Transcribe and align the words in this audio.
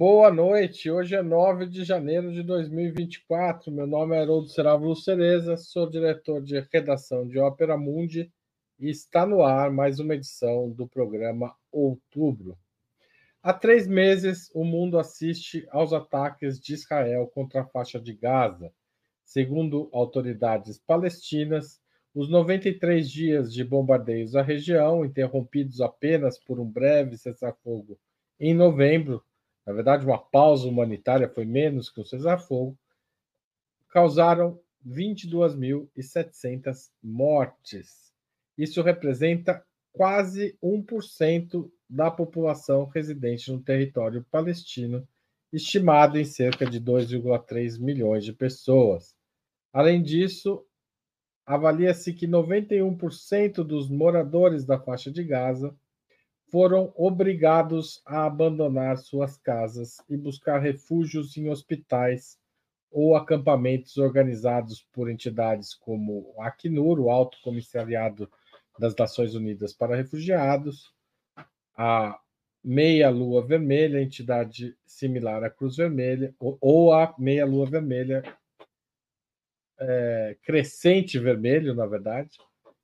Boa 0.00 0.32
noite, 0.32 0.90
hoje 0.90 1.14
é 1.14 1.20
9 1.20 1.66
de 1.66 1.84
janeiro 1.84 2.32
de 2.32 2.42
2024. 2.42 3.70
Meu 3.70 3.86
nome 3.86 4.16
é 4.16 4.20
Haroldo 4.22 4.48
Serávulo 4.48 4.96
Cereza, 4.96 5.58
sou 5.58 5.90
diretor 5.90 6.42
de 6.42 6.58
redação 6.72 7.28
de 7.28 7.38
Ópera 7.38 7.76
Mundi 7.76 8.32
e 8.78 8.88
está 8.88 9.26
no 9.26 9.42
ar 9.42 9.70
mais 9.70 10.00
uma 10.00 10.14
edição 10.14 10.70
do 10.70 10.88
programa 10.88 11.54
Outubro. 11.70 12.56
Há 13.42 13.52
três 13.52 13.86
meses, 13.86 14.50
o 14.54 14.64
mundo 14.64 14.98
assiste 14.98 15.68
aos 15.70 15.92
ataques 15.92 16.58
de 16.58 16.72
Israel 16.72 17.30
contra 17.34 17.60
a 17.60 17.66
faixa 17.66 18.00
de 18.00 18.14
Gaza. 18.14 18.72
Segundo 19.22 19.90
autoridades 19.92 20.78
palestinas, 20.78 21.78
os 22.14 22.30
93 22.30 23.06
dias 23.06 23.52
de 23.52 23.62
bombardeios 23.62 24.34
à 24.34 24.40
região, 24.40 25.04
interrompidos 25.04 25.78
apenas 25.82 26.38
por 26.38 26.58
um 26.58 26.64
breve 26.64 27.18
cessar-fogo 27.18 27.98
em 28.42 28.54
novembro, 28.54 29.22
na 29.70 29.76
verdade, 29.76 30.04
uma 30.04 30.18
pausa 30.18 30.66
humanitária 30.66 31.28
foi 31.28 31.44
menos 31.44 31.88
que 31.88 32.00
um 32.00 32.04
cessar-fogo, 32.04 32.76
causaram 33.88 34.58
22.700 34.84 36.90
mortes. 37.00 38.12
Isso 38.58 38.82
representa 38.82 39.64
quase 39.92 40.58
1% 40.60 41.70
da 41.88 42.10
população 42.10 42.86
residente 42.86 43.52
no 43.52 43.62
território 43.62 44.26
palestino, 44.28 45.06
estimado 45.52 46.18
em 46.18 46.24
cerca 46.24 46.66
de 46.66 46.80
2,3 46.80 47.78
milhões 47.78 48.24
de 48.24 48.32
pessoas. 48.32 49.14
Além 49.72 50.02
disso, 50.02 50.66
avalia-se 51.46 52.12
que 52.12 52.26
91% 52.26 53.62
dos 53.62 53.88
moradores 53.88 54.64
da 54.64 54.80
faixa 54.80 55.12
de 55.12 55.22
Gaza 55.22 55.72
foram 56.50 56.92
obrigados 56.96 58.02
a 58.04 58.26
abandonar 58.26 58.98
suas 58.98 59.36
casas 59.36 59.98
e 60.08 60.16
buscar 60.16 60.58
refúgios 60.58 61.36
em 61.36 61.48
hospitais 61.48 62.38
ou 62.90 63.14
acampamentos 63.14 63.96
organizados 63.96 64.84
por 64.92 65.08
entidades 65.08 65.74
como 65.74 66.34
o 66.36 66.42
Acnur, 66.42 66.98
o 66.98 67.08
Alto 67.08 67.38
Comissariado 67.42 68.28
das 68.78 68.96
Nações 68.96 69.34
Unidas 69.34 69.72
para 69.72 69.94
Refugiados, 69.94 70.92
a 71.76 72.18
Meia 72.62 73.08
Lua 73.10 73.46
Vermelha, 73.46 74.02
entidade 74.02 74.76
similar 74.84 75.44
à 75.44 75.50
Cruz 75.50 75.76
Vermelha, 75.76 76.34
ou 76.38 76.92
a 76.92 77.14
Meia 77.18 77.46
Lua 77.46 77.66
Vermelha, 77.66 78.22
é, 79.78 80.36
Crescente 80.42 81.18
Vermelho, 81.18 81.74
na 81.74 81.86
verdade, 81.86 82.38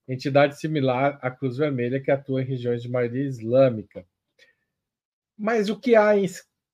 entidade 0.09 0.59
similar 0.59 1.19
à 1.23 1.31
Cruz 1.31 1.57
Vermelha 1.57 2.01
que 2.01 2.11
atua 2.11 2.43
em 2.43 2.47
regiões 2.47 2.83
de 2.83 2.89
maioria 2.89 3.25
islâmica. 3.25 4.07
Mas 5.37 5.69
o 5.69 5.79
que 5.79 5.95
há 5.95 6.17
em, 6.17 6.27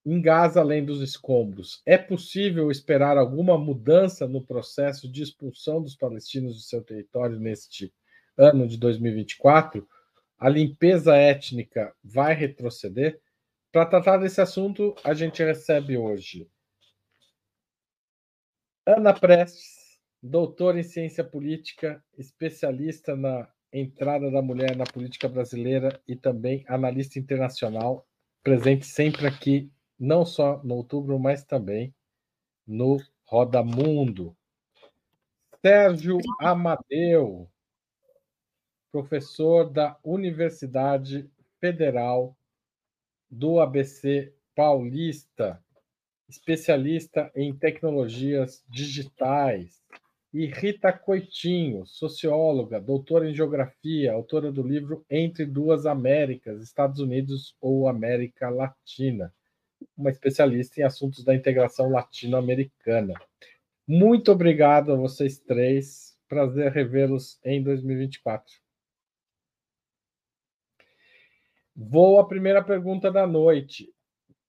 em 0.04 0.20
Gaza 0.20 0.60
além 0.60 0.84
dos 0.84 1.00
escombros? 1.00 1.82
É 1.84 1.96
possível 1.98 2.70
esperar 2.70 3.16
alguma 3.16 3.58
mudança 3.58 4.26
no 4.28 4.42
processo 4.42 5.10
de 5.10 5.22
expulsão 5.22 5.82
dos 5.82 5.96
palestinos 5.96 6.56
de 6.56 6.64
seu 6.64 6.82
território 6.82 7.38
neste 7.38 7.92
ano 8.36 8.66
de 8.68 8.76
2024? 8.76 9.86
A 10.38 10.48
limpeza 10.48 11.16
étnica 11.16 11.94
vai 12.02 12.34
retroceder? 12.34 13.20
Para 13.70 13.86
tratar 13.86 14.18
desse 14.18 14.40
assunto, 14.40 14.94
a 15.02 15.14
gente 15.14 15.42
recebe 15.42 15.96
hoje 15.96 16.46
Ana 18.84 19.14
Prestes, 19.14 19.81
doutor 20.22 20.78
em 20.78 20.82
ciência 20.84 21.24
política, 21.24 22.02
especialista 22.16 23.16
na 23.16 23.48
entrada 23.72 24.30
da 24.30 24.40
mulher 24.40 24.76
na 24.76 24.84
política 24.84 25.28
brasileira 25.28 26.00
e 26.06 26.14
também 26.14 26.64
analista 26.68 27.18
internacional, 27.18 28.06
presente 28.42 28.86
sempre 28.86 29.26
aqui, 29.26 29.72
não 29.98 30.24
só 30.24 30.62
no 30.62 30.76
outubro, 30.76 31.18
mas 31.18 31.44
também 31.44 31.94
no 32.66 32.98
Roda 33.24 33.62
Mundo. 33.62 34.36
Sérgio 35.64 36.18
Amadeu, 36.40 37.48
professor 38.90 39.70
da 39.70 39.98
Universidade 40.04 41.30
Federal 41.60 42.36
do 43.30 43.60
ABC 43.60 44.34
Paulista, 44.54 45.64
especialista 46.28 47.30
em 47.34 47.56
tecnologias 47.56 48.62
digitais, 48.68 49.81
e 50.32 50.46
Rita 50.46 50.90
Coitinho, 50.90 51.84
socióloga, 51.84 52.80
doutora 52.80 53.28
em 53.28 53.34
geografia, 53.34 54.12
autora 54.12 54.50
do 54.50 54.62
livro 54.62 55.04
Entre 55.10 55.44
Duas 55.44 55.84
Américas, 55.84 56.62
Estados 56.62 57.00
Unidos 57.00 57.54
ou 57.60 57.86
América 57.86 58.48
Latina, 58.48 59.32
uma 59.96 60.10
especialista 60.10 60.80
em 60.80 60.84
assuntos 60.84 61.22
da 61.22 61.34
integração 61.34 61.90
latino-americana. 61.90 63.14
Muito 63.86 64.32
obrigado 64.32 64.92
a 64.92 64.96
vocês 64.96 65.38
três. 65.38 66.16
Prazer 66.26 66.72
revê-los 66.72 67.38
em 67.44 67.62
2024. 67.62 68.54
Vou 71.76 72.18
à 72.18 72.26
primeira 72.26 72.64
pergunta 72.64 73.10
da 73.10 73.26
noite. 73.26 73.92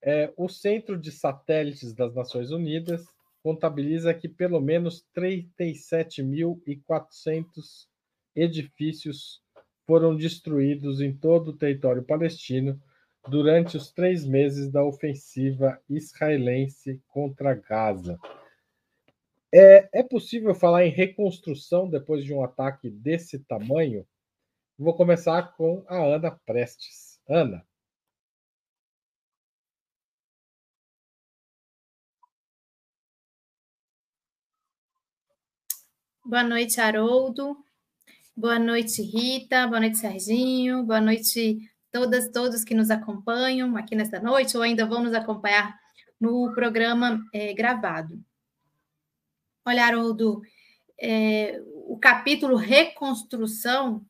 É, 0.00 0.32
o 0.36 0.48
Centro 0.48 0.98
de 0.98 1.10
Satélites 1.10 1.92
das 1.92 2.14
Nações 2.14 2.50
Unidas 2.50 3.13
contabiliza 3.44 4.12
que 4.14 4.26
pelo 4.26 4.58
menos 4.58 5.06
37.400 5.14 7.86
edifícios 8.34 9.42
foram 9.86 10.16
destruídos 10.16 11.02
em 11.02 11.14
todo 11.14 11.48
o 11.48 11.56
território 11.56 12.02
palestino 12.02 12.80
durante 13.28 13.76
os 13.76 13.92
três 13.92 14.24
meses 14.24 14.70
da 14.70 14.82
ofensiva 14.82 15.78
israelense 15.90 17.02
contra 17.06 17.52
Gaza. 17.52 18.18
É, 19.52 19.90
é 19.92 20.02
possível 20.02 20.54
falar 20.54 20.86
em 20.86 20.90
reconstrução 20.90 21.86
depois 21.86 22.24
de 22.24 22.32
um 22.32 22.42
ataque 22.42 22.88
desse 22.88 23.38
tamanho? 23.40 24.06
Vou 24.78 24.96
começar 24.96 25.54
com 25.54 25.84
a 25.86 25.98
Ana 25.98 26.30
Prestes. 26.46 27.20
Ana. 27.28 27.62
Boa 36.34 36.42
noite, 36.42 36.80
Haroldo. 36.80 37.56
Boa 38.36 38.58
noite, 38.58 39.00
Rita. 39.00 39.68
Boa 39.68 39.78
noite, 39.78 39.98
Serginho. 39.98 40.82
Boa 40.82 41.00
noite, 41.00 41.60
todas, 41.92 42.28
todos 42.32 42.64
que 42.64 42.74
nos 42.74 42.90
acompanham 42.90 43.76
aqui 43.76 43.94
nesta 43.94 44.18
noite 44.18 44.56
ou 44.56 44.62
ainda 44.64 44.84
vão 44.84 45.04
nos 45.04 45.14
acompanhar 45.14 45.78
no 46.20 46.52
programa 46.52 47.24
é, 47.32 47.54
gravado. 47.54 48.20
Olha, 49.64 49.86
Haroldo, 49.86 50.42
é, 51.00 51.62
o 51.86 51.96
capítulo 52.00 52.56
reconstrução 52.56 54.04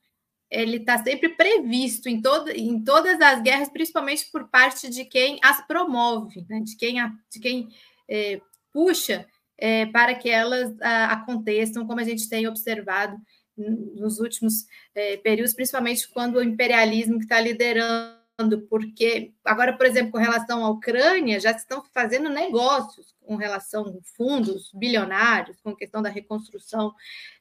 ele 0.50 0.78
está 0.78 1.04
sempre 1.04 1.28
previsto 1.28 2.08
em, 2.08 2.22
todo, 2.22 2.48
em 2.48 2.82
todas 2.82 3.20
as 3.20 3.42
guerras, 3.42 3.68
principalmente 3.68 4.30
por 4.32 4.48
parte 4.48 4.88
de 4.88 5.04
quem 5.04 5.38
as 5.42 5.60
promove, 5.66 6.46
né? 6.48 6.60
de 6.60 6.74
quem, 6.74 6.96
de 7.30 7.38
quem 7.38 7.68
é, 8.08 8.40
puxa 8.72 9.28
é, 9.58 9.86
para 9.86 10.14
que 10.14 10.28
elas 10.28 10.74
a, 10.80 11.12
aconteçam, 11.12 11.86
como 11.86 12.00
a 12.00 12.04
gente 12.04 12.28
tem 12.28 12.46
observado 12.46 13.16
nos 13.56 14.18
últimos 14.18 14.66
é, 14.94 15.16
períodos, 15.18 15.54
principalmente 15.54 16.08
quando 16.08 16.36
o 16.36 16.42
imperialismo 16.42 17.18
que 17.18 17.24
está 17.24 17.40
liderando, 17.40 18.62
porque 18.68 19.32
agora, 19.44 19.76
por 19.76 19.86
exemplo, 19.86 20.10
com 20.10 20.18
relação 20.18 20.64
à 20.64 20.70
Ucrânia, 20.70 21.38
já 21.38 21.52
estão 21.52 21.84
fazendo 21.92 22.28
negócios 22.28 23.14
com 23.20 23.36
relação 23.36 23.86
a 23.86 24.16
fundos 24.16 24.70
bilionários, 24.74 25.60
com 25.62 25.74
questão 25.74 26.02
da 26.02 26.08
reconstrução 26.08 26.92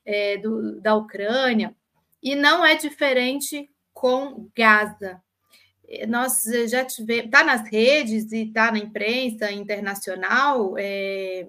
é, 0.06 0.38
do, 0.38 0.80
da 0.80 0.95
Ucrânia, 0.95 1.75
e 2.21 2.36
não 2.36 2.63
é 2.63 2.75
diferente 2.75 3.69
com 3.92 4.50
Gaza. 4.56 5.21
Nós 6.07 6.44
já 6.68 6.86
tivemos, 6.86 7.25
está 7.25 7.44
nas 7.44 7.68
redes 7.69 8.31
e 8.31 8.44
está 8.44 8.71
na 8.71 8.80
imprensa 8.80 9.51
internacional, 9.51 10.75
é, 10.77 11.48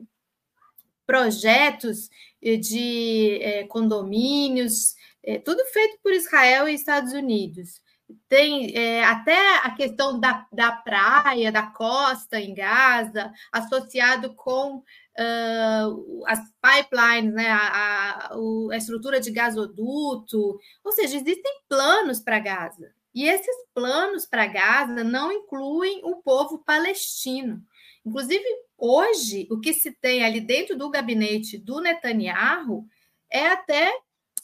projetos 1.07 2.09
eh, 2.43 2.57
de 2.57 3.39
é, 3.43 3.65
condomínios, 3.65 4.95
é, 5.23 5.39
tudo 5.39 5.65
feito 5.67 5.99
por 6.03 6.13
Israel 6.13 6.69
e 6.69 6.75
Estados 6.75 7.13
Unidos. 7.13 7.83
Tem 8.29 8.77
é, 8.77 9.03
até 9.05 9.59
a 9.59 9.71
questão 9.71 10.21
da, 10.21 10.47
da 10.53 10.73
praia, 10.73 11.51
da 11.51 11.63
costa 11.63 12.39
em 12.39 12.55
Gaza, 12.55 13.33
associado 13.51 14.35
com 14.35 14.77
uh, 15.19 16.27
as 16.27 16.41
pipelines, 16.61 17.33
né, 17.33 17.49
a, 17.49 17.59
a, 17.59 18.35
a 18.73 18.77
estrutura 18.77 19.21
de 19.21 19.31
gasoduto. 19.31 20.59
Ou 20.85 20.93
seja, 20.93 21.17
existem 21.17 21.61
planos 21.69 22.21
para 22.21 22.39
Gaza. 22.39 22.93
E 23.15 23.27
esses 23.27 23.57
planos 23.73 24.27
para 24.27 24.47
Gaza 24.47 25.05
não 25.05 25.33
incluem 25.33 26.01
o 26.05 26.17
povo 26.17 26.59
palestino. 26.59 27.63
Inclusive, 28.05 28.45
hoje, 28.79 29.47
o 29.51 29.61
que 29.61 29.73
se 29.73 29.93
tem 29.93 30.25
ali 30.25 30.41
dentro 30.41 30.77
do 30.77 30.91
gabinete 30.91 31.59
do 31.59 31.81
Netanyahu 31.81 32.87
é 33.31 33.47
até 33.47 33.93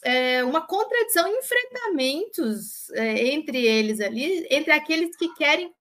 é, 0.03 0.43
uma 0.43 0.61
contradição, 0.65 1.27
enfrentamentos 1.27 2.89
é, 2.91 3.27
entre 3.33 3.65
eles 3.65 3.99
ali, 3.99 4.47
entre 4.49 4.71
aqueles 4.71 5.15
que 5.15 5.33
querem 5.35 5.73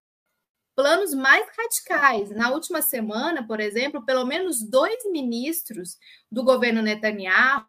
planos 0.75 1.15
mais 1.15 1.47
radicais. 1.57 2.31
Na 2.31 2.51
última 2.51 2.83
semana, 2.83 3.47
por 3.47 3.61
exemplo, 3.61 4.05
pelo 4.05 4.25
menos 4.25 4.63
dois 4.63 4.99
ministros 5.11 5.99
do 6.31 6.45
governo 6.45 6.83
Netanyahu, 6.83 7.67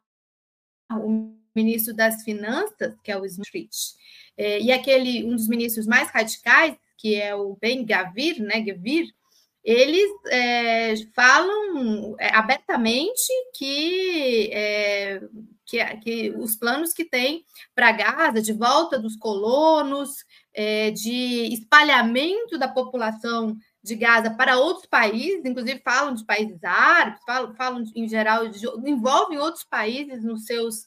o 0.92 1.36
ministro 1.56 1.94
das 1.94 2.24
Finanças, 2.24 2.95
que 3.04 3.12
é 3.12 3.18
o 3.18 3.25
Smith, 3.25 3.95
é, 4.38 4.60
e 4.60 4.72
aquele 4.72 5.25
um 5.25 5.36
dos 5.36 5.48
ministros 5.48 5.86
mais 5.86 6.10
radicais, 6.10 6.75
que 6.98 7.16
é 7.16 7.36
o 7.36 7.56
Ben 7.56 7.86
Gavir, 7.86 8.42
né, 8.42 8.62
Gavir, 8.62 9.13
eles 9.63 10.09
é, 10.27 10.95
falam 11.13 12.15
é, 12.19 12.35
abertamente 12.35 13.31
que, 13.55 14.49
é, 14.51 15.21
que, 15.65 15.97
que, 15.97 16.29
os 16.31 16.55
planos 16.55 16.93
que 16.93 17.05
tem 17.05 17.45
para 17.75 17.91
Gaza, 17.91 18.41
de 18.41 18.53
volta 18.53 18.97
dos 18.97 19.15
colonos, 19.15 20.25
é, 20.53 20.89
de 20.91 21.53
espalhamento 21.53 22.57
da 22.57 22.67
população 22.67 23.55
de 23.83 23.95
Gaza 23.95 24.31
para 24.31 24.57
outros 24.57 24.87
países, 24.87 25.45
inclusive 25.45 25.81
falam 25.83 26.13
de 26.13 26.25
países 26.25 26.63
árabes, 26.63 27.21
falam, 27.23 27.55
falam 27.55 27.83
em 27.95 28.07
geral, 28.07 28.47
de, 28.47 28.65
envolvem 28.85 29.37
outros 29.37 29.63
países 29.63 30.23
nos 30.23 30.45
seus 30.45 30.85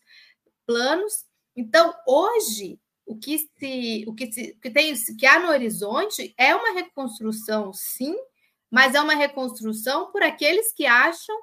planos. 0.67 1.25
Então, 1.57 1.95
hoje, 2.07 2.79
o 3.07 3.17
que 3.17 3.39
se, 3.39 4.05
o 4.07 4.15
que, 4.15 4.33
se, 4.33 4.59
que 4.61 4.71
tem, 4.71 4.95
que 5.19 5.27
há 5.27 5.39
no 5.39 5.51
horizonte 5.51 6.35
é 6.37 6.55
uma 6.55 6.73
reconstrução, 6.73 7.73
sim, 7.73 8.17
mas 8.75 8.93
é 8.93 9.01
uma 9.01 9.15
reconstrução 9.15 10.11
por 10.11 10.21
aqueles 10.21 10.73
que 10.73 10.85
acham 10.85 11.37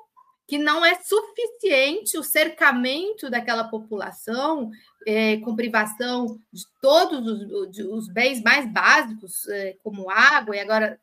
que 0.45 0.57
não 0.57 0.83
é 0.83 0.95
suficiente 0.95 2.17
o 2.17 2.23
cercamento 2.23 3.29
daquela 3.29 3.63
população 3.63 4.69
é, 5.07 5.37
com 5.37 5.55
privação 5.55 6.41
de 6.51 6.63
todos 6.81 7.25
os, 7.25 7.71
de, 7.71 7.83
os 7.83 8.09
bens 8.09 8.43
mais 8.43 8.69
básicos, 8.69 9.47
é, 9.47 9.77
como 9.81 10.09
água 10.09 10.57
e 10.57 10.59
agora 10.59 10.99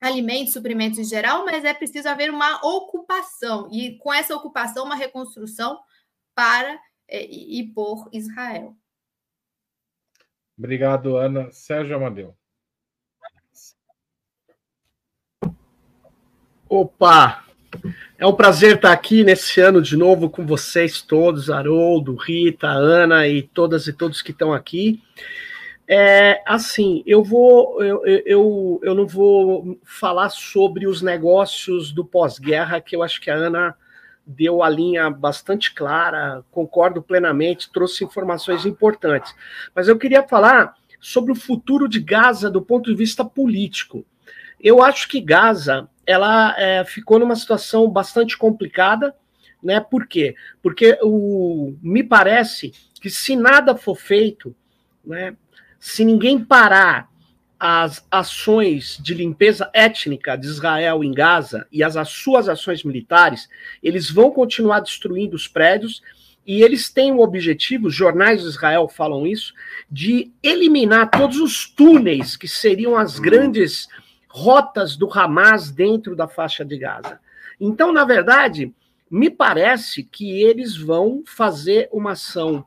alimentos, 0.00 0.54
suprimentos 0.54 0.98
em 0.98 1.04
geral, 1.04 1.44
mas 1.44 1.66
é 1.66 1.74
preciso 1.74 2.08
haver 2.08 2.30
uma 2.30 2.56
ocupação 2.66 3.68
e 3.70 3.98
com 3.98 4.10
essa 4.10 4.34
ocupação 4.34 4.86
uma 4.86 4.96
reconstrução 4.96 5.78
para 6.34 6.80
é, 7.06 7.26
e 7.26 7.70
por 7.74 8.08
Israel. 8.10 8.74
Obrigado, 10.56 11.18
Ana. 11.18 11.52
Sérgio 11.52 11.96
Amadeu. 11.96 12.34
Opa! 16.74 17.44
É 18.18 18.26
um 18.26 18.32
prazer 18.32 18.76
estar 18.76 18.92
aqui 18.92 19.22
nesse 19.22 19.60
ano 19.60 19.82
de 19.82 19.94
novo 19.94 20.30
com 20.30 20.46
vocês 20.46 21.02
todos, 21.02 21.50
Haroldo, 21.50 22.14
Rita, 22.14 22.66
Ana 22.66 23.28
e 23.28 23.42
todas 23.42 23.86
e 23.86 23.92
todos 23.92 24.22
que 24.22 24.30
estão 24.30 24.54
aqui. 24.54 24.98
É, 25.86 26.42
assim, 26.46 27.02
eu 27.04 27.22
vou, 27.22 27.84
eu, 27.84 28.02
eu, 28.06 28.80
eu 28.82 28.94
não 28.94 29.06
vou 29.06 29.78
falar 29.84 30.30
sobre 30.30 30.86
os 30.86 31.02
negócios 31.02 31.92
do 31.92 32.06
pós-guerra, 32.06 32.80
que 32.80 32.96
eu 32.96 33.02
acho 33.02 33.20
que 33.20 33.30
a 33.30 33.34
Ana 33.34 33.76
deu 34.26 34.62
a 34.62 34.68
linha 34.70 35.10
bastante 35.10 35.74
clara, 35.74 36.42
concordo 36.50 37.02
plenamente, 37.02 37.70
trouxe 37.70 38.02
informações 38.02 38.64
importantes. 38.64 39.34
Mas 39.74 39.88
eu 39.88 39.98
queria 39.98 40.26
falar 40.26 40.74
sobre 40.98 41.32
o 41.32 41.36
futuro 41.36 41.86
de 41.86 42.00
Gaza 42.00 42.48
do 42.48 42.62
ponto 42.62 42.88
de 42.88 42.96
vista 42.96 43.22
político. 43.22 44.06
Eu 44.58 44.82
acho 44.82 45.06
que 45.06 45.20
Gaza 45.20 45.86
ela 46.06 46.54
é, 46.58 46.84
ficou 46.84 47.18
numa 47.18 47.36
situação 47.36 47.88
bastante 47.88 48.36
complicada, 48.36 49.14
né? 49.62 49.80
Por 49.80 50.06
quê? 50.06 50.34
Porque 50.62 50.98
o, 51.02 51.74
me 51.82 52.02
parece 52.02 52.72
que 53.00 53.08
se 53.08 53.36
nada 53.36 53.76
for 53.76 53.96
feito, 53.96 54.54
né? 55.04 55.36
Se 55.78 56.04
ninguém 56.04 56.42
parar 56.44 57.08
as 57.58 58.04
ações 58.10 58.98
de 59.00 59.14
limpeza 59.14 59.70
étnica 59.72 60.36
de 60.36 60.48
Israel 60.48 61.04
em 61.04 61.12
Gaza 61.12 61.64
e 61.70 61.82
as, 61.84 61.96
as 61.96 62.08
suas 62.08 62.48
ações 62.48 62.82
militares, 62.82 63.48
eles 63.80 64.10
vão 64.10 64.32
continuar 64.32 64.80
destruindo 64.80 65.36
os 65.36 65.46
prédios 65.46 66.02
e 66.44 66.60
eles 66.62 66.90
têm 66.90 67.12
o 67.12 67.20
objetivo, 67.20 67.86
os 67.86 67.94
jornais 67.94 68.42
de 68.42 68.48
Israel 68.48 68.88
falam 68.88 69.24
isso, 69.24 69.54
de 69.88 70.32
eliminar 70.42 71.08
todos 71.10 71.38
os 71.38 71.68
túneis 71.68 72.36
que 72.36 72.48
seriam 72.48 72.96
as 72.96 73.20
grandes 73.20 73.88
rotas 74.32 74.96
do 74.96 75.08
Hamas 75.12 75.70
dentro 75.70 76.16
da 76.16 76.26
faixa 76.26 76.64
de 76.64 76.78
Gaza. 76.78 77.20
Então, 77.60 77.92
na 77.92 78.04
verdade, 78.04 78.74
me 79.10 79.28
parece 79.28 80.02
que 80.02 80.42
eles 80.42 80.74
vão 80.74 81.22
fazer 81.26 81.88
uma 81.92 82.12
ação, 82.12 82.64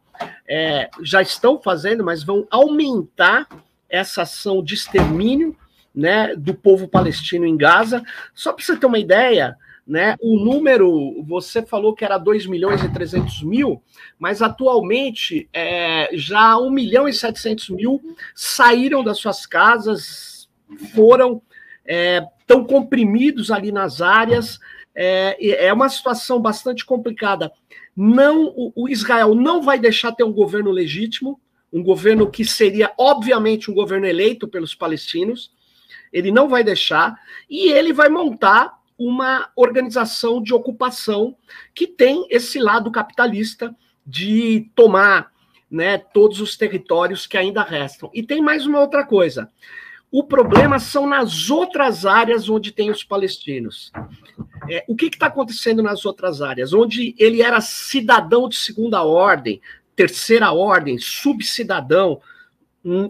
é, 0.47 0.89
já 1.01 1.21
estão 1.21 1.59
fazendo, 1.59 2.03
mas 2.03 2.23
vão 2.23 2.47
aumentar 2.51 3.47
essa 3.89 4.21
ação 4.21 4.63
de 4.63 4.75
extermínio 4.75 5.57
né, 5.93 6.35
do 6.35 6.53
povo 6.53 6.87
palestino 6.87 7.45
em 7.45 7.57
Gaza. 7.57 8.03
Só 8.33 8.53
para 8.53 8.63
você 8.63 8.77
ter 8.77 8.85
uma 8.85 8.99
ideia, 8.99 9.57
né, 9.87 10.15
o 10.21 10.37
número, 10.37 11.23
você 11.23 11.63
falou 11.63 11.95
que 11.95 12.05
era 12.05 12.19
2 12.19 12.45
milhões 12.45 12.83
e 12.83 12.93
300 12.93 13.41
mil, 13.41 13.81
mas 14.19 14.43
atualmente 14.43 15.49
é, 15.51 16.09
já 16.13 16.57
1 16.57 16.69
milhão 16.69 17.07
e 17.07 17.13
700 17.13 17.69
mil 17.71 17.99
saíram 18.35 19.03
das 19.03 19.17
suas 19.17 19.47
casas, 19.47 20.47
foram, 20.93 21.41
estão 21.85 22.61
é, 22.61 22.67
comprimidos 22.67 23.51
ali 23.51 23.71
nas 23.71 24.01
áreas. 24.01 24.59
É, 24.95 25.65
é 25.67 25.73
uma 25.73 25.89
situação 25.89 26.39
bastante 26.39 26.85
complicada. 26.85 27.51
Não, 27.95 28.47
o, 28.55 28.71
o 28.75 28.89
Israel 28.89 29.35
não 29.35 29.61
vai 29.61 29.79
deixar 29.79 30.11
ter 30.11 30.23
um 30.23 30.33
governo 30.33 30.71
legítimo, 30.71 31.39
um 31.71 31.83
governo 31.83 32.29
que 32.29 32.43
seria, 32.43 32.91
obviamente, 32.97 33.69
um 33.69 33.73
governo 33.73 34.05
eleito 34.05 34.47
pelos 34.47 34.73
palestinos. 34.73 35.51
Ele 36.11 36.31
não 36.31 36.47
vai 36.47 36.63
deixar, 36.63 37.19
e 37.49 37.71
ele 37.71 37.91
vai 37.91 38.09
montar 38.09 38.79
uma 38.97 39.49
organização 39.55 40.41
de 40.41 40.53
ocupação 40.53 41.35
que 41.73 41.85
tem 41.85 42.25
esse 42.29 42.59
lado 42.59 42.91
capitalista 42.91 43.75
de 44.05 44.69
tomar 44.75 45.31
né, 45.69 45.97
todos 45.97 46.39
os 46.39 46.55
territórios 46.55 47.27
que 47.27 47.37
ainda 47.37 47.63
restam. 47.63 48.09
E 48.13 48.23
tem 48.23 48.41
mais 48.41 48.65
uma 48.65 48.79
outra 48.79 49.05
coisa. 49.05 49.51
O 50.17 50.23
problema 50.23 50.79
são 50.79 51.05
nas 51.05 51.49
outras 51.49 52.05
áreas 52.05 52.47
onde 52.47 52.71
tem 52.71 52.89
os 52.89 53.03
palestinos. 53.03 53.91
É, 54.69 54.85
o 54.87 54.95
que 54.95 55.07
está 55.07 55.25
acontecendo 55.25 55.83
nas 55.83 56.05
outras 56.05 56.41
áreas? 56.41 56.71
Onde 56.71 57.13
ele 57.19 57.41
era 57.41 57.59
cidadão 57.59 58.47
de 58.47 58.55
segunda 58.55 59.03
ordem, 59.03 59.59
terceira 59.93 60.53
ordem, 60.53 60.97
subcidadão 60.97 62.21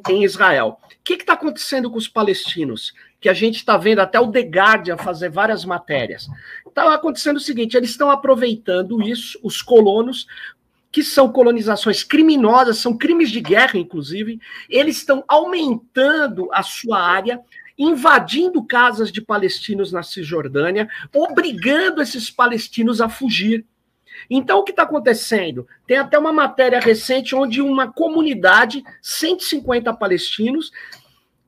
em 0.09 0.23
Israel. 0.23 0.79
O 0.81 1.03
que 1.03 1.13
está 1.13 1.33
acontecendo 1.33 1.91
com 1.91 1.97
os 1.99 2.07
palestinos? 2.07 2.91
Que 3.21 3.29
a 3.29 3.33
gente 3.33 3.57
está 3.57 3.77
vendo 3.77 3.99
até 3.99 4.19
o 4.19 4.31
The 4.31 4.41
Guardian 4.41 4.97
fazer 4.97 5.29
várias 5.29 5.63
matérias. 5.63 6.27
Está 6.65 6.91
acontecendo 6.91 7.37
o 7.37 7.39
seguinte: 7.39 7.77
eles 7.77 7.91
estão 7.91 8.09
aproveitando 8.09 8.99
isso, 9.03 9.39
os 9.43 9.61
colonos, 9.61 10.25
que 10.95 11.03
são 11.03 11.29
colonizações 11.29 12.05
criminosas, 12.05 12.77
são 12.77 12.97
crimes 12.97 13.29
de 13.29 13.41
guerra, 13.41 13.77
inclusive, 13.77 14.39
eles 14.69 14.95
estão 14.95 15.25
aumentando 15.27 16.47
a 16.53 16.63
sua 16.63 17.01
área, 17.01 17.41
invadindo 17.77 18.63
casas 18.63 19.11
de 19.11 19.19
palestinos 19.19 19.91
na 19.91 20.01
Cisjordânia, 20.01 20.87
obrigando 21.13 22.01
esses 22.01 22.31
palestinos 22.31 23.01
a 23.01 23.09
fugir. 23.09 23.65
Então, 24.29 24.59
o 24.59 24.63
que 24.63 24.71
está 24.71 24.83
acontecendo? 24.83 25.67
Tem 25.85 25.97
até 25.97 26.17
uma 26.17 26.31
matéria 26.31 26.79
recente 26.79 27.35
onde 27.35 27.61
uma 27.61 27.91
comunidade, 27.91 28.81
150 29.01 29.93
palestinos, 29.95 30.71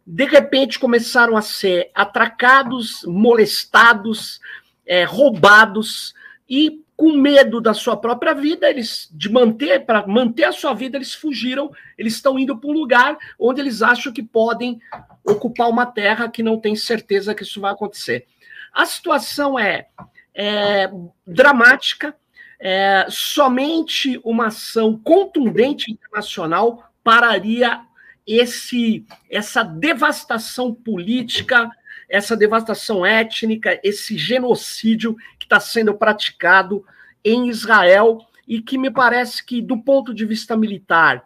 de 0.05 0.25
repente 0.25 0.77
começaram 0.77 1.37
a 1.37 1.41
ser 1.41 1.89
atracados, 1.95 3.01
molestados, 3.05 4.41
é, 4.85 5.05
roubados 5.05 6.13
e 6.49 6.81
com 6.97 7.11
medo 7.13 7.61
da 7.61 7.75
sua 7.75 7.95
própria 7.95 8.33
vida, 8.33 8.67
eles 8.67 9.07
de 9.11 9.31
manter 9.31 9.85
para 9.85 10.07
manter 10.07 10.45
a 10.45 10.51
sua 10.51 10.73
vida, 10.73 10.97
eles 10.97 11.13
fugiram, 11.13 11.71
eles 11.95 12.15
estão 12.15 12.39
indo 12.39 12.57
para 12.57 12.69
um 12.71 12.73
lugar 12.73 13.15
onde 13.39 13.61
eles 13.61 13.83
acham 13.83 14.11
que 14.11 14.23
podem 14.23 14.79
ocupar 15.23 15.69
uma 15.69 15.85
terra 15.85 16.27
que 16.27 16.41
não 16.41 16.59
tem 16.59 16.75
certeza 16.75 17.35
que 17.35 17.43
isso 17.43 17.61
vai 17.61 17.71
acontecer. 17.71 18.25
A 18.73 18.83
situação 18.83 19.59
é, 19.59 19.87
é 20.33 20.89
dramática, 21.25 22.15
é, 22.59 23.05
somente 23.09 24.19
uma 24.23 24.47
ação 24.47 24.97
contundente 24.97 25.91
internacional 25.91 26.91
pararia 27.03 27.81
esse 28.25 29.05
essa 29.29 29.61
devastação 29.61 30.73
política, 30.73 31.69
essa 32.07 32.35
devastação 32.35 33.05
étnica, 33.05 33.79
esse 33.83 34.17
genocídio 34.17 35.15
que 35.37 35.45
está 35.45 35.59
sendo 35.59 35.93
praticado 35.93 36.85
em 37.23 37.49
Israel 37.49 38.19
e 38.47 38.61
que 38.61 38.77
me 38.77 38.89
parece 38.89 39.45
que, 39.45 39.61
do 39.61 39.77
ponto 39.77 40.13
de 40.13 40.25
vista 40.25 40.55
militar, 40.55 41.23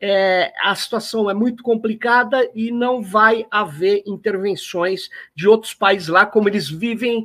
é, 0.00 0.52
a 0.62 0.74
situação 0.74 1.30
é 1.30 1.34
muito 1.34 1.62
complicada 1.62 2.48
e 2.54 2.70
não 2.70 3.02
vai 3.02 3.46
haver 3.50 4.02
intervenções 4.06 5.08
de 5.34 5.46
outros 5.48 5.74
países 5.74 6.08
lá, 6.08 6.26
como 6.26 6.48
eles 6.48 6.68
vivem 6.68 7.24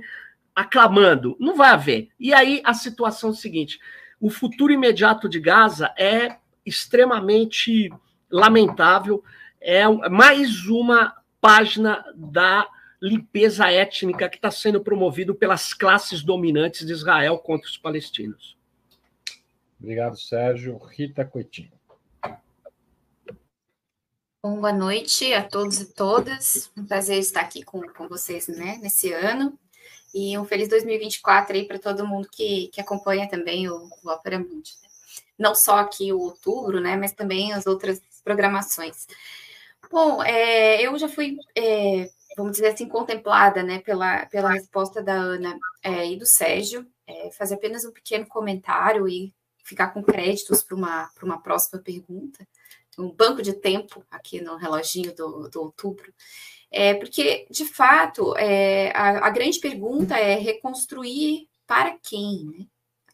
aclamando. 0.56 1.38
Não 1.40 1.56
vai 1.56 1.70
haver. 1.70 2.10
E 2.20 2.34
aí 2.34 2.62
a 2.64 2.74
situação 2.74 3.30
é 3.30 3.34
a 3.34 3.36
seguinte: 3.36 3.80
o 4.20 4.30
futuro 4.30 4.72
imediato 4.72 5.30
de 5.30 5.40
Gaza 5.40 5.94
é 5.98 6.38
extremamente 6.66 7.90
lamentável. 8.30 9.24
É 9.62 9.88
mais 10.10 10.66
uma 10.66 11.14
página 11.42 12.04
da 12.16 12.68
limpeza 13.02 13.72
étnica 13.72 14.30
que 14.30 14.36
está 14.36 14.52
sendo 14.52 14.82
promovido 14.82 15.34
pelas 15.34 15.74
classes 15.74 16.22
dominantes 16.24 16.86
de 16.86 16.92
Israel 16.92 17.38
contra 17.38 17.68
os 17.68 17.78
palestinos. 17.78 18.58
Obrigado, 19.80 20.18
Sérgio. 20.18 20.78
Rita 20.78 21.24
Coitinho. 21.24 21.72
Bom, 24.44 24.56
boa 24.56 24.74
noite 24.74 25.34
a 25.34 25.44
todos 25.44 25.82
e 25.82 25.94
todas. 25.94 26.72
Um 26.78 26.86
prazer 26.86 27.18
estar 27.20 27.42
aqui 27.42 27.64
com, 27.64 27.82
com 27.82 28.08
vocês 28.08 28.48
né, 28.48 28.78
nesse 28.82 29.12
ano. 29.12 29.58
E 30.14 30.38
um 30.38 30.46
feliz 30.46 30.68
2024 30.68 31.56
aí 31.56 31.66
para 31.66 31.80
todo 31.80 32.08
mundo 32.08 32.28
que, 32.32 32.68
que 32.70 32.82
acompanha 32.82 33.30
também 33.30 33.70
o, 33.70 33.90
o 34.04 34.10
Opera 34.10 34.40
Mundi. 34.40 34.72
Não 35.38 35.54
só 35.56 35.78
aqui 35.78 36.12
o 36.12 36.20
outubro, 36.20 36.80
né, 36.80 36.98
mas 36.98 37.14
também 37.14 37.54
as 37.54 37.66
outras 37.66 38.02
programações. 38.24 39.08
Bom, 39.92 40.24
é, 40.24 40.82
eu 40.82 40.98
já 40.98 41.08
fui 41.08 41.38
é, 41.56 42.10
vamos 42.40 42.54
dizer 42.54 42.70
assim, 42.70 42.88
contemplada 42.88 43.62
né, 43.62 43.80
pela, 43.80 44.26
pela 44.28 44.52
resposta 44.52 45.04
da 45.04 45.14
Ana 45.14 45.60
é, 45.84 46.10
e 46.10 46.18
do 46.18 46.26
Sérgio, 46.26 46.88
é, 47.06 47.30
fazer 47.32 47.56
apenas 47.56 47.84
um 47.84 47.92
pequeno 47.92 48.26
comentário 48.26 49.08
e 49.08 49.34
ficar 49.64 49.90
com 49.90 50.02
créditos 50.02 50.64
para 50.64 50.76
uma, 50.76 51.12
uma 51.22 51.42
próxima 51.42 51.82
pergunta, 51.82 52.48
um 52.98 53.12
banco 53.12 53.42
de 53.42 53.54
tempo 53.54 54.06
aqui 54.10 54.42
no 54.42 54.56
reloginho 54.56 55.14
do, 55.14 55.50
do 55.50 55.62
outubro. 55.62 56.14
É, 56.72 56.94
porque, 56.94 57.46
de 57.50 57.66
fato, 57.66 58.36
é, 58.38 58.92
a, 58.96 59.28
a, 59.28 59.30
grande 59.30 59.60
pergunta 59.60 60.18
é 60.18 60.36
reconstruir 60.36 61.48
para 61.68 61.98
quem? 61.98 62.46
Né? 62.46 62.66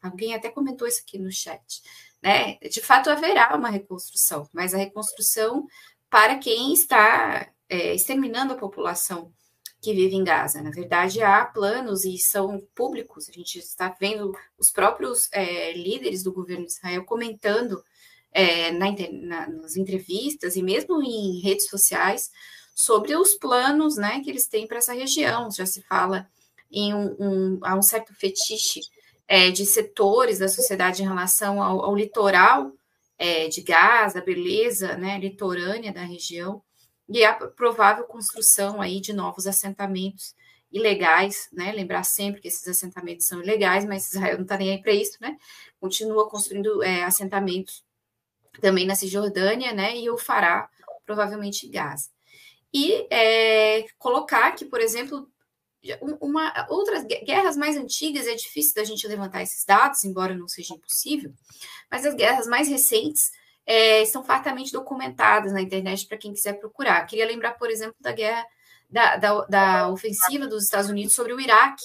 Alguém 0.02 0.36
até 0.36 0.50
comentou 0.50 0.88
isso 0.88 1.02
aqui 1.02 1.18
no 1.18 1.32
chat. 1.32 1.82
Né? 2.22 2.58
De 2.60 2.82
fato, 2.82 3.10
haverá 3.10 3.56
uma 3.56 3.70
reconstrução, 3.70 4.48
mas 4.54 4.74
a 4.74 4.78
reconstrução 4.78 5.66
para 6.10 6.38
quem 6.38 6.74
está 6.74 7.50
é, 7.70 7.94
exterminando 7.94 8.54
a 8.54 8.58
população 8.58 9.32
que 9.82 9.94
vive 9.94 10.16
em 10.16 10.24
Gaza. 10.24 10.62
Na 10.62 10.72
verdade, 10.72 11.22
há 11.22 11.46
planos 11.46 12.06
e 12.06 12.18
são 12.18 12.60
públicos. 12.74 13.30
A 13.30 13.32
gente 13.32 13.60
está 13.60 13.96
vendo 14.00 14.36
os 14.58 14.72
próprios 14.72 15.30
é, 15.32 15.74
líderes 15.74 16.24
do 16.24 16.34
governo 16.34 16.66
de 16.66 16.72
Israel 16.72 17.06
comentando 17.06 17.84
é, 18.32 18.72
na, 18.72 18.88
na, 19.12 19.48
nas 19.48 19.76
entrevistas 19.76 20.56
e 20.56 20.64
mesmo 20.64 21.02
em 21.04 21.40
redes 21.40 21.70
sociais 21.70 22.32
sobre 22.74 23.16
os 23.16 23.36
planos 23.36 23.96
né, 23.96 24.22
que 24.22 24.30
eles 24.30 24.48
têm 24.48 24.68
para 24.68 24.80
essa 24.80 24.94
região. 24.94 25.52
Já 25.52 25.66
se 25.66 25.82
fala 25.84 26.28
em 26.72 26.94
um, 26.94 27.16
um, 27.20 27.60
há 27.62 27.76
um 27.76 27.82
certo 27.82 28.14
fetiche 28.16 28.82
é, 29.28 29.52
de 29.52 29.66
setores 29.66 30.40
da 30.40 30.48
sociedade 30.48 31.04
em 31.04 31.08
relação 31.08 31.62
ao, 31.62 31.86
ao 31.86 31.96
litoral 31.96 32.72
é, 33.18 33.48
de 33.48 33.62
Gaza, 33.62 34.20
beleza 34.20 34.98
né, 34.98 35.18
litorânea 35.20 35.94
da 35.94 36.04
região 36.04 36.62
e 37.08 37.24
a 37.24 37.34
provável 37.34 38.06
construção 38.06 38.82
aí 38.82 39.00
de 39.00 39.14
novos 39.14 39.48
assentamentos 39.48 40.36
ilegais, 40.72 41.48
né? 41.54 41.72
Lembrar 41.72 42.04
sempre 42.04 42.42
que 42.42 42.48
esses 42.48 42.68
assentamentos 42.68 43.28
são 43.28 43.42
ilegais, 43.42 43.86
mas 43.86 44.12
Israel 44.12 44.36
não 44.36 44.44
está 44.44 44.58
nem 44.58 44.72
aí 44.72 44.82
para 44.82 44.92
isso, 44.92 45.18
né? 45.22 45.38
Continua 45.80 46.30
construindo 46.30 46.84
é, 46.84 47.04
assentamentos 47.04 47.84
também 48.60 48.86
na 48.86 48.96
Cisjordânia, 48.96 49.74
né? 49.74 49.98
E 49.98 50.10
o 50.10 50.18
fará 50.18 50.70
provavelmente 51.06 51.68
em 51.68 51.72
Gaza. 51.72 52.10
E 52.74 53.08
é, 53.10 53.86
colocar 53.98 54.52
que, 54.54 54.66
por 54.66 54.82
exemplo, 54.82 55.30
uma, 56.20 56.68
outras 56.70 57.06
guerras 57.06 57.56
mais 57.56 57.78
antigas, 57.78 58.28
é 58.28 58.34
difícil 58.34 58.74
da 58.74 58.84
gente 58.84 59.08
levantar 59.08 59.44
esses 59.44 59.64
dados, 59.64 60.04
embora 60.04 60.36
não 60.36 60.48
seja 60.48 60.74
impossível, 60.74 61.32
mas 61.90 62.06
as 62.06 62.16
guerras 62.16 62.48
mais 62.48 62.68
recentes 62.68 63.32
é, 63.66 64.02
estão 64.04 64.24
fartamente 64.24 64.72
documentadas 64.72 65.52
na 65.52 65.62
internet 65.62 66.08
para 66.08 66.18
quem 66.18 66.34
quiser 66.34 66.54
procurar. 66.54 67.06
Queria 67.06 67.26
lembrar, 67.26 67.54
por 67.54 67.70
exemplo, 67.70 67.96
da 68.00 68.12
guerra 68.12 68.46
da, 68.90 69.18
da, 69.18 69.46
da, 69.46 69.90
ofensiva 69.90 70.48
dos 70.48 70.64
Estados 70.64 70.90
Unidos 70.90 71.16
sobre 71.16 71.34
o 71.34 71.40
Iraque 71.40 71.84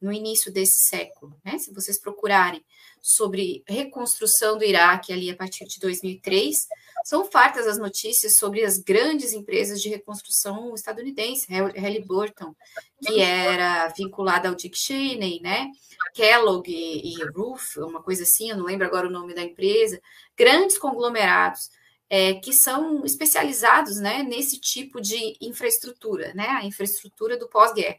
no 0.00 0.12
início 0.12 0.52
desse 0.52 0.88
século. 0.88 1.36
Né? 1.44 1.58
Se 1.58 1.72
vocês 1.72 1.98
procurarem 1.98 2.64
sobre 3.00 3.62
reconstrução 3.66 4.56
do 4.56 4.64
Iraque 4.64 5.12
ali 5.12 5.30
a 5.30 5.36
partir 5.36 5.66
de 5.66 5.78
2003, 5.80 6.66
são 7.04 7.24
fartas 7.30 7.66
as 7.66 7.76
notícias 7.76 8.36
sobre 8.36 8.64
as 8.64 8.78
grandes 8.78 9.32
empresas 9.32 9.80
de 9.80 9.90
reconstrução 9.90 10.74
estadunidense, 10.74 11.46
Halliburton, 11.52 12.54
que 13.02 13.20
era 13.20 13.88
vinculada 13.88 14.48
ao 14.48 14.54
Dick 14.54 14.78
Cheney, 14.78 15.40
né? 15.42 15.70
Kellogg 16.14 16.70
e, 16.70 17.14
e 17.14 17.24
Roof, 17.36 17.78
uma 17.78 18.02
coisa 18.02 18.22
assim, 18.22 18.50
eu 18.50 18.56
não 18.56 18.64
lembro 18.64 18.86
agora 18.86 19.06
o 19.06 19.10
nome 19.10 19.34
da 19.34 19.42
empresa, 19.42 20.00
grandes 20.36 20.78
conglomerados 20.78 21.68
é, 22.08 22.34
que 22.34 22.52
são 22.52 23.04
especializados 23.04 23.96
né, 23.96 24.22
nesse 24.22 24.60
tipo 24.60 25.00
de 25.00 25.36
infraestrutura, 25.40 26.32
né, 26.34 26.46
a 26.48 26.64
infraestrutura 26.64 27.36
do 27.36 27.48
pós-guerra. 27.48 27.98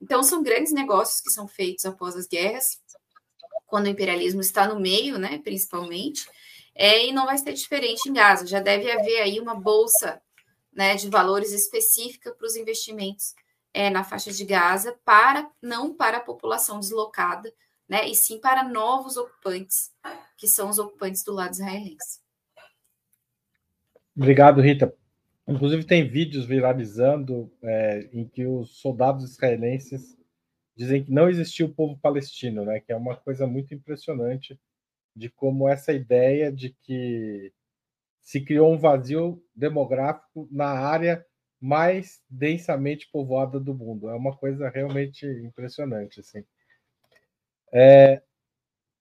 Então, 0.00 0.22
são 0.22 0.42
grandes 0.42 0.72
negócios 0.72 1.20
que 1.20 1.30
são 1.30 1.48
feitos 1.48 1.84
após 1.84 2.16
as 2.16 2.26
guerras, 2.26 2.80
quando 3.66 3.86
o 3.86 3.90
imperialismo 3.90 4.40
está 4.40 4.66
no 4.66 4.80
meio, 4.80 5.18
né, 5.18 5.38
principalmente, 5.38 6.28
é, 6.74 7.06
e 7.06 7.12
não 7.12 7.26
vai 7.26 7.36
ser 7.36 7.52
diferente 7.52 8.08
em 8.08 8.12
Gaza. 8.12 8.46
Já 8.46 8.60
deve 8.60 8.90
haver 8.90 9.20
aí 9.20 9.40
uma 9.40 9.54
bolsa 9.54 10.22
né, 10.72 10.94
de 10.94 11.08
valores 11.08 11.52
específica 11.52 12.32
para 12.32 12.46
os 12.46 12.56
investimentos 12.56 13.34
é, 13.74 13.90
na 13.90 14.04
faixa 14.04 14.32
de 14.32 14.44
Gaza, 14.44 14.98
para 15.04 15.50
não 15.60 15.92
para 15.94 16.18
a 16.18 16.22
população 16.22 16.80
deslocada, 16.80 17.52
né, 17.88 18.08
e 18.08 18.14
sim 18.14 18.38
para 18.38 18.62
novos 18.62 19.16
ocupantes, 19.16 19.90
que 20.36 20.46
são 20.46 20.70
os 20.70 20.78
ocupantes 20.78 21.24
do 21.24 21.32
lado 21.32 21.52
israelense. 21.52 22.20
Obrigado, 24.16 24.60
Rita. 24.60 24.94
Inclusive, 25.48 25.84
tem 25.84 26.06
vídeos 26.06 26.44
viralizando 26.44 27.50
é, 27.62 28.08
em 28.12 28.28
que 28.28 28.44
os 28.44 28.78
soldados 28.80 29.24
israelenses 29.24 30.18
dizem 30.76 31.02
que 31.02 31.10
não 31.10 31.28
existiu 31.28 31.66
o 31.66 31.74
povo 31.74 31.98
palestino, 31.98 32.64
né? 32.64 32.80
Que 32.80 32.92
é 32.92 32.96
uma 32.96 33.16
coisa 33.16 33.46
muito 33.46 33.74
impressionante 33.74 34.60
de 35.16 35.30
como 35.30 35.68
essa 35.68 35.92
ideia 35.92 36.52
de 36.52 36.70
que 36.82 37.52
se 38.20 38.42
criou 38.42 38.72
um 38.72 38.78
vazio 38.78 39.42
demográfico 39.54 40.46
na 40.52 40.68
área 40.68 41.24
mais 41.60 42.22
densamente 42.28 43.08
povoada 43.10 43.58
do 43.58 43.74
mundo. 43.74 44.08
É 44.10 44.14
uma 44.14 44.36
coisa 44.36 44.68
realmente 44.68 45.26
impressionante, 45.26 46.20
assim. 46.20 46.44
É, 47.72 48.22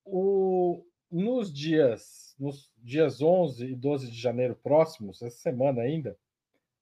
o, 0.06 0.84
nos 1.12 1.54
dias 1.54 2.36
nos 2.40 2.72
dias 2.78 3.22
11 3.22 3.66
e 3.66 3.76
12 3.76 4.12
de 4.12 4.18
janeiro 4.18 4.56
próximos, 4.56 5.22
essa 5.22 5.38
semana 5.38 5.82
ainda, 5.82 6.18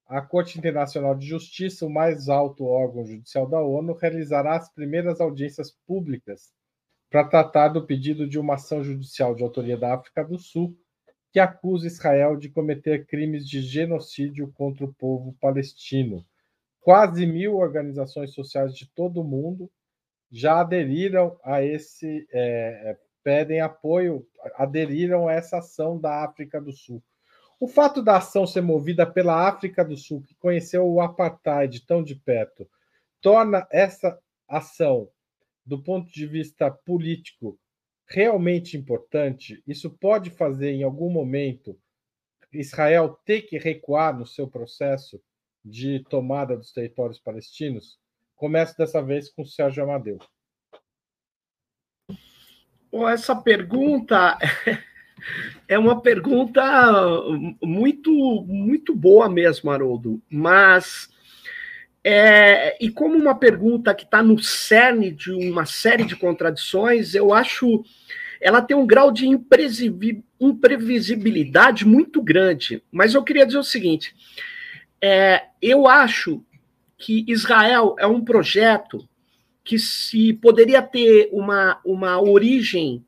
a 0.07 0.21
Corte 0.21 0.57
Internacional 0.57 1.15
de 1.15 1.25
Justiça, 1.25 1.85
o 1.85 1.89
mais 1.89 2.29
alto 2.29 2.65
órgão 2.65 3.05
judicial 3.05 3.47
da 3.47 3.61
ONU, 3.61 3.93
realizará 3.93 4.55
as 4.55 4.71
primeiras 4.71 5.19
audiências 5.19 5.71
públicas 5.87 6.53
para 7.09 7.23
tratar 7.27 7.69
do 7.69 7.85
pedido 7.85 8.27
de 8.27 8.37
uma 8.37 8.55
ação 8.55 8.83
judicial 8.83 9.33
de 9.33 9.43
autoria 9.43 9.77
da 9.77 9.93
África 9.93 10.23
do 10.23 10.37
Sul 10.37 10.77
que 11.35 11.39
acusa 11.41 11.87
Israel 11.87 12.37
de 12.37 12.47
cometer 12.47 13.05
crimes 13.07 13.45
de 13.45 13.61
genocídio 13.61 14.53
contra 14.53 14.85
o 14.85 14.93
povo 14.93 15.35
palestino. 15.41 16.25
Quase 16.79 17.25
mil 17.25 17.57
organizações 17.57 18.33
sociais 18.33 18.73
de 18.73 18.87
todo 18.87 19.19
o 19.19 19.23
mundo 19.23 19.69
já 20.31 20.61
aderiram 20.61 21.37
a 21.43 21.61
esse, 21.61 22.25
é, 22.31 22.91
é, 22.91 22.97
pedem 23.21 23.59
apoio, 23.59 24.25
aderiram 24.55 25.27
a 25.27 25.33
essa 25.33 25.57
ação 25.57 25.99
da 25.99 26.23
África 26.23 26.61
do 26.61 26.71
Sul. 26.71 27.03
O 27.59 27.67
fato 27.67 28.01
da 28.03 28.17
ação 28.17 28.45
ser 28.45 28.61
movida 28.61 29.05
pela 29.05 29.47
África 29.47 29.83
do 29.83 29.95
Sul, 29.95 30.21
que 30.21 30.35
conheceu 30.35 30.85
o 30.85 30.99
apartheid 30.99 31.85
tão 31.85 32.03
de 32.03 32.15
perto, 32.15 32.69
torna 33.21 33.67
essa 33.71 34.19
ação, 34.47 35.09
do 35.65 35.81
ponto 35.81 36.11
de 36.11 36.27
vista 36.27 36.69
político, 36.69 37.57
realmente 38.07 38.77
importante. 38.77 39.63
Isso 39.65 39.89
pode 39.89 40.29
fazer, 40.29 40.71
em 40.71 40.83
algum 40.83 41.09
momento, 41.09 41.79
Israel 42.51 43.19
ter 43.25 43.43
que 43.43 43.57
recuar 43.57 44.17
no 44.17 44.25
seu 44.25 44.47
processo 44.47 45.21
de 45.63 46.03
tomada 46.09 46.55
dos 46.55 46.71
territórios 46.71 47.19
palestinos? 47.19 47.99
Começo 48.35 48.77
dessa 48.77 49.01
vez 49.01 49.29
com 49.29 49.41
o 49.41 49.47
Sérgio 49.47 49.83
Amadeu. 49.83 50.19
Essa 53.11 53.35
pergunta 53.35 54.37
é 55.67 55.77
uma 55.77 56.01
pergunta 56.01 56.63
muito, 57.61 58.11
muito 58.47 58.95
boa 58.95 59.29
mesmo, 59.29 59.69
Haroldo, 59.71 60.21
mas 60.29 61.09
é, 62.03 62.77
e 62.79 62.89
como 62.89 63.17
uma 63.17 63.33
pergunta 63.33 63.95
que 63.95 64.03
está 64.03 64.21
no 64.21 64.37
cerne 64.37 65.11
de 65.11 65.31
uma 65.31 65.65
série 65.65 66.03
de 66.03 66.15
contradições, 66.15 67.15
eu 67.15 67.33
acho 67.33 67.83
ela 68.39 68.61
tem 68.61 68.77
um 68.77 68.85
grau 68.85 69.11
de 69.11 69.27
imprevisibilidade 69.27 71.83
muito 71.83 72.21
grande. 72.21 72.83
Mas 72.91 73.15
eu 73.15 73.23
queria 73.23 73.43
dizer 73.45 73.57
o 73.57 73.63
seguinte: 73.63 74.13
é, 75.01 75.45
eu 75.61 75.87
acho 75.87 76.43
que 76.97 77.23
Israel 77.27 77.95
é 77.97 78.05
um 78.05 78.23
projeto 78.23 79.09
que 79.63 79.79
se 79.79 80.33
poderia 80.33 80.81
ter 80.81 81.29
uma, 81.31 81.79
uma 81.83 82.21
origem, 82.21 83.03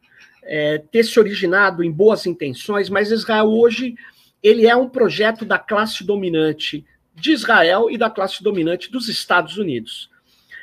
é, 0.47 0.77
ter 0.91 1.03
se 1.03 1.19
originado 1.19 1.83
em 1.83 1.91
boas 1.91 2.25
intenções, 2.25 2.89
mas 2.89 3.11
Israel 3.11 3.47
hoje 3.47 3.95
ele 4.41 4.65
é 4.65 4.75
um 4.75 4.89
projeto 4.89 5.43
da 5.43 5.59
classe 5.59 6.03
dominante 6.03 6.85
de 7.13 7.31
Israel 7.31 7.89
e 7.89 7.97
da 7.97 8.09
classe 8.09 8.43
dominante 8.43 8.91
dos 8.91 9.09
Estados 9.09 9.57
Unidos. 9.57 10.09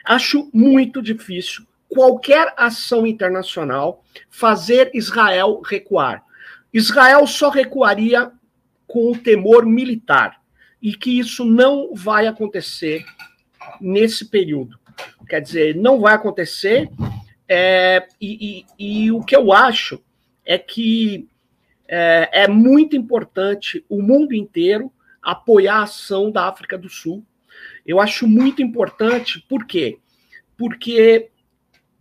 Acho 0.05 0.49
muito 0.53 1.03
difícil 1.03 1.67
qualquer 1.88 2.53
ação 2.57 3.07
internacional 3.07 4.03
fazer 4.29 4.91
Israel 4.95 5.61
recuar. 5.64 6.25
Israel 6.73 7.26
só 7.26 7.50
recuaria 7.50 8.33
com 8.87 9.12
o 9.12 9.17
temor 9.17 9.64
militar 9.64 10.41
e 10.83 10.95
que 10.95 11.19
isso 11.19 11.45
não 11.45 11.95
vai 11.95 12.26
acontecer 12.26 13.05
nesse 13.81 14.25
período. 14.26 14.79
Quer 15.29 15.41
dizer, 15.41 15.76
não 15.76 16.00
vai 16.00 16.14
acontecer. 16.14 16.91
É, 17.48 18.06
e, 18.20 18.64
e, 18.78 19.04
e, 19.04 19.12
o 19.12 19.22
que 19.22 19.36
eu 19.36 19.52
acho 19.52 20.02
é 20.44 20.58
que 20.58 21.28
é, 21.86 22.44
é 22.44 22.48
muito 22.48 22.96
importante 22.96 23.84
o 23.88 24.00
mundo 24.00 24.34
inteiro 24.34 24.92
apoiar 25.22 25.80
a 25.80 25.82
ação 25.82 26.30
da 26.30 26.48
África 26.48 26.78
do 26.78 26.88
Sul. 26.88 27.24
Eu 27.86 28.00
acho 28.00 28.26
muito 28.26 28.62
importante, 28.62 29.44
por 29.48 29.66
quê? 29.66 29.98
Porque 30.56 31.30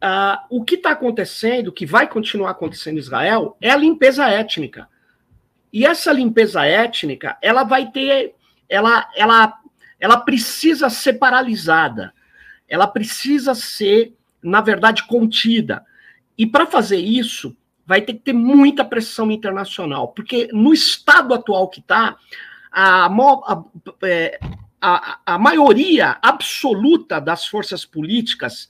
Uh, 0.03 0.35
o 0.49 0.65
que 0.65 0.75
está 0.75 0.91
acontecendo, 0.91 1.69
o 1.69 1.71
que 1.71 1.85
vai 1.85 2.09
continuar 2.09 2.51
acontecendo 2.51 2.97
em 2.97 2.99
Israel, 2.99 3.55
é 3.61 3.69
a 3.69 3.77
limpeza 3.77 4.27
étnica. 4.27 4.89
E 5.71 5.85
essa 5.85 6.11
limpeza 6.11 6.65
étnica, 6.65 7.37
ela 7.41 7.63
vai 7.63 7.89
ter, 7.89 8.35
ela, 8.67 9.09
ela, 9.15 9.57
ela 9.97 10.17
precisa 10.17 10.89
ser 10.89 11.13
paralisada, 11.13 12.13
ela 12.67 12.85
precisa 12.85 13.55
ser, 13.55 14.13
na 14.43 14.61
verdade, 14.61 15.07
contida. 15.07 15.85
E 16.37 16.45
para 16.45 16.65
fazer 16.65 16.97
isso, 16.97 17.55
vai 17.85 18.01
ter 18.01 18.13
que 18.13 18.19
ter 18.19 18.33
muita 18.33 18.83
pressão 18.83 19.29
internacional, 19.31 20.09
porque 20.09 20.49
no 20.51 20.73
estado 20.73 21.33
atual 21.33 21.69
que 21.69 21.79
está, 21.79 22.17
a, 22.71 23.05
a, 23.05 23.63
é, 24.03 24.39
a, 24.81 25.19
a 25.25 25.37
maioria 25.37 26.17
absoluta 26.21 27.19
das 27.19 27.45
forças 27.45 27.85
políticas 27.85 28.67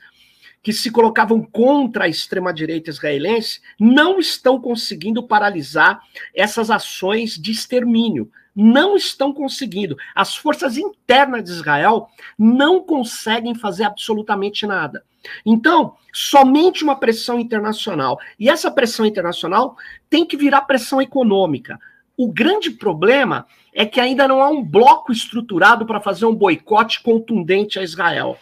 que 0.63 0.71
se 0.71 0.89
colocavam 0.89 1.43
contra 1.43 2.05
a 2.05 2.07
extrema-direita 2.07 2.89
israelense 2.89 3.61
não 3.77 4.17
estão 4.17 4.59
conseguindo 4.59 5.21
paralisar 5.21 6.01
essas 6.33 6.71
ações 6.71 7.37
de 7.37 7.51
extermínio. 7.51 8.31
Não 8.55 8.95
estão 8.95 9.33
conseguindo. 9.33 9.97
As 10.15 10.35
forças 10.35 10.77
internas 10.77 11.43
de 11.43 11.51
Israel 11.51 12.07
não 12.39 12.81
conseguem 12.81 13.53
fazer 13.53 13.83
absolutamente 13.83 14.65
nada. 14.65 15.03
Então, 15.45 15.95
somente 16.13 16.83
uma 16.83 16.95
pressão 16.95 17.39
internacional. 17.39 18.19
E 18.39 18.49
essa 18.49 18.71
pressão 18.71 19.05
internacional 19.05 19.75
tem 20.09 20.25
que 20.25 20.37
virar 20.37 20.61
pressão 20.61 21.01
econômica. 21.01 21.79
O 22.15 22.31
grande 22.31 22.69
problema 22.69 23.47
é 23.73 23.85
que 23.85 23.99
ainda 23.99 24.27
não 24.27 24.41
há 24.41 24.49
um 24.49 24.63
bloco 24.63 25.11
estruturado 25.11 25.85
para 25.85 25.99
fazer 25.99 26.25
um 26.25 26.35
boicote 26.35 27.01
contundente 27.01 27.79
a 27.79 27.83
Israel. 27.83 28.37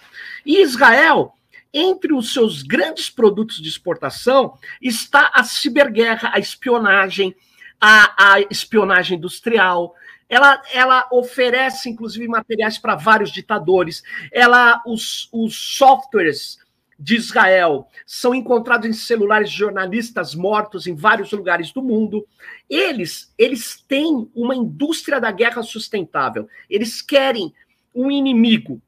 E 0.46 0.62
Israel 0.62 1.34
entre 1.74 2.14
os 2.14 2.34
seus 2.34 2.64
grandes 2.64 3.10
produtos 3.10 3.62
de 3.62 3.70
exportação 3.70 4.58
está 4.82 5.32
a 5.34 5.44
ciberguerra, 5.44 6.32
a 6.34 6.40
espionagem, 6.40 7.36
a, 7.80 8.34
a 8.34 8.42
espionagem 8.50 9.18
industrial. 9.18 9.96
Ela, 10.28 10.62
ela 10.74 11.08
oferece, 11.12 11.90
inclusive, 11.90 12.28
materiais 12.28 12.78
para 12.78 12.96
vários 12.96 13.32
ditadores. 13.32 14.04
Ela, 14.32 14.82
os, 14.86 15.30
os 15.32 15.56
softwares 15.56 16.60
de 16.98 17.16
Israel 17.16 17.88
são 18.06 18.36
encontrados 18.36 18.88
em 18.88 18.94
celulares 18.94 19.50
de 19.50 19.58
jornalistas 19.58 20.36
mortos 20.36 20.86
em 20.86 20.94
vários 20.94 21.32
lugares 21.32 21.72
do 21.72 21.82
mundo. 21.82 22.28
Eles, 22.70 23.34
eles 23.38 23.84
têm 23.88 24.30
uma 24.36 24.56
indústria 24.56 25.20
da 25.20 25.32
guerra 25.32 25.64
sustentável. 25.64 26.48
Eles 26.70 27.02
querem 27.02 27.54
um 27.94 28.12
inimigo 28.12 28.82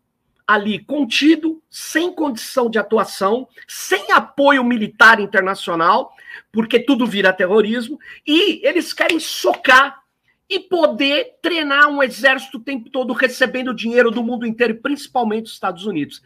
ali 0.47 0.79
contido, 0.79 1.61
sem 1.69 2.13
condição 2.13 2.69
de 2.69 2.77
atuação, 2.77 3.47
sem 3.67 4.11
apoio 4.11 4.63
militar 4.63 5.19
internacional, 5.19 6.13
porque 6.51 6.79
tudo 6.79 7.07
vira 7.07 7.33
terrorismo, 7.33 7.99
e 8.25 8.65
eles 8.67 8.93
querem 8.93 9.19
socar 9.19 10.03
e 10.49 10.59
poder 10.59 11.35
treinar 11.41 11.87
um 11.87 12.03
exército 12.03 12.57
o 12.57 12.63
tempo 12.63 12.89
todo 12.89 13.13
recebendo 13.13 13.73
dinheiro 13.73 14.11
do 14.11 14.23
mundo 14.23 14.45
inteiro, 14.45 14.75
principalmente 14.75 15.43
dos 15.43 15.53
Estados 15.53 15.85
Unidos. 15.85 16.21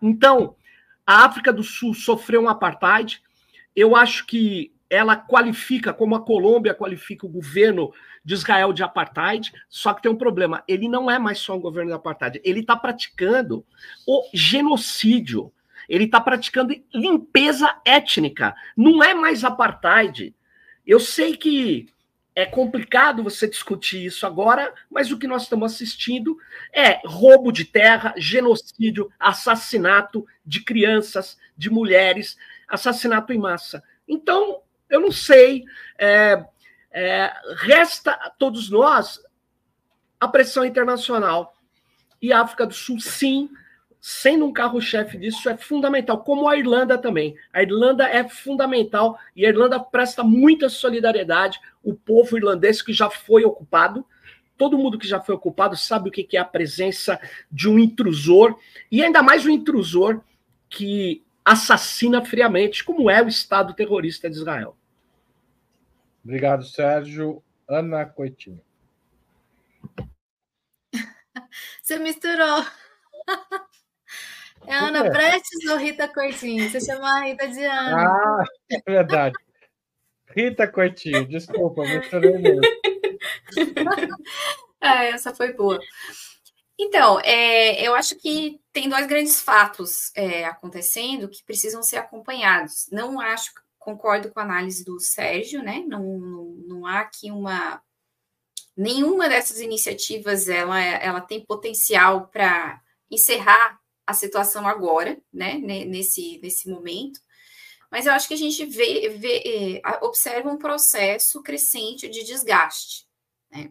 Então, 0.00 0.54
a 1.06 1.24
África 1.24 1.52
do 1.52 1.62
Sul 1.62 1.94
sofreu 1.94 2.42
um 2.42 2.48
apartheid. 2.48 3.22
Eu 3.74 3.96
acho 3.96 4.26
que 4.26 4.71
ela 4.92 5.16
qualifica, 5.16 5.90
como 5.90 6.14
a 6.14 6.22
Colômbia 6.22 6.74
qualifica 6.74 7.24
o 7.24 7.30
governo 7.30 7.94
de 8.22 8.34
Israel 8.34 8.74
de 8.74 8.82
apartheid, 8.82 9.50
só 9.66 9.94
que 9.94 10.02
tem 10.02 10.12
um 10.12 10.16
problema: 10.16 10.62
ele 10.68 10.86
não 10.86 11.10
é 11.10 11.18
mais 11.18 11.38
só 11.38 11.56
um 11.56 11.60
governo 11.60 11.88
de 11.88 11.96
apartheid, 11.96 12.42
ele 12.44 12.60
está 12.60 12.76
praticando 12.76 13.64
o 14.06 14.28
genocídio, 14.34 15.50
ele 15.88 16.04
está 16.04 16.20
praticando 16.20 16.74
limpeza 16.92 17.74
étnica, 17.86 18.54
não 18.76 19.02
é 19.02 19.14
mais 19.14 19.44
apartheid. 19.44 20.34
Eu 20.86 21.00
sei 21.00 21.38
que 21.38 21.88
é 22.34 22.44
complicado 22.44 23.22
você 23.22 23.48
discutir 23.48 24.04
isso 24.04 24.26
agora, 24.26 24.74
mas 24.90 25.10
o 25.10 25.18
que 25.18 25.26
nós 25.26 25.44
estamos 25.44 25.72
assistindo 25.72 26.36
é 26.70 27.00
roubo 27.06 27.50
de 27.50 27.64
terra, 27.64 28.12
genocídio, 28.18 29.10
assassinato 29.18 30.26
de 30.44 30.62
crianças, 30.62 31.38
de 31.56 31.70
mulheres, 31.70 32.36
assassinato 32.68 33.32
em 33.32 33.38
massa. 33.38 33.82
Então, 34.06 34.60
eu 34.92 35.00
não 35.00 35.10
sei. 35.10 35.64
É, 35.98 36.44
é, 36.92 37.32
resta 37.56 38.12
a 38.12 38.30
todos 38.30 38.70
nós 38.70 39.20
a 40.20 40.28
pressão 40.28 40.64
internacional. 40.64 41.56
E 42.20 42.32
a 42.32 42.42
África 42.42 42.66
do 42.66 42.74
Sul, 42.74 43.00
sim, 43.00 43.48
sendo 44.00 44.44
um 44.44 44.52
carro-chefe 44.52 45.16
disso, 45.16 45.48
é 45.48 45.56
fundamental, 45.56 46.22
como 46.22 46.46
a 46.46 46.56
Irlanda 46.56 46.98
também. 46.98 47.34
A 47.52 47.62
Irlanda 47.62 48.06
é 48.06 48.28
fundamental 48.28 49.18
e 49.34 49.44
a 49.44 49.48
Irlanda 49.48 49.80
presta 49.80 50.22
muita 50.22 50.68
solidariedade. 50.68 51.58
O 51.82 51.94
povo 51.94 52.36
irlandês 52.36 52.82
que 52.82 52.92
já 52.92 53.10
foi 53.10 53.44
ocupado, 53.44 54.06
todo 54.56 54.78
mundo 54.78 54.98
que 54.98 55.08
já 55.08 55.20
foi 55.20 55.34
ocupado 55.34 55.76
sabe 55.76 56.08
o 56.08 56.12
que 56.12 56.36
é 56.36 56.40
a 56.40 56.44
presença 56.44 57.18
de 57.50 57.68
um 57.68 57.78
intrusor, 57.78 58.56
e 58.90 59.02
ainda 59.02 59.22
mais 59.22 59.46
um 59.46 59.50
intrusor 59.50 60.20
que 60.68 61.24
assassina 61.44 62.24
friamente, 62.24 62.84
como 62.84 63.10
é 63.10 63.22
o 63.22 63.28
Estado 63.28 63.74
terrorista 63.74 64.30
de 64.30 64.36
Israel. 64.36 64.76
Obrigado, 66.24 66.64
Sérgio. 66.64 67.42
Ana 67.68 68.04
Coitinho. 68.06 68.60
Você 71.82 71.98
misturou. 71.98 72.64
É 74.66 74.74
Ana 74.76 75.10
Prestes 75.10 75.68
ou 75.70 75.76
Rita 75.76 76.06
Coitinho? 76.08 76.70
Você 76.70 76.80
chama 76.80 77.18
a 77.18 77.24
Rita 77.24 77.48
de 77.48 77.64
Ana. 77.64 78.06
Ah, 78.06 78.44
é 78.70 78.90
verdade. 78.90 79.34
Rita 80.34 80.68
Coitinho, 80.68 81.26
desculpa, 81.26 81.82
misturei 81.82 82.38
mesmo. 82.38 82.60
ah, 84.80 85.04
essa 85.04 85.34
foi 85.34 85.52
boa. 85.52 85.80
Então, 86.78 87.20
é, 87.20 87.86
eu 87.86 87.94
acho 87.94 88.16
que 88.16 88.60
tem 88.72 88.88
dois 88.88 89.06
grandes 89.06 89.40
fatos 89.40 90.10
é, 90.16 90.44
acontecendo 90.44 91.28
que 91.28 91.44
precisam 91.44 91.82
ser 91.82 91.98
acompanhados. 91.98 92.88
Não 92.90 93.20
acho 93.20 93.52
concordo 93.82 94.30
com 94.30 94.40
a 94.40 94.44
análise 94.44 94.84
do 94.84 94.98
Sérgio, 95.00 95.62
né? 95.62 95.84
Não, 95.86 96.02
não, 96.18 96.44
não 96.66 96.86
há 96.86 97.00
aqui 97.00 97.30
uma. 97.30 97.82
Nenhuma 98.76 99.28
dessas 99.28 99.60
iniciativas 99.60 100.48
ela, 100.48 100.80
ela 100.80 101.20
tem 101.20 101.44
potencial 101.44 102.28
para 102.28 102.80
encerrar 103.10 103.78
a 104.06 104.14
situação 104.14 104.66
agora, 104.66 105.20
né? 105.32 105.54
Nesse, 105.58 106.38
nesse 106.42 106.68
momento. 106.68 107.20
Mas 107.90 108.06
eu 108.06 108.12
acho 108.12 108.26
que 108.26 108.34
a 108.34 108.38
gente 108.38 108.64
vê, 108.64 109.10
vê 109.10 109.82
é, 109.84 110.04
observa 110.04 110.50
um 110.50 110.56
processo 110.56 111.42
crescente 111.42 112.08
de 112.08 112.24
desgaste. 112.24 113.06
Né? 113.50 113.70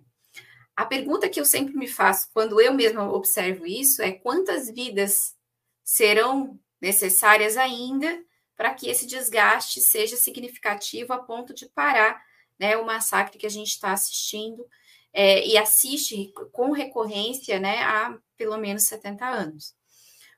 A 0.76 0.86
pergunta 0.86 1.28
que 1.28 1.40
eu 1.40 1.46
sempre 1.46 1.76
me 1.76 1.88
faço 1.88 2.30
quando 2.32 2.62
eu 2.62 2.72
mesma 2.72 3.12
observo 3.12 3.66
isso 3.66 4.02
é 4.02 4.12
quantas 4.12 4.70
vidas 4.70 5.36
serão 5.84 6.60
necessárias 6.80 7.58
ainda 7.58 8.24
para 8.56 8.74
que 8.74 8.90
esse 8.90 9.06
desgaste 9.06 9.82
seja 9.82 10.16
significativo 10.18 11.14
a 11.14 11.20
ponto 11.20 11.54
de 11.54 11.68
parar 11.68 12.22
né, 12.60 12.78
o 12.78 12.86
massacre 12.86 13.40
que 13.40 13.46
a 13.46 13.50
gente 13.50 13.70
está 13.70 13.92
assistindo 13.92 14.66
é, 15.14 15.46
e 15.46 15.58
assiste 15.58 16.32
com 16.52 16.72
recorrência 16.72 17.60
né, 17.60 17.82
há 17.82 18.18
pelo 18.38 18.58
menos 18.58 18.84
70 18.84 19.26
anos. 19.26 19.76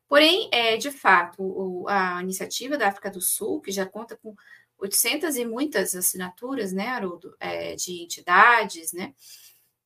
Porém, 0.07 0.49
é, 0.51 0.77
de 0.77 0.91
fato, 0.91 1.41
o, 1.41 1.87
a 1.87 2.21
iniciativa 2.21 2.77
da 2.77 2.87
África 2.87 3.09
do 3.09 3.21
Sul, 3.21 3.61
que 3.61 3.71
já 3.71 3.85
conta 3.85 4.15
com 4.15 4.35
800 4.77 5.35
e 5.37 5.45
muitas 5.45 5.95
assinaturas, 5.95 6.71
né, 6.71 6.87
Haroldo, 6.87 7.35
é, 7.39 7.75
de 7.75 8.03
entidades, 8.03 8.93
né, 8.93 9.13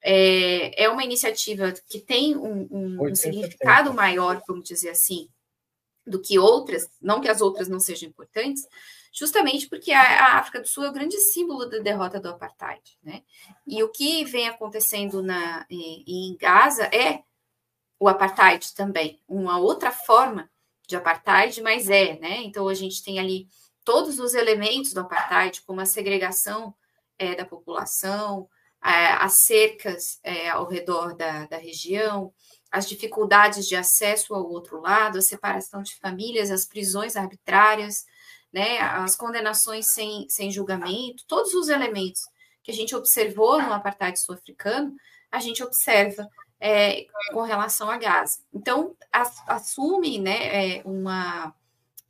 é, 0.01 0.83
é 0.83 0.89
uma 0.89 1.03
iniciativa 1.03 1.73
que 1.87 1.99
tem 1.99 2.35
um, 2.35 2.67
um, 2.71 3.09
um 3.09 3.15
significado 3.15 3.93
maior, 3.93 4.41
vamos 4.47 4.67
dizer 4.67 4.89
assim, 4.89 5.29
do 6.07 6.21
que 6.21 6.39
outras, 6.39 6.89
não 7.01 7.21
que 7.21 7.29
as 7.29 7.41
outras 7.41 7.67
não 7.67 7.79
sejam 7.79 8.09
importantes, 8.09 8.65
justamente 9.13 9.67
porque 9.67 9.91
a, 9.91 10.37
África 10.37 10.61
do 10.61 10.67
Sul 10.67 10.85
é 10.85 10.89
o 10.89 10.93
grande 10.93 11.17
símbolo 11.19 11.65
da 11.65 11.79
derrota 11.79 12.19
do 12.19 12.29
apartheid, 12.29 12.97
né? 13.03 13.23
E 13.65 13.83
o 13.83 13.89
que 13.89 14.23
vem 14.25 14.47
acontecendo 14.47 15.21
na, 15.21 15.65
em, 15.69 16.35
Gaza 16.39 16.83
é 16.85 17.23
o 17.99 18.07
apartheid 18.07 18.73
também, 18.75 19.19
uma 19.27 19.57
outra 19.57 19.91
forma 19.91 20.49
de 20.87 20.95
apartheid, 20.95 21.61
mas 21.61 21.89
é, 21.89 22.17
né? 22.19 22.43
Então 22.43 22.67
a 22.67 22.73
gente 22.73 23.03
tem 23.03 23.19
ali 23.19 23.47
todos 23.83 24.19
os 24.19 24.33
elementos 24.33 24.93
do 24.93 25.01
apartheid, 25.01 25.61
como 25.63 25.81
a 25.81 25.85
segregação 25.85 26.75
é, 27.17 27.33
da 27.33 27.45
população, 27.45 28.47
a, 28.79 29.25
as 29.25 29.39
cercas 29.45 30.19
é, 30.23 30.49
ao 30.49 30.67
redor 30.67 31.15
da, 31.15 31.45
da 31.47 31.57
região, 31.57 32.31
as 32.71 32.87
dificuldades 32.87 33.67
de 33.67 33.75
acesso 33.75 34.33
ao 34.33 34.49
outro 34.49 34.81
lado, 34.81 35.17
a 35.17 35.21
separação 35.21 35.81
de 35.81 35.95
famílias, 35.95 36.51
as 36.51 36.65
prisões 36.65 37.15
arbitrárias, 37.15 38.05
né, 38.51 38.79
as 38.79 39.15
condenações 39.15 39.87
sem, 39.87 40.27
sem 40.29 40.51
julgamento, 40.51 41.23
todos 41.27 41.53
os 41.53 41.69
elementos 41.69 42.21
que 42.63 42.71
a 42.71 42.73
gente 42.73 42.95
observou 42.95 43.61
no 43.61 43.73
apartheid 43.73 44.19
sul-africano, 44.19 44.95
a 45.31 45.39
gente 45.39 45.63
observa 45.63 46.27
é, 46.59 47.05
com 47.31 47.41
relação 47.41 47.89
a 47.89 47.97
Gaza. 47.97 48.39
Então, 48.53 48.95
assume 49.47 50.19
né, 50.19 50.77
é, 50.77 50.81
uma, 50.83 51.53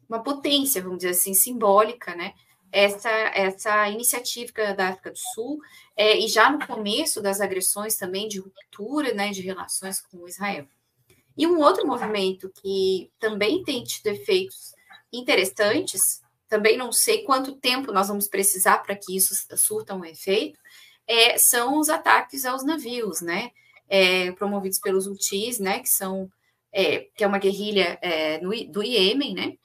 uma 0.08 0.24
potência, 0.24 0.82
vamos 0.82 1.00
dizer 1.00 1.12
assim, 1.12 1.34
simbólica, 1.34 2.16
né, 2.16 2.34
essa, 2.72 3.10
essa 3.10 3.90
iniciativa 3.90 4.74
da 4.76 4.90
África 4.90 5.12
do 5.12 5.18
Sul, 5.18 5.60
é, 5.96 6.18
e 6.18 6.28
já 6.28 6.50
no 6.50 6.66
começo 6.66 7.22
das 7.22 7.42
agressões 7.42 7.96
também 7.96 8.28
de 8.28 8.40
ruptura 8.40 9.14
né, 9.14 9.32
de 9.32 9.42
relações 9.42 10.02
com 10.02 10.28
Israel. 10.28 10.68
E 11.38 11.46
um 11.46 11.60
outro 11.60 11.86
movimento 11.86 12.52
que 12.62 13.12
também 13.20 13.64
tem 13.64 13.84
tido 13.84 14.08
efeitos 14.08 14.74
interessantes, 15.14 16.22
também 16.50 16.78
não 16.78 16.92
sei 16.92 17.24
quanto 17.24 17.56
tempo 17.56 17.92
nós 17.92 18.08
vamos 18.08 18.28
precisar 18.28 18.80
para 18.80 18.96
que 18.96 19.16
isso 19.16 19.36
surta 19.56 19.94
um 19.94 20.04
efeito, 20.04 20.60
é, 21.06 21.38
são 21.38 21.80
os 21.80 21.90
ataques 21.90 22.44
aos 22.46 22.64
navios, 22.64 23.22
né? 23.22 23.52
É, 23.88 24.32
promovidos 24.34 24.80
pelos 24.80 25.08
Houthis, 25.08 25.60
né? 25.60 25.80
Que 25.80 25.90
são 25.90 26.30
é, 26.72 27.08
que 27.16 27.24
é 27.24 27.28
uma 27.28 27.38
guerrilha 27.38 27.98
é, 28.02 28.42
no, 28.42 28.52
do 28.72 28.84
Iêmen, 28.84 29.34
né? 29.34 29.58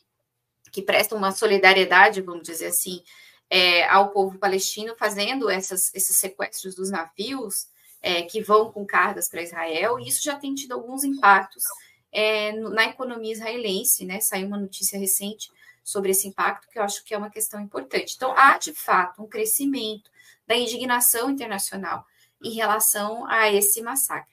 Que 0.72 0.82
prestam 0.82 1.18
uma 1.18 1.30
solidariedade, 1.30 2.22
vamos 2.22 2.42
dizer 2.42 2.66
assim, 2.66 3.02
é, 3.50 3.86
ao 3.86 4.10
povo 4.10 4.38
palestino, 4.38 4.96
fazendo 4.96 5.50
essas, 5.50 5.94
esses 5.94 6.16
sequestros 6.16 6.74
dos 6.74 6.90
navios 6.90 7.66
é, 8.00 8.22
que 8.22 8.42
vão 8.42 8.72
com 8.72 8.86
cargas 8.86 9.28
para 9.28 9.42
Israel, 9.42 10.00
e 10.00 10.08
isso 10.08 10.24
já 10.24 10.34
tem 10.34 10.54
tido 10.54 10.72
alguns 10.72 11.04
impactos 11.04 11.62
é, 12.10 12.52
na 12.52 12.86
economia 12.86 13.32
israelense, 13.32 14.06
né? 14.06 14.20
Saiu 14.20 14.46
uma 14.46 14.58
notícia 14.58 14.98
recente 14.98 15.50
sobre 15.84 16.12
esse 16.12 16.26
impacto, 16.26 16.68
que 16.68 16.78
eu 16.78 16.82
acho 16.82 17.04
que 17.04 17.14
é 17.14 17.18
uma 17.18 17.30
questão 17.30 17.60
importante. 17.60 18.14
Então, 18.16 18.34
há, 18.36 18.56
de 18.56 18.72
fato, 18.72 19.22
um 19.22 19.28
crescimento 19.28 20.10
da 20.46 20.56
indignação 20.56 21.30
internacional 21.30 22.06
em 22.42 22.54
relação 22.54 23.26
a 23.26 23.52
esse 23.52 23.82
massacre. 23.82 24.32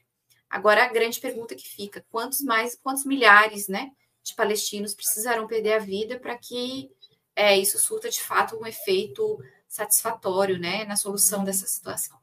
Agora, 0.49 0.85
a 0.85 0.87
grande 0.87 1.19
pergunta 1.19 1.55
que 1.55 1.67
fica: 1.67 2.05
quantos 2.09 2.41
mais, 2.41 2.75
quantos 2.75 3.05
milhares, 3.05 3.67
né, 3.67 3.91
de 4.23 4.35
palestinos 4.35 4.93
precisarão 4.93 5.47
perder 5.47 5.73
a 5.73 5.79
vida 5.79 6.19
para 6.19 6.37
que 6.37 6.91
é, 7.35 7.57
isso 7.57 7.79
surta 7.79 8.09
de 8.09 8.21
fato 8.21 8.57
um 8.57 8.65
efeito 8.65 9.41
satisfatório 9.67 10.59
né, 10.59 10.83
na 10.85 10.95
solução 10.95 11.43
dessa 11.43 11.65
situação. 11.67 12.19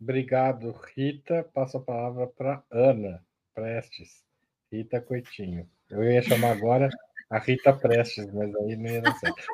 Obrigado, 0.00 0.70
Rita. 0.96 1.44
Passo 1.52 1.76
a 1.76 1.82
palavra 1.82 2.26
para 2.26 2.64
Ana 2.70 3.22
Prestes. 3.54 4.24
Rita 4.72 5.00
Coitinho. 5.00 5.68
Eu 5.90 6.02
ia 6.02 6.22
chamar 6.22 6.52
agora 6.52 6.88
a 7.28 7.38
Rita 7.38 7.72
Prestes, 7.72 8.32
mas 8.32 8.54
aí 8.56 8.76
não 8.76 8.90
ia 8.90 9.02
dar 9.02 9.14
certo. 9.18 9.42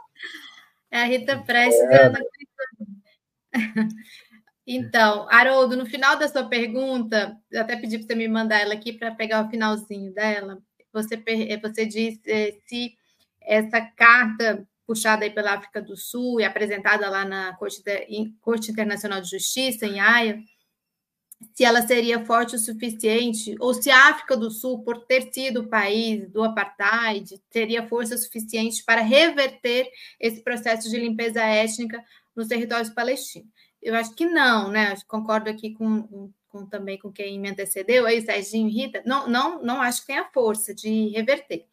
É 0.88 1.02
a 1.02 1.04
Rita 1.04 1.42
Prestes 1.42 1.80
é. 1.80 2.06
Ana 2.06 2.20
Então, 4.64 5.28
Haroldo, 5.28 5.76
no 5.76 5.84
final 5.84 6.16
da 6.16 6.28
sua 6.28 6.48
pergunta, 6.48 7.36
eu 7.50 7.60
até 7.60 7.76
pedi 7.76 7.98
para 7.98 8.06
você 8.06 8.14
me 8.14 8.28
mandar 8.28 8.60
ela 8.60 8.74
aqui 8.74 8.92
para 8.92 9.12
pegar 9.12 9.44
o 9.44 9.50
finalzinho 9.50 10.14
dela 10.14 10.62
você, 10.96 11.22
eh, 11.26 11.58
você 11.58 11.84
diz 11.84 12.18
eh, 12.26 12.56
se 12.66 12.96
essa 13.40 13.80
carta 13.80 14.66
puxada 14.86 15.24
aí 15.24 15.30
pela 15.30 15.54
África 15.54 15.82
do 15.82 15.96
Sul 15.96 16.40
e 16.40 16.44
apresentada 16.44 17.08
lá 17.10 17.24
na 17.24 17.54
Corte, 17.56 17.82
Corte 18.40 18.70
Internacional 18.70 19.20
de 19.20 19.30
Justiça, 19.30 19.84
em 19.84 20.00
Haia, 20.00 20.40
se 21.52 21.64
ela 21.64 21.86
seria 21.86 22.24
forte 22.24 22.56
o 22.56 22.58
suficiente, 22.58 23.54
ou 23.60 23.74
se 23.74 23.90
a 23.90 24.08
África 24.08 24.36
do 24.36 24.50
Sul, 24.50 24.82
por 24.82 25.04
ter 25.04 25.32
sido 25.32 25.60
o 25.60 25.68
país 25.68 26.30
do 26.30 26.42
apartheid, 26.42 27.38
teria 27.50 27.86
força 27.86 28.16
suficiente 28.16 28.82
para 28.84 29.02
reverter 29.02 29.90
esse 30.18 30.42
processo 30.42 30.88
de 30.88 30.96
limpeza 30.98 31.42
étnica 31.42 32.02
nos 32.34 32.48
territórios 32.48 32.90
palestinos. 32.90 33.50
Eu 33.82 33.94
acho 33.94 34.14
que 34.14 34.24
não, 34.24 34.70
né? 34.70 34.92
Eu 34.92 34.96
concordo 35.06 35.50
aqui 35.50 35.74
com, 35.74 36.30
com, 36.56 36.66
também 36.66 36.98
com 36.98 37.12
quem 37.12 37.38
me 37.38 37.50
antecedeu, 37.50 38.06
aí 38.06 38.22
Serginho 38.22 38.68
e 38.68 38.72
Rita, 38.72 39.02
não, 39.04 39.28
não, 39.28 39.62
não 39.62 39.82
acho 39.82 40.00
que 40.00 40.06
tenha 40.08 40.24
força 40.32 40.74
de 40.74 41.08
reverter. 41.08 41.66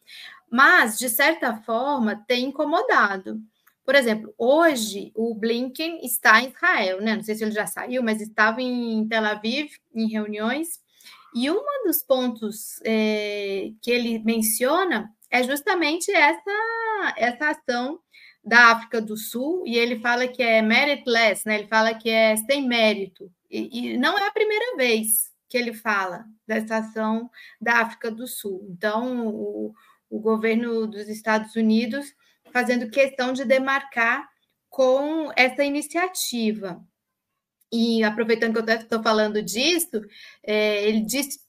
Mas, 0.51 0.99
de 0.99 1.09
certa 1.09 1.55
forma, 1.57 2.23
tem 2.27 2.45
incomodado. 2.45 3.41
Por 3.85 3.95
exemplo, 3.95 4.33
hoje 4.37 5.11
o 5.15 5.33
Blinken 5.35 6.05
está 6.05 6.41
em 6.41 6.49
Israel, 6.49 7.01
né? 7.01 7.15
Não 7.15 7.23
sei 7.23 7.35
se 7.35 7.43
ele 7.43 7.51
já 7.51 7.65
saiu, 7.65 8.03
mas 8.03 8.21
estava 8.21 8.61
em 8.61 9.07
Tel 9.07 9.25
Aviv, 9.25 9.71
em 9.93 10.07
reuniões, 10.07 10.81
e 11.35 11.49
um 11.49 11.61
dos 11.85 12.01
pontos 12.03 12.79
é, 12.85 13.71
que 13.81 13.89
ele 13.89 14.19
menciona 14.19 15.11
é 15.29 15.41
justamente 15.41 16.11
essa, 16.11 17.13
essa 17.17 17.49
ação 17.49 17.99
da 18.45 18.71
África 18.71 19.01
do 19.01 19.17
Sul, 19.17 19.63
e 19.65 19.77
ele 19.77 19.99
fala 19.99 20.27
que 20.27 20.43
é 20.43 20.61
meritless, 20.61 21.45
né? 21.45 21.59
Ele 21.59 21.67
fala 21.67 21.93
que 21.93 22.09
é 22.09 22.35
sem 22.35 22.67
mérito. 22.67 23.31
E, 23.53 23.93
e 23.93 23.97
não 23.97 24.17
é 24.17 24.27
a 24.27 24.31
primeira 24.31 24.75
vez 24.75 25.31
que 25.47 25.57
ele 25.57 25.73
fala 25.73 26.25
dessa 26.47 26.77
ação 26.77 27.29
da 27.61 27.81
África 27.81 28.09
do 28.09 28.25
Sul. 28.25 28.67
Então, 28.71 29.27
o, 29.27 29.73
o 30.09 30.19
governo 30.19 30.87
dos 30.87 31.07
Estados 31.07 31.55
Unidos 31.55 32.13
fazendo 32.51 32.89
questão 32.89 33.33
de 33.33 33.45
demarcar 33.45 34.27
com 34.69 35.31
essa 35.35 35.63
iniciativa. 35.63 36.83
E 37.71 38.03
aproveitando 38.03 38.53
que 38.53 38.71
eu 38.71 38.75
estou 38.75 39.01
falando 39.01 39.41
disso, 39.41 39.99
é, 40.43 40.87
ele 40.87 41.01
disse 41.01 41.39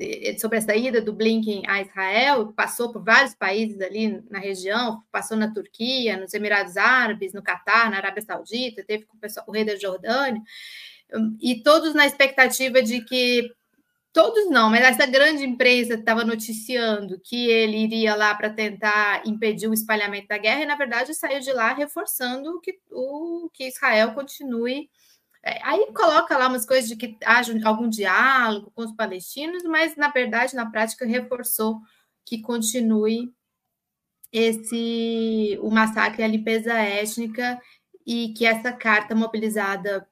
é, 0.00 0.36
sobre 0.36 0.58
essa 0.58 0.74
ida 0.74 1.00
do 1.00 1.12
Blinken 1.12 1.62
a 1.68 1.80
Israel, 1.80 2.52
passou 2.52 2.92
por 2.92 3.04
vários 3.04 3.36
países 3.36 3.80
ali 3.80 4.20
na 4.28 4.40
região, 4.40 5.02
passou 5.12 5.36
na 5.36 5.52
Turquia, 5.52 6.16
nos 6.16 6.34
Emirados 6.34 6.76
Árabes, 6.76 7.32
no 7.32 7.40
Catar, 7.40 7.88
na 7.88 7.98
Arábia 7.98 8.22
Saudita, 8.22 8.84
teve 8.84 9.04
com 9.04 9.16
o, 9.16 9.20
pessoal, 9.20 9.46
o 9.48 9.52
rei 9.52 9.64
da 9.64 9.76
Jordânia, 9.76 10.42
e 11.40 11.62
todos 11.62 11.94
na 11.94 12.06
expectativa 12.06 12.82
de 12.82 13.00
que 13.02 13.50
todos 14.12 14.48
não, 14.50 14.70
mas 14.70 14.82
essa 14.82 15.06
grande 15.06 15.44
empresa 15.44 15.94
estava 15.94 16.24
noticiando 16.24 17.20
que 17.20 17.48
ele 17.48 17.78
iria 17.78 18.14
lá 18.14 18.34
para 18.34 18.50
tentar 18.50 19.26
impedir 19.26 19.68
o 19.68 19.74
espalhamento 19.74 20.28
da 20.28 20.38
guerra, 20.38 20.62
e 20.62 20.66
na 20.66 20.76
verdade 20.76 21.14
saiu 21.14 21.40
de 21.40 21.52
lá 21.52 21.72
reforçando 21.72 22.60
que, 22.60 22.78
o, 22.90 23.50
que 23.52 23.68
Israel 23.68 24.12
continue 24.14 24.88
é, 25.44 25.60
aí 25.62 25.92
coloca 25.92 26.38
lá 26.38 26.48
umas 26.48 26.64
coisas 26.64 26.88
de 26.88 26.96
que 26.96 27.18
haja 27.22 27.54
algum 27.64 27.86
diálogo 27.88 28.72
com 28.74 28.82
os 28.82 28.92
palestinos, 28.92 29.62
mas 29.64 29.94
na 29.94 30.08
verdade, 30.08 30.56
na 30.56 30.70
prática, 30.70 31.04
reforçou 31.04 31.80
que 32.24 32.40
continue 32.40 33.30
esse 34.32 35.58
o 35.62 35.70
massacre 35.70 36.22
a 36.22 36.26
limpeza 36.28 36.72
étnica 36.72 37.60
e 38.06 38.32
que 38.36 38.46
essa 38.46 38.72
carta 38.72 39.14
mobilizada 39.14 40.08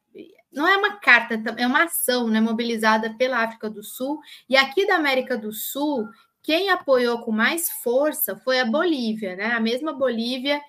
não 0.53 0.69
é 0.69 0.77
uma 0.77 0.97
carta, 0.97 1.43
é 1.57 1.67
uma 1.67 1.85
ação 1.85 2.29
né, 2.29 2.41
mobilizada 2.41 3.15
pela 3.17 3.43
África 3.43 3.71
do 3.71 3.83
Sul 3.83 4.21
e 4.49 4.57
aqui 4.57 4.87
da 4.87 4.97
América 4.97 5.37
do 5.37 5.53
Sul 5.53 6.07
quem 6.43 6.71
apoiou 6.71 7.21
com 7.21 7.31
mais 7.31 7.71
força 7.83 8.37
foi 8.37 8.59
a 8.59 8.65
Bolívia, 8.65 9.37
né? 9.37 9.53
A 9.53 9.61
mesma 9.61 9.93
Bolívia 9.93 10.61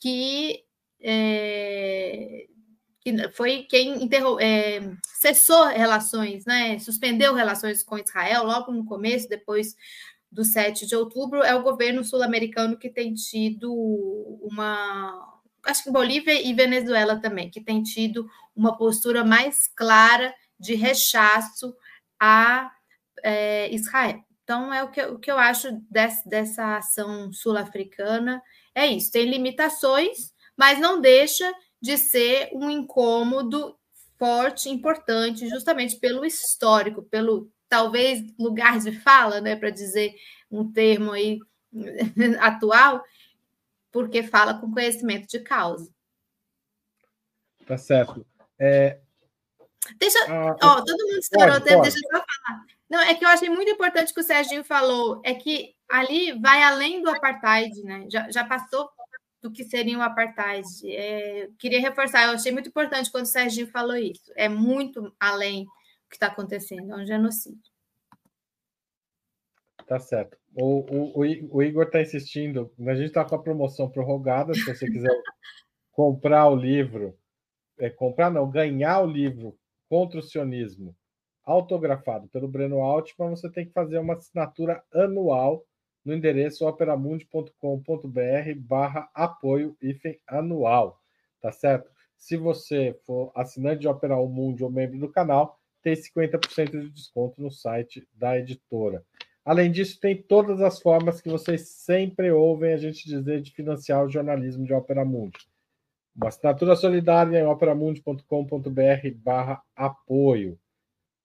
que 0.00 0.62
é, 1.00 2.46
que 3.00 3.28
foi 3.30 3.64
quem 3.68 4.08
é, 4.40 4.80
cessou 5.04 5.66
relações, 5.66 6.44
né, 6.46 6.78
suspendeu 6.78 7.34
relações 7.34 7.82
com 7.82 7.98
Israel 7.98 8.44
logo 8.44 8.72
no 8.72 8.86
começo, 8.86 9.28
depois 9.28 9.76
do 10.32 10.44
7 10.44 10.86
de 10.86 10.96
outubro, 10.96 11.42
é 11.42 11.54
o 11.54 11.62
governo 11.62 12.02
sul-americano 12.02 12.76
que 12.76 12.88
tem 12.88 13.14
tido 13.14 13.72
uma. 14.42 15.33
Acho 15.64 15.84
que 15.84 15.90
Bolívia 15.90 16.40
e 16.42 16.52
Venezuela 16.52 17.20
também, 17.20 17.50
que 17.50 17.60
tem 17.60 17.82
tido 17.82 18.28
uma 18.54 18.76
postura 18.76 19.24
mais 19.24 19.68
clara 19.74 20.34
de 20.58 20.74
rechaço 20.74 21.74
a 22.20 22.70
é, 23.22 23.72
Israel. 23.74 24.22
Então, 24.42 24.72
é 24.72 24.82
o 24.84 24.90
que, 24.90 25.02
o 25.02 25.18
que 25.18 25.30
eu 25.30 25.38
acho 25.38 25.68
desse, 25.90 26.28
dessa 26.28 26.76
ação 26.76 27.32
sul-africana. 27.32 28.42
É 28.74 28.86
isso, 28.86 29.10
tem 29.10 29.28
limitações, 29.28 30.32
mas 30.56 30.78
não 30.78 31.00
deixa 31.00 31.50
de 31.80 31.96
ser 31.96 32.50
um 32.52 32.68
incômodo 32.68 33.76
forte, 34.18 34.68
importante, 34.68 35.48
justamente 35.48 35.96
pelo 35.96 36.24
histórico, 36.24 37.02
pelo 37.02 37.50
talvez 37.68 38.22
lugar 38.38 38.78
de 38.78 38.92
fala, 39.00 39.40
né, 39.40 39.56
para 39.56 39.70
dizer 39.70 40.14
um 40.50 40.70
termo 40.70 41.12
aí 41.12 41.38
atual, 42.40 43.02
porque 43.94 44.24
fala 44.24 44.54
com 44.54 44.72
conhecimento 44.72 45.28
de 45.28 45.38
causa. 45.38 45.88
Tá 47.64 47.78
certo. 47.78 48.26
É... 48.58 48.98
Deixa, 49.96 50.18
ah, 50.28 50.56
ó, 50.60 50.82
todo 50.82 51.06
mundo 51.06 51.18
estourou 51.20 51.58
o 51.58 51.60
tempo, 51.60 51.82
deixa 51.82 51.98
eu 51.98 52.02
só 52.02 52.24
falar. 52.26 52.64
Não, 52.90 53.00
é 53.00 53.14
que 53.14 53.24
eu 53.24 53.28
achei 53.28 53.48
muito 53.48 53.70
importante 53.70 54.10
o 54.10 54.14
que 54.14 54.20
o 54.20 54.24
Serginho 54.24 54.64
falou, 54.64 55.20
é 55.24 55.32
que 55.32 55.76
ali 55.88 56.36
vai 56.40 56.60
além 56.64 57.02
do 57.02 57.08
apartheid, 57.08 57.84
né? 57.84 58.06
Já, 58.10 58.28
já 58.32 58.44
passou 58.44 58.90
do 59.40 59.52
que 59.52 59.62
seria 59.62 59.96
o 59.96 60.00
um 60.00 60.02
apartheid. 60.02 60.66
É, 60.90 61.48
queria 61.56 61.80
reforçar, 61.80 62.24
eu 62.24 62.30
achei 62.30 62.50
muito 62.50 62.70
importante 62.70 63.12
quando 63.12 63.26
o 63.26 63.28
Serginho 63.28 63.68
falou 63.68 63.96
isso. 63.96 64.32
É 64.34 64.48
muito 64.48 65.14
além 65.20 65.66
do 65.66 65.70
que 66.10 66.16
está 66.16 66.26
acontecendo, 66.26 66.92
é 66.92 66.96
um 66.96 67.06
genocídio. 67.06 67.73
Tá 69.86 69.98
certo. 69.98 70.38
O, 70.54 70.80
o, 71.20 71.56
o 71.56 71.62
Igor 71.62 71.84
está 71.84 72.00
insistindo, 72.00 72.72
a 72.86 72.94
gente 72.94 73.08
está 73.08 73.24
com 73.24 73.34
a 73.34 73.42
promoção 73.42 73.90
prorrogada, 73.90 74.54
se 74.54 74.64
você 74.64 74.86
quiser 74.86 75.10
comprar 75.92 76.48
o 76.48 76.56
livro, 76.56 77.16
é, 77.78 77.90
comprar 77.90 78.30
não, 78.30 78.50
ganhar 78.50 79.00
o 79.00 79.06
livro 79.06 79.58
contra 79.88 80.18
o 80.18 80.22
sionismo 80.22 80.96
autografado 81.44 82.28
pelo 82.28 82.48
Breno 82.48 82.80
Altman, 82.80 83.30
você 83.30 83.50
tem 83.50 83.66
que 83.66 83.72
fazer 83.72 83.98
uma 83.98 84.14
assinatura 84.14 84.82
anual 84.92 85.64
no 86.04 86.14
endereço 86.14 86.66
operamundi.com.br 86.66 87.58
barra 88.58 89.08
apoio 89.14 89.76
hífen 89.80 90.18
anual, 90.26 91.00
tá 91.40 91.52
certo? 91.52 91.90
Se 92.16 92.36
você 92.36 92.98
for 93.06 93.30
assinante 93.34 93.80
de 93.80 93.88
Opera 93.88 94.16
Mundi 94.16 94.64
ou 94.64 94.70
membro 94.70 94.98
do 94.98 95.10
canal, 95.10 95.58
tem 95.82 95.94
50% 95.94 96.70
de 96.70 96.90
desconto 96.90 97.40
no 97.40 97.50
site 97.50 98.06
da 98.14 98.38
editora. 98.38 99.04
Além 99.44 99.70
disso, 99.70 100.00
tem 100.00 100.20
todas 100.20 100.60
as 100.62 100.80
formas 100.80 101.20
que 101.20 101.28
vocês 101.28 101.68
sempre 101.68 102.32
ouvem 102.32 102.72
a 102.72 102.78
gente 102.78 103.06
dizer 103.06 103.42
de 103.42 103.52
financiar 103.52 104.04
o 104.04 104.08
jornalismo 104.08 104.64
de 104.64 104.72
Opera 104.72 105.04
Mundi. 105.04 105.38
Uma 106.16 106.28
assinatura 106.28 106.74
solidária 106.76 107.40
em 107.40 107.46
operamundi.com.br 107.46 109.10
barra 109.16 109.62
apoio. 109.76 110.58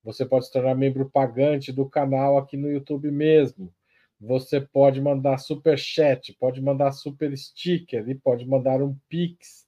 Você 0.03 0.25
pode 0.25 0.47
se 0.47 0.51
tornar 0.51 0.75
membro 0.75 1.10
pagante 1.10 1.71
do 1.71 1.88
canal 1.88 2.38
aqui 2.38 2.58
no 2.58 2.69
YouTube 2.69 3.10
mesmo. 3.12 3.73
Você 4.19 4.60
pode 4.60 4.99
mandar 4.99 5.38
super 5.38 5.77
chat, 5.77 6.34
pode 6.34 6.62
mandar 6.62 6.91
super 6.91 7.38
sticker 7.38 8.10
e 8.10 8.15
pode 8.15 8.45
mandar 8.45 8.82
um 8.82 8.97
pix 9.08 9.65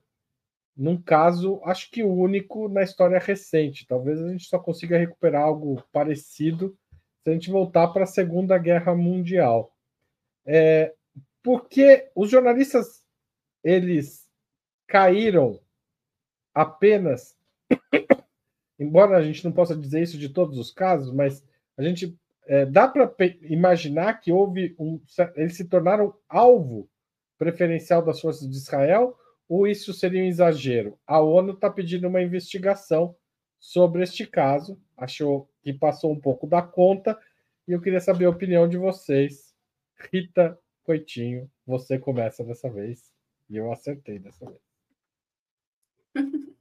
num 0.76 1.02
caso, 1.02 1.60
acho 1.66 1.90
que 1.92 2.04
único 2.04 2.70
na 2.70 2.84
história 2.84 3.20
recente. 3.20 3.86
Talvez 3.86 4.22
a 4.22 4.30
gente 4.30 4.46
só 4.46 4.60
consiga 4.60 4.98
recuperar 4.98 5.42
algo 5.42 5.84
parecido 5.92 6.78
se 7.24 7.32
a 7.32 7.34
gente 7.34 7.50
voltar 7.50 7.90
para 7.90 8.04
a 8.04 8.08
Segunda 8.08 8.58
Guerra 8.58 8.96
Mundial. 8.96 9.76
É, 10.46 10.94
porque 11.48 12.12
os 12.14 12.30
jornalistas 12.30 13.06
eles 13.64 14.30
caíram 14.86 15.62
apenas, 16.54 17.38
embora 18.78 19.16
a 19.16 19.22
gente 19.22 19.46
não 19.46 19.54
possa 19.54 19.74
dizer 19.74 20.02
isso 20.02 20.18
de 20.18 20.28
todos 20.28 20.60
os 20.60 20.72
casos, 20.72 21.10
mas 21.14 21.42
a 21.78 21.84
gente 21.84 22.20
é, 22.48 22.66
dá 22.66 22.86
para 22.86 23.10
imaginar 23.44 24.20
que 24.20 24.30
houve 24.30 24.76
um. 24.78 25.00
Eles 25.38 25.56
se 25.56 25.64
tornaram 25.64 26.14
alvo 26.28 26.90
preferencial 27.38 28.04
das 28.04 28.20
forças 28.20 28.46
de 28.50 28.58
Israel, 28.58 29.18
ou 29.48 29.66
isso 29.66 29.94
seria 29.94 30.22
um 30.22 30.28
exagero? 30.28 31.00
A 31.08 31.22
ONU 31.22 31.54
está 31.54 31.70
pedindo 31.70 32.10
uma 32.10 32.22
investigação 32.22 33.16
sobre 33.58 34.04
este 34.04 34.28
caso, 34.28 34.78
achou 34.98 35.50
que 35.62 35.72
passou 35.72 36.12
um 36.12 36.20
pouco 36.20 36.46
da 36.46 36.62
conta, 36.62 37.18
e 37.66 37.72
eu 37.72 37.80
queria 37.80 38.02
saber 38.02 38.26
a 38.26 38.32
opinião 38.32 38.68
de 38.68 38.78
vocês. 38.78 39.56
Rita 40.12 40.60
Coitinho, 40.88 41.52
você 41.66 42.00
começa 42.00 42.46
dessa 42.46 42.70
vez, 42.70 43.12
e 43.50 43.58
eu 43.58 43.70
acertei 43.74 44.18
dessa 44.20 44.46
vez. 44.46 44.62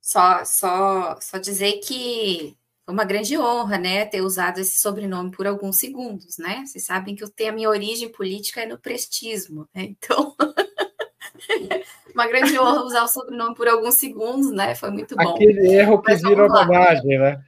Só, 0.00 0.44
só, 0.44 1.18
só 1.18 1.38
dizer 1.38 1.80
que 1.80 2.54
foi 2.84 2.92
uma 2.92 3.06
grande 3.06 3.38
honra, 3.38 3.78
né, 3.78 4.04
ter 4.04 4.20
usado 4.20 4.58
esse 4.58 4.76
sobrenome 4.76 5.30
por 5.30 5.46
alguns 5.46 5.78
segundos, 5.78 6.36
né? 6.36 6.62
Vocês 6.66 6.84
sabem 6.84 7.16
que 7.16 7.24
eu 7.24 7.30
tenho 7.30 7.52
a 7.52 7.54
minha 7.54 7.70
origem 7.70 8.12
política 8.12 8.60
é 8.60 8.66
no 8.66 8.78
prestismo, 8.78 9.66
né? 9.74 9.84
Então, 9.84 10.36
uma 12.14 12.26
grande 12.26 12.58
honra 12.58 12.84
usar 12.84 13.04
o 13.04 13.08
sobrenome 13.08 13.54
por 13.54 13.66
alguns 13.66 13.94
segundos, 13.94 14.52
né? 14.52 14.74
Foi 14.74 14.90
muito 14.90 15.16
bom. 15.16 15.34
Aquele 15.34 15.72
erro 15.72 16.02
que 16.02 16.12
Mas 16.12 16.20
vira 16.20 16.44
homenagem, 16.44 17.18
né? 17.18 17.42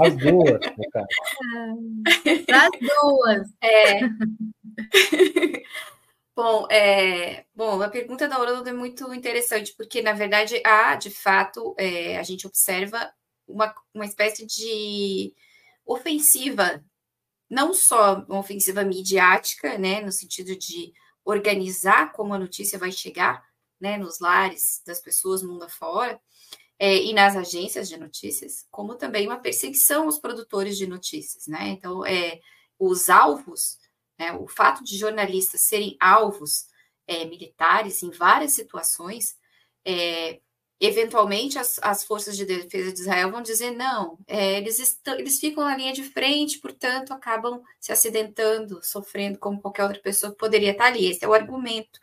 As 0.00 0.16
duas, 0.16 0.60
cara. 0.92 1.06
As 2.52 2.70
duas. 2.80 3.48
É. 3.60 4.00
Bom, 6.42 6.66
é, 6.70 7.44
bom, 7.54 7.82
a 7.82 7.88
pergunta 7.90 8.26
da 8.26 8.36
Aurora 8.36 8.70
é 8.70 8.72
muito 8.72 9.12
interessante, 9.12 9.74
porque, 9.76 10.00
na 10.00 10.14
verdade, 10.14 10.62
há, 10.64 10.94
de 10.94 11.10
fato, 11.10 11.74
é, 11.76 12.16
a 12.16 12.22
gente 12.22 12.46
observa 12.46 13.12
uma, 13.46 13.74
uma 13.92 14.06
espécie 14.06 14.46
de 14.46 15.34
ofensiva, 15.84 16.82
não 17.50 17.74
só 17.74 18.24
uma 18.28 18.38
ofensiva 18.38 18.82
midiática, 18.84 19.76
né, 19.76 20.00
no 20.00 20.10
sentido 20.12 20.56
de 20.56 20.94
organizar 21.26 22.12
como 22.12 22.32
a 22.32 22.38
notícia 22.38 22.78
vai 22.78 22.90
chegar, 22.90 23.44
né, 23.78 23.98
nos 23.98 24.18
lares 24.18 24.82
das 24.86 25.00
pessoas 25.00 25.42
mundo 25.42 25.64
afora, 25.64 26.18
é, 26.82 26.96
e 26.96 27.12
nas 27.12 27.36
agências 27.36 27.90
de 27.90 27.98
notícias, 27.98 28.66
como 28.70 28.94
também 28.94 29.26
uma 29.26 29.38
perseguição 29.38 30.04
aos 30.04 30.18
produtores 30.18 30.78
de 30.78 30.86
notícias, 30.86 31.46
né? 31.46 31.68
Então, 31.68 32.06
é, 32.06 32.40
os 32.78 33.10
alvos, 33.10 33.76
né, 34.18 34.32
o 34.32 34.48
fato 34.48 34.82
de 34.82 34.96
jornalistas 34.96 35.60
serem 35.60 35.94
alvos 36.00 36.64
é, 37.06 37.26
militares 37.26 38.02
em 38.02 38.10
várias 38.10 38.52
situações, 38.52 39.36
é, 39.84 40.40
eventualmente 40.80 41.58
as, 41.58 41.78
as, 41.82 42.02
forças 42.02 42.34
de 42.34 42.46
defesa 42.46 42.90
de 42.94 43.00
Israel 43.00 43.30
vão 43.30 43.42
dizer 43.42 43.72
não, 43.72 44.18
é, 44.26 44.56
eles, 44.56 44.78
estão, 44.78 45.18
eles 45.18 45.38
ficam 45.38 45.62
na 45.62 45.76
linha 45.76 45.92
de 45.92 46.02
frente, 46.02 46.58
portanto 46.60 47.12
acabam 47.12 47.62
se 47.78 47.92
acidentando, 47.92 48.80
sofrendo 48.82 49.38
como 49.38 49.60
qualquer 49.60 49.82
outra 49.82 50.00
pessoa 50.00 50.34
poderia 50.34 50.70
estar 50.70 50.86
ali. 50.86 51.10
Esse 51.10 51.26
é 51.26 51.28
o 51.28 51.34
argumento 51.34 52.00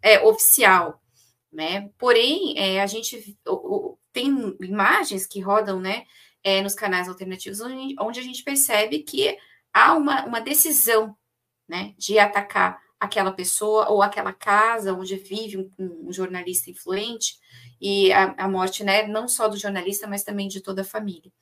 é, 0.00 0.20
oficial, 0.20 1.02
né? 1.52 1.90
Porém, 1.98 2.54
é, 2.56 2.80
a 2.80 2.86
gente 2.86 3.38
tem 4.12 4.56
imagens 4.60 5.26
que 5.26 5.40
rodam, 5.40 5.80
né, 5.80 6.04
é, 6.42 6.62
nos 6.62 6.74
canais 6.74 7.08
alternativos 7.08 7.60
onde, 7.60 7.94
onde, 7.98 8.20
a 8.20 8.22
gente 8.22 8.42
percebe 8.42 9.00
que 9.00 9.36
há 9.72 9.94
uma, 9.94 10.24
uma 10.24 10.40
decisão, 10.40 11.16
né, 11.68 11.94
de 11.98 12.18
atacar 12.18 12.80
aquela 12.98 13.32
pessoa 13.32 13.88
ou 13.88 14.02
aquela 14.02 14.32
casa 14.32 14.92
onde 14.92 15.16
vive 15.16 15.56
um, 15.56 16.08
um 16.08 16.12
jornalista 16.12 16.70
influente 16.70 17.38
e 17.80 18.12
a, 18.12 18.34
a, 18.36 18.48
morte, 18.48 18.84
né, 18.84 19.06
não 19.06 19.26
só 19.28 19.48
do 19.48 19.56
jornalista, 19.56 20.06
mas 20.06 20.22
também 20.22 20.48
de 20.48 20.60
toda 20.60 20.82
a 20.82 20.84
família. 20.84 21.32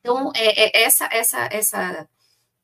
Então, 0.00 0.32
é, 0.34 0.80
é 0.80 0.84
essa, 0.84 1.08
essa, 1.10 1.48
essa, 1.50 2.08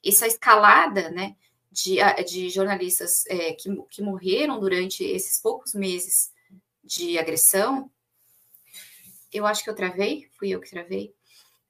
essa 0.04 0.26
escalada, 0.26 1.10
né, 1.10 1.36
de, 1.70 1.96
de 2.24 2.50
jornalistas 2.50 3.24
é, 3.26 3.52
que, 3.52 3.70
que 3.90 4.02
morreram 4.02 4.58
durante 4.58 5.04
esses 5.04 5.40
poucos 5.40 5.74
meses 5.74 6.32
de 6.90 7.18
agressão, 7.18 7.88
eu 9.32 9.46
acho 9.46 9.62
que 9.62 9.70
eu 9.70 9.76
travei, 9.76 10.28
fui 10.36 10.50
eu 10.50 10.60
que 10.60 10.68
travei, 10.68 11.14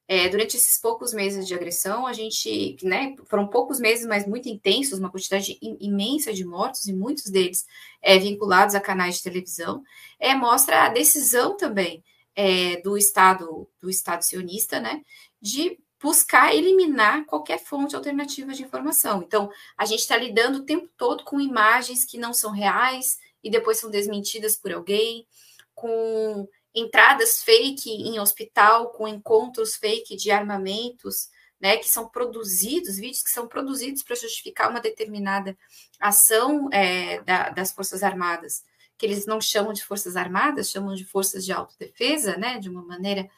é, 0.09 0.29
durante 0.29 0.57
esses 0.57 0.81
poucos 0.81 1.13
meses 1.13 1.47
de 1.47 1.55
agressão, 1.55 2.07
a 2.07 2.13
gente, 2.13 2.77
né, 2.83 3.15
foram 3.27 3.47
poucos 3.47 3.79
meses, 3.79 4.07
mas 4.07 4.27
muito 4.27 4.49
intensos, 4.49 4.99
uma 4.99 5.11
quantidade 5.11 5.57
imensa 5.61 6.33
de 6.33 6.45
mortos, 6.45 6.87
e 6.87 6.93
muitos 6.93 7.27
deles 7.27 7.65
é, 8.03 8.19
vinculados 8.19 8.75
a 8.75 8.81
canais 8.81 9.17
de 9.17 9.23
televisão, 9.23 9.85
é, 10.19 10.35
mostra 10.35 10.85
a 10.85 10.89
decisão 10.89 11.57
também 11.57 12.03
é, 12.35 12.81
do 12.81 12.97
Estado, 12.97 13.69
do 13.81 13.91
Estado 13.91 14.23
sionista, 14.23 14.81
né, 14.81 15.03
de 15.41 15.79
buscar 16.03 16.55
eliminar 16.55 17.27
qualquer 17.27 17.63
fonte 17.63 17.95
alternativa 17.95 18.55
de 18.55 18.63
informação. 18.65 19.23
Então, 19.23 19.51
a 19.77 19.85
gente 19.85 20.01
está 20.01 20.17
lidando 20.17 20.59
o 20.59 20.65
tempo 20.65 20.89
todo 20.97 21.25
com 21.25 21.39
imagens 21.39 22.07
que 22.07 22.17
não 22.17 22.33
são 22.33 22.51
reais 22.51 23.19
e 23.43 23.51
depois 23.51 23.79
são 23.79 23.91
desmentidas 23.91 24.57
por 24.57 24.73
alguém, 24.73 25.27
com 25.75 26.49
entradas 26.75 27.43
fake 27.43 27.91
em 27.91 28.21
hospital, 28.21 28.91
com 28.91 29.09
encontros 29.09 29.75
fake 29.77 30.17
de 30.17 30.31
armamentos, 30.31 31.29
né, 31.61 31.77
que 31.77 31.89
são 31.89 32.09
produzidos, 32.09 32.97
vídeos 32.97 33.23
que 33.23 33.31
são 33.31 33.47
produzidos 33.47 34.03
para 34.03 34.17
justificar 34.17 34.71
uma 34.71 34.81
determinada 34.81 35.57
ação 35.99 36.69
é, 36.73 37.21
da, 37.23 37.51
das 37.51 37.73
Forças 37.73 38.03
Armadas, 38.03 38.65
que 38.97 39.05
eles 39.05 39.27
não 39.27 39.41
chamam 39.41 39.73
de 39.73 39.85
Forças 39.85 40.17
Armadas, 40.17 40.71
chamam 40.71 40.95
de 40.95 41.05
Forças 41.05 41.45
de 41.45 41.53
Autodefesa, 41.53 42.37
né, 42.37 42.59
de 42.59 42.71
uma 42.71 42.83
maneira 42.83 43.29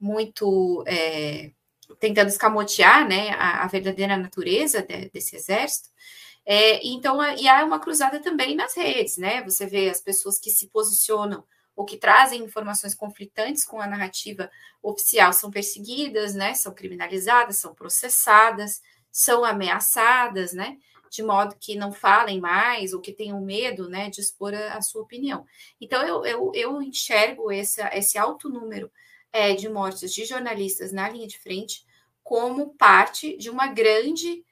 muito 0.00 0.84
é, 0.86 1.50
tentando 1.98 2.28
escamotear 2.28 3.06
né, 3.06 3.30
a, 3.30 3.64
a 3.64 3.66
verdadeira 3.66 4.16
natureza 4.16 4.82
de, 4.82 5.10
desse 5.10 5.36
exército. 5.36 5.90
É, 6.48 6.86
então, 6.86 7.20
e 7.36 7.48
há 7.48 7.64
uma 7.64 7.80
cruzada 7.80 8.20
também 8.20 8.54
nas 8.54 8.76
redes, 8.76 9.18
né? 9.18 9.42
Você 9.42 9.66
vê 9.66 9.90
as 9.90 10.00
pessoas 10.00 10.38
que 10.38 10.48
se 10.48 10.68
posicionam 10.68 11.44
ou 11.74 11.84
que 11.84 11.98
trazem 11.98 12.42
informações 12.42 12.94
conflitantes 12.94 13.64
com 13.64 13.80
a 13.80 13.86
narrativa 13.86 14.48
oficial 14.80 15.32
são 15.32 15.50
perseguidas, 15.50 16.34
né? 16.34 16.54
São 16.54 16.72
criminalizadas, 16.72 17.56
são 17.56 17.74
processadas, 17.74 18.80
são 19.10 19.44
ameaçadas, 19.44 20.52
né? 20.52 20.78
De 21.10 21.20
modo 21.20 21.56
que 21.60 21.74
não 21.74 21.92
falem 21.92 22.40
mais 22.40 22.92
ou 22.92 23.00
que 23.00 23.12
tenham 23.12 23.40
medo, 23.40 23.88
né? 23.88 24.08
De 24.08 24.20
expor 24.20 24.54
a, 24.54 24.74
a 24.74 24.82
sua 24.82 25.02
opinião. 25.02 25.44
Então, 25.80 26.00
eu, 26.06 26.24
eu, 26.24 26.52
eu 26.54 26.80
enxergo 26.80 27.50
esse, 27.50 27.82
esse 27.92 28.16
alto 28.16 28.48
número 28.48 28.88
é, 29.32 29.52
de 29.52 29.68
mortes 29.68 30.14
de 30.14 30.24
jornalistas 30.24 30.92
na 30.92 31.08
linha 31.08 31.26
de 31.26 31.38
frente 31.40 31.84
como 32.22 32.74
parte 32.76 33.36
de 33.36 33.50
uma 33.50 33.66
grande 33.66 34.44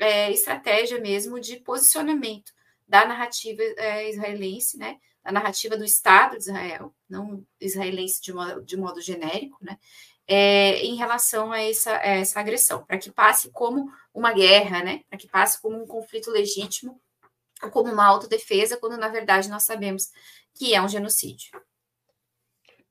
é, 0.00 0.32
estratégia 0.32 0.98
mesmo 0.98 1.38
de 1.38 1.56
posicionamento 1.58 2.52
da 2.88 3.04
narrativa 3.04 3.62
é, 3.76 4.10
israelense, 4.10 4.78
né? 4.78 4.98
Da 5.22 5.30
narrativa 5.30 5.76
do 5.76 5.84
Estado 5.84 6.32
de 6.32 6.44
Israel, 6.44 6.94
não 7.08 7.46
israelense 7.60 8.20
de 8.22 8.32
modo, 8.32 8.62
de 8.64 8.76
modo 8.76 9.00
genérico, 9.00 9.58
né? 9.60 9.78
É, 10.26 10.78
em 10.84 10.94
relação 10.96 11.52
a 11.52 11.60
essa, 11.60 11.96
a 11.98 12.06
essa 12.06 12.40
agressão, 12.40 12.84
para 12.84 12.98
que 12.98 13.10
passe 13.10 13.50
como 13.50 13.90
uma 14.14 14.32
guerra, 14.32 14.82
né? 14.82 15.02
Para 15.08 15.18
que 15.18 15.28
passe 15.28 15.60
como 15.60 15.76
um 15.80 15.86
conflito 15.86 16.30
legítimo, 16.30 17.00
ou 17.62 17.70
como 17.70 17.92
uma 17.92 18.06
autodefesa, 18.06 18.78
quando 18.78 18.96
na 18.96 19.08
verdade 19.08 19.50
nós 19.50 19.64
sabemos 19.64 20.10
que 20.54 20.74
é 20.74 20.80
um 20.80 20.88
genocídio. 20.88 21.50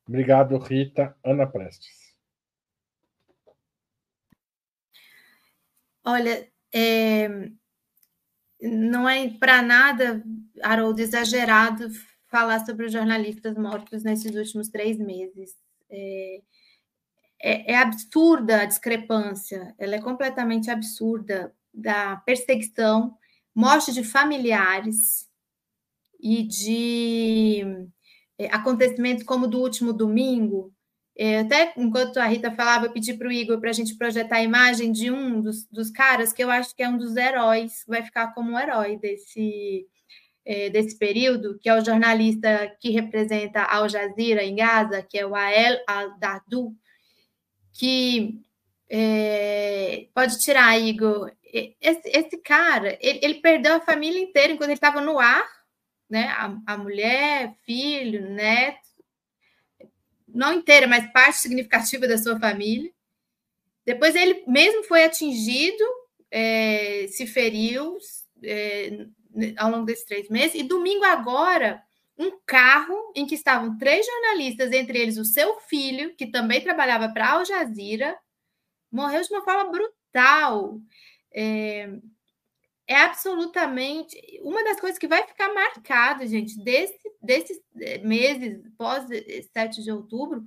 Obrigado, 0.08 0.58
Rita. 0.58 1.16
Ana 1.24 1.48
Prestes. 1.48 2.16
Olha, 6.04 6.50
é, 6.74 7.50
não 8.62 9.08
é 9.08 9.30
para 9.30 9.62
nada, 9.62 10.24
Haroldo, 10.62 11.02
exagerado 11.02 11.90
falar 12.28 12.66
sobre 12.66 12.86
os 12.86 12.92
jornalistas 12.94 13.58
mortos 13.58 14.04
nesses 14.04 14.36
últimos 14.36 14.70
três 14.70 14.98
meses. 14.98 15.56
É, 15.90 16.42
é, 17.42 17.74
é, 17.74 17.78
absurda 17.78 18.62
a 18.62 18.66
discrepância, 18.66 19.74
ela 19.78 19.96
é 19.96 20.02
completamente 20.02 20.70
absurda 20.70 21.56
da 21.74 22.18
perseguição, 22.18 23.18
morte 23.56 23.94
de 23.94 24.04
familiares 24.04 25.28
e 26.20 26.44
de 26.44 27.62
é, 28.38 28.48
acontecimentos 28.48 29.24
como 29.24 29.48
do 29.48 29.60
último 29.60 29.94
domingo. 29.94 30.74
É, 31.22 31.40
até 31.40 31.74
enquanto 31.76 32.16
a 32.16 32.26
Rita 32.26 32.50
falava, 32.50 32.86
eu 32.86 32.94
pedi 32.94 33.14
para 33.14 33.28
o 33.28 33.32
Igor 33.32 33.60
para 33.60 33.72
a 33.72 33.74
gente 33.74 33.94
projetar 33.98 34.38
a 34.38 34.42
imagem 34.42 34.90
de 34.90 35.12
um 35.12 35.42
dos, 35.42 35.66
dos, 35.66 35.92
caras 35.92 36.32
que 36.32 36.42
eu 36.42 36.50
acho 36.50 36.74
que 36.74 36.82
é 36.82 36.88
um 36.88 36.98
dos 36.98 37.18
heróis, 37.18 37.84
vai 37.86 38.02
ficar 38.02 38.34
como 38.34 38.54
um 38.54 38.58
herói 38.58 38.96
desse, 38.96 39.86
é, 40.46 40.70
desse 40.70 40.98
período, 40.98 41.60
que 41.60 41.68
é 41.68 41.78
o 41.78 41.84
jornalista 41.84 42.74
que 42.80 42.92
representa 42.92 43.64
Al 43.64 43.90
Jazeera 43.90 44.46
em 44.46 44.56
Gaza, 44.56 45.02
que 45.04 45.18
é 45.20 45.26
o 45.26 45.36
Ael 45.36 45.84
Al-Dardou, 45.86 46.74
que 47.74 48.40
é, 48.90 50.08
pode 50.16 50.40
tirar, 50.40 50.80
Igor. 50.80 51.34
Esse, 51.44 52.02
esse 52.06 52.38
cara, 52.38 52.98
ele, 53.02 53.20
ele, 53.22 53.42
perdeu 53.42 53.76
a 53.76 53.82
família 53.82 54.22
inteira 54.22 54.54
enquanto 54.54 54.70
ele 54.70 54.76
estava 54.76 55.02
no 55.02 55.20
ar, 55.20 55.46
né? 56.10 56.28
A, 56.30 56.58
a 56.66 56.78
mulher, 56.78 57.56
filho, 57.66 58.30
neto, 58.30 58.89
não 60.40 60.54
inteira, 60.54 60.88
mas 60.88 61.12
parte 61.12 61.38
significativa 61.38 62.08
da 62.08 62.18
sua 62.18 62.40
família. 62.40 62.90
Depois 63.86 64.16
ele 64.16 64.44
mesmo 64.48 64.84
foi 64.84 65.04
atingido, 65.04 65.84
é, 66.32 67.08
se 67.10 67.28
feriu 67.28 67.98
é, 68.42 69.06
ao 69.58 69.70
longo 69.70 69.86
desses 69.86 70.06
três 70.06 70.30
meses. 70.30 70.56
E 70.56 70.64
domingo 70.64 71.04
agora, 71.04 71.84
um 72.18 72.40
carro 72.46 73.12
em 73.16 73.26
que 73.26 73.36
estavam 73.36 73.78
três 73.78 74.06
jornalistas, 74.06 74.72
entre 74.72 74.98
eles 74.98 75.18
o 75.18 75.26
seu 75.26 75.60
filho, 75.60 76.16
que 76.16 76.28
também 76.28 76.62
trabalhava 76.62 77.10
para 77.10 77.32
Al 77.32 77.44
Jazeera, 77.44 78.18
morreu 78.90 79.22
de 79.22 79.34
uma 79.34 79.44
forma 79.44 79.70
brutal. 79.70 80.80
É, 81.34 81.90
é 82.90 82.96
absolutamente 82.96 84.20
uma 84.42 84.64
das 84.64 84.80
coisas 84.80 84.98
que 84.98 85.08
vai 85.08 85.26
ficar 85.28 85.54
marcado, 85.54 86.26
gente, 86.26 86.58
desse, 86.64 86.98
desses 87.22 87.62
eh, 87.80 88.00
meses 88.00 88.64
pós 88.76 89.06
7 89.54 89.84
de 89.84 89.92
outubro, 89.92 90.44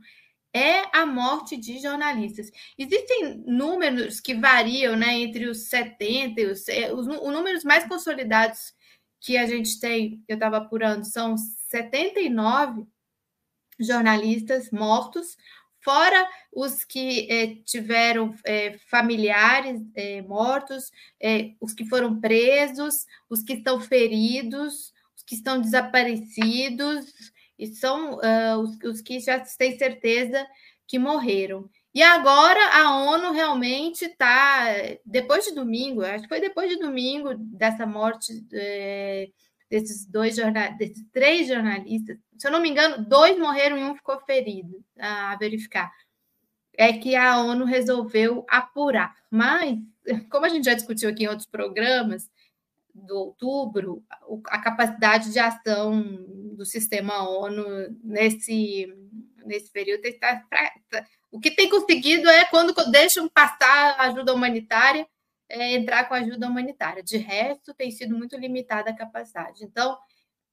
é 0.53 0.85
a 0.93 1.07
morte 1.07 1.57
de 1.57 1.79
jornalistas. 1.79 2.51
Existem 2.77 3.45
números 3.47 4.19
que 4.19 4.35
variam 4.35 4.97
né, 4.97 5.21
entre 5.21 5.47
os 5.49 5.69
70 5.69 6.41
e 6.41 6.47
os, 6.47 6.65
os, 6.93 7.07
os 7.07 7.33
números 7.33 7.63
mais 7.63 7.87
consolidados 7.87 8.75
que 9.21 9.37
a 9.37 9.47
gente 9.47 9.79
tem, 9.79 10.21
eu 10.27 10.35
estava 10.35 10.57
apurando, 10.57 11.05
são 11.05 11.37
79 11.37 12.85
jornalistas 13.79 14.69
mortos, 14.73 15.37
fora 15.83 16.29
os 16.53 16.85
que 16.85 17.31
é, 17.31 17.55
tiveram 17.65 18.35
é, 18.45 18.79
familiares 18.89 19.81
é, 19.95 20.23
mortos, 20.23 20.91
os 21.61 21.73
que 21.73 21.85
foram 21.87 22.21
presos, 22.21 23.07
os 23.29 23.43
que 23.43 23.55
estão 23.55 23.81
feridos, 23.81 24.93
os 25.17 25.23
que 25.25 25.35
estão 25.35 25.61
desaparecidos, 25.61 27.07
e 27.59 27.67
são 27.69 28.15
uh, 28.15 28.59
os, 28.61 28.77
os 28.85 29.01
que 29.01 29.21
já 29.21 29.39
têm 29.39 29.79
certeza 29.79 30.47
que 30.87 30.99
morreram. 30.99 31.71
E 31.95 32.03
agora 32.03 32.61
a 32.73 33.03
ONU 33.05 33.33
realmente 33.33 34.07
está, 34.07 34.65
depois 35.05 35.45
de 35.45 35.55
domingo, 35.55 36.03
acho 36.03 36.23
que 36.23 36.29
foi 36.29 36.41
depois 36.41 36.69
de 36.69 36.77
domingo 36.77 37.35
dessa 37.37 37.87
morte 37.87 38.33
desses 39.73 40.05
dois 40.05 40.37
desses 40.77 41.03
três 41.11 41.49
jornalistas, 41.49 42.19
se 42.37 42.47
eu 42.47 42.53
não 42.53 42.61
me 42.61 42.69
engano, 42.69 43.03
dois 43.07 43.39
morreram 43.39 43.79
e 43.79 43.83
um 43.83 43.97
ficou 43.97 44.21
ferido, 44.21 44.85
a 44.99 45.35
verificar. 45.37 45.91
É 46.77 46.93
que 46.93 47.17
a 47.17 47.39
ONU 47.39 47.65
resolveu 47.65 48.45
apurar. 48.51 49.17
Mas, 49.31 49.79
como 50.29 50.45
a 50.45 50.51
gente 50.51 50.67
já 50.67 50.75
discutiu 50.75 51.09
aqui 51.09 51.25
em 51.25 51.29
outros 51.29 51.49
programas, 51.49 52.31
do 52.95 53.17
outubro, 53.17 54.05
a 54.49 54.59
capacidade 54.59 55.33
de 55.33 55.39
ação 55.39 56.03
do 56.55 56.67
sistema 56.67 57.27
ONU 57.27 57.65
nesse, 58.05 58.95
nesse 59.47 59.73
período 59.73 60.05
está. 60.05 60.45
O 61.31 61.41
que 61.41 61.51
tem 61.51 61.71
conseguido 61.71 62.29
é 62.29 62.45
quando 62.45 62.75
deixam 62.91 63.27
passar 63.27 63.99
ajuda 64.01 64.35
humanitária, 64.35 65.09
é, 65.53 65.75
entrar 65.75 66.09
com 66.09 66.15
ajuda 66.15 66.49
humanitária. 66.49 67.03
De 67.03 67.19
resto, 67.19 67.75
tem 67.75 67.91
sido 67.91 68.17
muito 68.17 68.37
limitada 68.37 68.91
a 68.91 68.97
capacidade. 68.97 69.63
Então, 69.63 69.99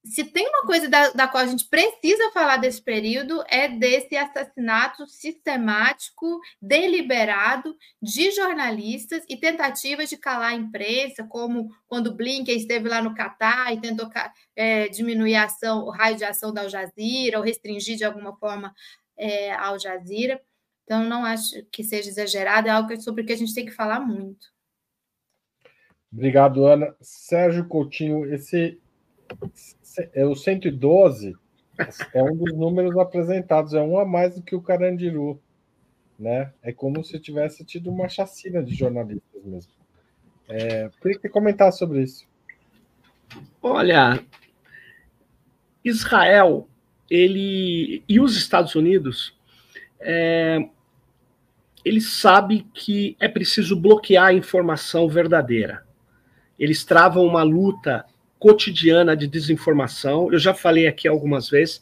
se 0.03 0.23
tem 0.23 0.47
uma 0.47 0.65
coisa 0.65 0.87
da, 0.87 1.09
da, 1.09 1.27
qual 1.27 1.43
a 1.43 1.47
gente 1.47 1.67
precisa 1.67 2.31
falar 2.31 2.57
desse 2.57 2.81
período, 2.81 3.43
é 3.47 3.67
desse 3.67 4.15
assassinato 4.15 5.05
sistemático, 5.07 6.39
deliberado 6.61 7.75
de 8.01 8.31
jornalistas 8.31 9.23
e 9.27 9.35
tentativas 9.37 10.09
de 10.09 10.17
calar 10.17 10.51
a 10.51 10.55
imprensa, 10.55 11.25
como 11.27 11.69
quando 11.87 12.15
Blinken 12.15 12.55
esteve 12.55 12.87
lá 12.87 13.01
no 13.01 13.13
Catar 13.13 13.73
e 13.73 13.81
tentou 13.81 14.09
é, 14.55 14.87
diminuir 14.87 15.35
a 15.35 15.45
ação, 15.45 15.83
o 15.83 15.89
raio 15.89 16.15
de 16.15 16.23
ação 16.23 16.53
da 16.53 16.61
Al 16.61 16.69
Jazeera, 16.69 17.37
ou 17.37 17.43
restringir 17.43 17.97
de 17.97 18.05
alguma 18.05 18.35
forma 18.37 18.73
é, 19.17 19.51
a 19.51 19.67
Al 19.67 19.79
Jazeera. 19.79 20.41
Então, 20.83 21.03
não 21.03 21.25
acho 21.25 21.63
que 21.71 21.83
seja 21.83 22.09
exagerado, 22.09 22.67
é 22.67 22.71
algo 22.71 22.99
sobre 23.01 23.21
o 23.21 23.25
que 23.25 23.33
a 23.33 23.37
gente 23.37 23.53
tem 23.53 23.65
que 23.65 23.71
falar 23.71 23.99
muito. 23.99 24.47
Obrigado, 26.11 26.65
Ana. 26.65 26.95
Sérgio 27.01 27.65
Coutinho, 27.67 28.25
esse 28.33 28.79
é 30.13 30.25
o 30.25 30.35
112 30.35 31.35
é 32.13 32.21
um 32.21 32.35
dos 32.35 32.53
números 32.53 32.97
apresentados, 32.97 33.73
é 33.73 33.81
um 33.81 33.97
a 33.97 34.05
mais 34.05 34.35
do 34.35 34.41
que 34.41 34.55
o 34.55 34.61
Carandiru, 34.61 35.41
né? 36.17 36.51
É 36.61 36.73
como 36.73 37.03
se 37.03 37.19
tivesse 37.19 37.63
tido 37.63 37.89
uma 37.89 38.09
chacina 38.09 38.61
de 38.61 38.73
jornalistas 38.73 39.43
mesmo. 39.43 39.71
É, 40.47 40.89
queria 41.01 41.19
que 41.19 41.29
comentar 41.29 41.71
sobre 41.71 42.01
isso. 42.01 42.27
Olha, 43.61 44.21
Israel, 45.83 46.67
ele 47.09 48.03
e 48.07 48.19
os 48.19 48.35
Estados 48.35 48.75
Unidos 48.75 49.37
é, 49.99 50.67
ele 51.85 52.01
sabe 52.01 52.67
que 52.73 53.15
é 53.19 53.27
preciso 53.27 53.79
bloquear 53.79 54.27
a 54.27 54.33
informação 54.33 55.07
verdadeira. 55.07 55.87
Eles 56.59 56.83
travam 56.83 57.25
uma 57.25 57.43
luta 57.43 58.05
cotidiana 58.37 59.15
de 59.15 59.27
desinformação. 59.27 60.31
Eu 60.31 60.39
já 60.39 60.53
falei 60.53 60.87
aqui 60.87 61.07
algumas 61.07 61.49
vezes, 61.49 61.81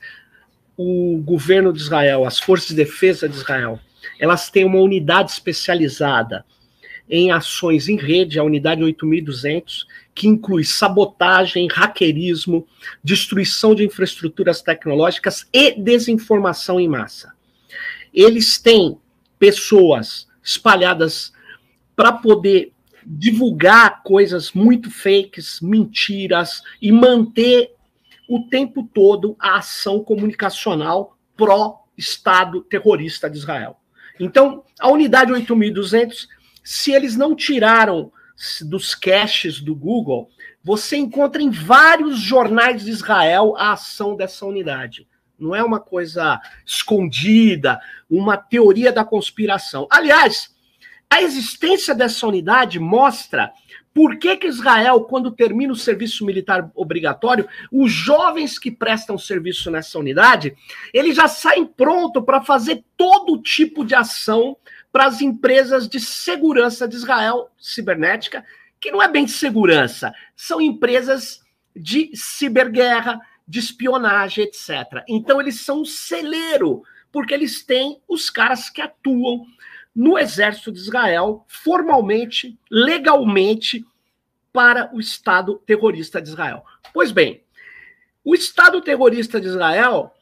o 0.78 1.22
governo 1.26 1.74
de 1.74 1.80
Israel, 1.80 2.26
as 2.26 2.40
forças 2.40 2.70
de 2.70 2.76
defesa 2.76 3.28
de 3.28 3.36
Israel, 3.36 3.80
elas 4.20 4.50
têm 4.50 4.64
uma 4.64 4.80
unidade 4.80 5.32
especializada 5.32 6.46
em 7.10 7.32
ações 7.32 7.88
em 7.88 7.96
rede, 7.96 8.38
a 8.38 8.44
unidade 8.44 8.84
8200, 8.84 9.88
que 10.14 10.28
inclui 10.28 10.64
sabotagem, 10.64 11.68
hackerismo, 11.72 12.68
destruição 13.04 13.74
de 13.74 13.86
infraestruturas 13.86 14.62
tecnológicas 14.62 15.48
e 15.54 15.72
desinformação 15.72 16.80
em 16.80 16.88
massa. 16.88 17.34
Eles 18.14 18.58
têm 18.58 18.98
pessoas 19.40 20.28
espalhadas 20.44 21.32
para 21.96 22.12
poder 22.12 22.74
divulgar 23.10 24.04
coisas 24.04 24.52
muito 24.52 24.92
fakes, 24.92 25.62
mentiras 25.62 26.62
e 26.82 26.92
manter 26.92 27.74
o 28.28 28.50
tempo 28.50 28.84
todo 28.84 29.38
a 29.40 29.58
ação 29.58 30.04
comunicacional 30.04 31.18
pró-Estado 31.38 32.62
terrorista 32.62 33.30
de 33.30 33.38
Israel. 33.38 33.80
Então, 34.20 34.64
a 34.80 34.90
unidade 34.90 35.32
8200, 35.32 36.28
se 36.62 36.92
eles 36.92 37.16
não 37.16 37.34
tiraram 37.34 38.12
dos 38.66 38.94
caches 38.94 39.62
do 39.62 39.74
Google, 39.74 40.30
você 40.62 40.98
encontra 40.98 41.42
em 41.42 41.50
vários 41.50 42.20
jornais 42.20 42.84
de 42.84 42.92
Israel 42.92 43.56
a 43.58 43.72
ação 43.72 44.18
dessa 44.18 44.46
unidade. 44.46 45.08
Não 45.40 45.56
é 45.56 45.64
uma 45.64 45.80
coisa 45.80 46.42
escondida, 46.66 47.80
uma 48.10 48.36
teoria 48.36 48.92
da 48.92 49.06
conspiração. 49.06 49.88
Aliás, 49.90 50.57
a 51.10 51.22
existência 51.22 51.96
dessa 51.96 52.28
unidade 52.28 52.80
mostra 52.80 53.52
por 53.94 54.20
que, 54.20 54.38
que 54.38 54.48
Israel, 54.48 55.02
quando 55.02 55.32
termina 55.32 55.74
o 55.74 55.76
serviço 55.76 56.24
militar 56.24 56.70
obrigatório, 56.76 57.48
os 57.72 57.92
jovens 57.92 58.60
que 58.60 58.70
prestam 58.70 59.18
serviço 59.18 59.72
nessa 59.72 59.98
unidade, 59.98 60.56
eles 60.94 61.16
já 61.16 61.28
saem 61.28 61.66
pronto 61.66 62.22
para 62.22 62.42
fazer 62.42 62.84
todo 62.96 63.42
tipo 63.42 63.84
de 63.84 63.96
ação 63.96 64.56
para 64.92 65.06
as 65.06 65.20
empresas 65.20 65.90
de 65.90 66.00
segurança 66.00 66.88
de 66.88 66.96
Israel, 66.96 67.50
cibernética, 67.58 68.46
que 68.80 68.92
não 68.92 69.02
é 69.02 69.08
bem 69.08 69.26
de 69.26 69.32
segurança, 69.32 70.14
são 70.36 70.62
empresas 70.62 71.42
de 71.76 72.12
ciberguerra, 72.14 73.20
de 73.48 73.58
espionagem, 73.58 74.44
etc. 74.44 75.04
Então, 75.08 75.42
eles 75.42 75.62
são 75.62 75.82
um 75.82 75.86
celeiro, 75.86 76.84
porque 77.12 77.34
eles 77.34 77.64
têm 77.64 78.00
os 78.08 78.30
caras 78.30 78.70
que 78.70 78.82
atuam 78.82 79.46
no 79.98 80.16
exército 80.16 80.72
de 80.72 80.78
Israel, 80.78 81.44
formalmente, 81.48 82.56
legalmente, 82.70 83.84
para 84.54 84.92
o 84.94 85.00
Estado 85.00 85.56
terrorista 85.66 86.22
de 86.22 86.30
Israel. 86.30 86.64
Pois 86.94 87.12
bem, 87.12 87.44
o 88.24 88.36
Estado 88.36 88.80
terrorista 88.80 89.42
de 89.42 89.48
Israel 89.48 90.14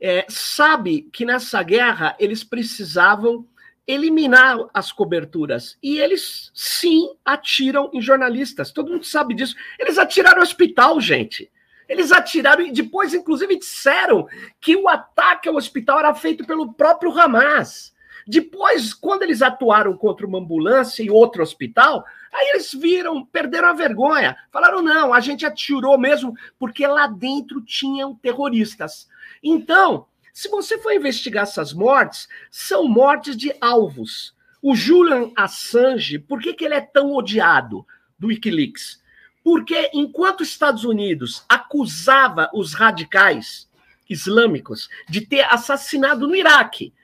é, 0.00 0.24
sabe 0.28 1.08
que 1.12 1.24
nessa 1.24 1.60
guerra 1.64 2.14
eles 2.20 2.44
precisavam 2.44 3.44
eliminar 3.88 4.56
as 4.72 4.92
coberturas. 4.92 5.76
E 5.82 5.98
eles, 5.98 6.52
sim, 6.54 7.16
atiram 7.24 7.90
em 7.92 8.00
jornalistas. 8.00 8.70
Todo 8.70 8.92
mundo 8.92 9.04
sabe 9.04 9.34
disso. 9.34 9.56
Eles 9.80 9.98
atiraram 9.98 10.36
no 10.36 10.42
hospital, 10.44 11.00
gente. 11.00 11.50
Eles 11.88 12.12
atiraram 12.12 12.64
e 12.64 12.70
depois, 12.70 13.12
inclusive, 13.12 13.58
disseram 13.58 14.28
que 14.60 14.76
o 14.76 14.88
ataque 14.88 15.48
ao 15.48 15.56
hospital 15.56 15.98
era 15.98 16.14
feito 16.14 16.46
pelo 16.46 16.72
próprio 16.72 17.10
Hamas. 17.18 17.93
Depois, 18.26 18.94
quando 18.94 19.22
eles 19.22 19.42
atuaram 19.42 19.96
contra 19.96 20.26
uma 20.26 20.38
ambulância 20.38 21.02
e 21.02 21.10
outro 21.10 21.42
hospital, 21.42 22.04
aí 22.32 22.50
eles 22.50 22.72
viram, 22.72 23.24
perderam 23.24 23.68
a 23.68 23.74
vergonha. 23.74 24.36
Falaram: 24.50 24.82
não, 24.82 25.12
a 25.12 25.20
gente 25.20 25.44
atirou 25.44 25.98
mesmo, 25.98 26.34
porque 26.58 26.86
lá 26.86 27.06
dentro 27.06 27.60
tinham 27.60 28.14
terroristas. 28.14 29.08
Então, 29.42 30.06
se 30.32 30.48
você 30.48 30.78
for 30.78 30.92
investigar 30.92 31.44
essas 31.44 31.72
mortes, 31.72 32.28
são 32.50 32.88
mortes 32.88 33.36
de 33.36 33.54
alvos. 33.60 34.34
O 34.60 34.74
Julian 34.74 35.30
Assange, 35.36 36.18
por 36.18 36.40
que, 36.40 36.54
que 36.54 36.64
ele 36.64 36.74
é 36.74 36.80
tão 36.80 37.12
odiado 37.12 37.86
do 38.18 38.28
Wikileaks? 38.28 39.02
Porque 39.44 39.90
enquanto 39.92 40.40
os 40.40 40.48
Estados 40.48 40.84
Unidos 40.84 41.44
acusava 41.46 42.50
os 42.54 42.72
radicais 42.72 43.70
islâmicos 44.08 44.88
de 45.08 45.20
ter 45.20 45.42
assassinado 45.42 46.26
no 46.26 46.34
Iraque 46.34 46.94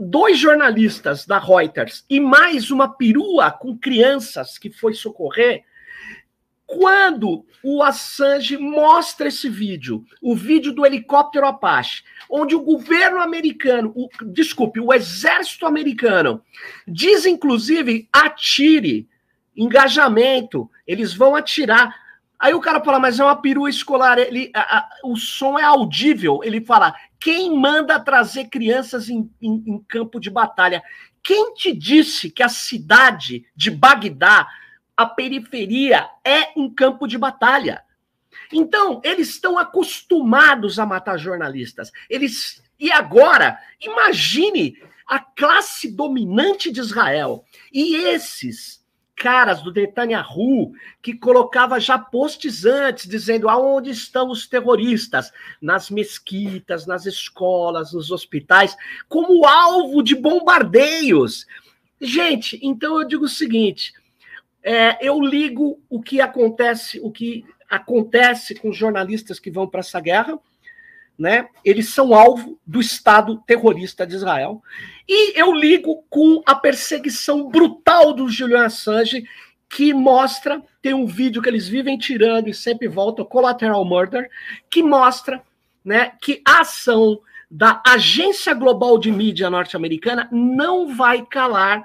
dois 0.00 0.38
jornalistas 0.38 1.26
da 1.26 1.38
Reuters 1.38 2.04
e 2.08 2.20
mais 2.20 2.70
uma 2.70 2.88
perua 2.88 3.50
com 3.50 3.76
crianças 3.76 4.58
que 4.58 4.70
foi 4.70 4.94
socorrer, 4.94 5.64
quando 6.66 7.44
o 7.62 7.82
Assange 7.82 8.56
mostra 8.56 9.28
esse 9.28 9.48
vídeo, 9.48 10.04
o 10.20 10.34
vídeo 10.34 10.72
do 10.72 10.84
helicóptero 10.84 11.46
Apache, 11.46 12.02
onde 12.28 12.54
o 12.54 12.62
governo 12.62 13.20
americano, 13.20 13.92
o, 13.94 14.08
desculpe, 14.26 14.80
o 14.80 14.92
exército 14.92 15.66
americano, 15.66 16.42
diz 16.86 17.26
inclusive 17.26 18.08
atire 18.12 19.08
engajamento, 19.56 20.68
eles 20.86 21.14
vão 21.14 21.36
atirar. 21.36 21.94
Aí 22.38 22.52
o 22.52 22.60
cara 22.60 22.82
fala, 22.82 22.98
mas 22.98 23.18
é 23.18 23.24
uma 23.24 23.40
perua 23.40 23.70
escolar, 23.70 24.18
ele, 24.18 24.50
a, 24.54 24.78
a, 24.78 24.88
o 25.04 25.16
som 25.16 25.58
é 25.58 25.64
audível. 25.64 26.40
Ele 26.42 26.60
fala, 26.60 26.94
quem 27.18 27.56
manda 27.56 27.98
trazer 27.98 28.46
crianças 28.46 29.08
em, 29.08 29.30
em, 29.40 29.62
em 29.66 29.78
campo 29.88 30.20
de 30.20 30.30
batalha? 30.30 30.82
Quem 31.22 31.54
te 31.54 31.72
disse 31.72 32.30
que 32.30 32.42
a 32.42 32.48
cidade 32.48 33.46
de 33.56 33.70
Bagdá, 33.70 34.46
a 34.96 35.06
periferia, 35.06 36.08
é 36.22 36.50
um 36.56 36.68
campo 36.68 37.06
de 37.06 37.16
batalha? 37.16 37.82
Então, 38.52 39.00
eles 39.02 39.30
estão 39.30 39.58
acostumados 39.58 40.78
a 40.78 40.84
matar 40.84 41.16
jornalistas. 41.18 41.90
Eles 42.10 42.62
e 42.78 42.92
agora, 42.92 43.58
imagine 43.80 44.76
a 45.06 45.18
classe 45.18 45.90
dominante 45.90 46.70
de 46.70 46.80
Israel 46.80 47.44
e 47.72 47.96
esses 47.96 48.83
caras 49.16 49.62
do 49.62 49.72
Netanyahu 49.72 50.72
que 51.00 51.14
colocava 51.14 51.78
já 51.78 51.98
posts 51.98 52.64
antes 52.64 53.08
dizendo 53.08 53.48
aonde 53.48 53.90
estão 53.90 54.30
os 54.30 54.46
terroristas 54.46 55.32
nas 55.60 55.90
mesquitas, 55.90 56.86
nas 56.86 57.06
escolas, 57.06 57.92
nos 57.92 58.10
hospitais, 58.10 58.76
como 59.08 59.46
alvo 59.46 60.02
de 60.02 60.14
bombardeios. 60.14 61.46
Gente, 62.00 62.58
então 62.62 63.00
eu 63.00 63.06
digo 63.06 63.24
o 63.24 63.28
seguinte: 63.28 63.92
é, 64.62 65.06
eu 65.06 65.20
ligo 65.20 65.80
o 65.88 66.02
que 66.02 66.20
acontece, 66.20 67.00
o 67.00 67.10
que 67.10 67.44
acontece 67.68 68.54
com 68.54 68.72
jornalistas 68.72 69.38
que 69.38 69.50
vão 69.50 69.66
para 69.66 69.80
essa 69.80 70.00
guerra 70.00 70.38
né? 71.18 71.48
Eles 71.64 71.88
são 71.88 72.14
alvo 72.14 72.58
do 72.66 72.80
Estado 72.80 73.42
terrorista 73.46 74.06
de 74.06 74.14
Israel. 74.14 74.62
E 75.08 75.38
eu 75.38 75.52
ligo 75.52 76.04
com 76.08 76.42
a 76.46 76.54
perseguição 76.54 77.48
brutal 77.48 78.12
do 78.12 78.28
Julian 78.28 78.66
Assange, 78.66 79.24
que 79.68 79.92
mostra, 79.92 80.62
tem 80.80 80.94
um 80.94 81.06
vídeo 81.06 81.42
que 81.42 81.48
eles 81.48 81.68
vivem 81.68 81.98
tirando 81.98 82.48
e 82.48 82.54
sempre 82.54 82.88
voltam, 82.88 83.24
Collateral 83.24 83.84
Murder, 83.84 84.30
que 84.70 84.82
mostra, 84.82 85.42
né, 85.84 86.12
que 86.20 86.40
a 86.46 86.60
ação 86.60 87.20
da 87.50 87.82
Agência 87.86 88.54
Global 88.54 88.98
de 88.98 89.10
Mídia 89.10 89.50
norte-americana 89.50 90.28
não 90.32 90.94
vai 90.94 91.24
calar 91.24 91.82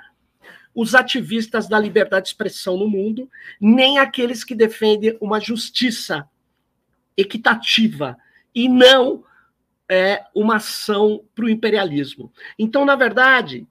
os 0.73 0.95
ativistas 0.95 1.67
da 1.67 1.79
liberdade 1.79 2.23
de 2.25 2.29
expressão 2.29 2.77
no 2.77 2.87
mundo, 2.87 3.29
nem 3.59 3.97
aqueles 3.97 4.43
que 4.43 4.55
defendem 4.55 5.17
uma 5.19 5.39
justiça 5.39 6.27
equitativa 7.17 8.17
e 8.53 8.67
não 8.67 9.23
é, 9.89 10.23
uma 10.35 10.57
ação 10.57 11.23
para 11.33 11.45
o 11.45 11.49
imperialismo. 11.49 12.31
Então, 12.57 12.85
na 12.85 12.95
verdade, 12.95 13.67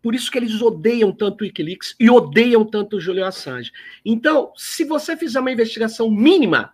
por 0.00 0.14
isso 0.14 0.30
que 0.30 0.38
eles 0.38 0.62
odeiam 0.62 1.12
tanto 1.12 1.42
o 1.42 1.44
Wikileaks 1.44 1.96
e 1.98 2.08
odeiam 2.08 2.64
tanto 2.64 2.96
o 2.96 3.00
Julian 3.00 3.28
Assange. 3.28 3.72
Então, 4.04 4.52
se 4.56 4.84
você 4.84 5.16
fizer 5.16 5.40
uma 5.40 5.50
investigação 5.50 6.10
mínima, 6.10 6.72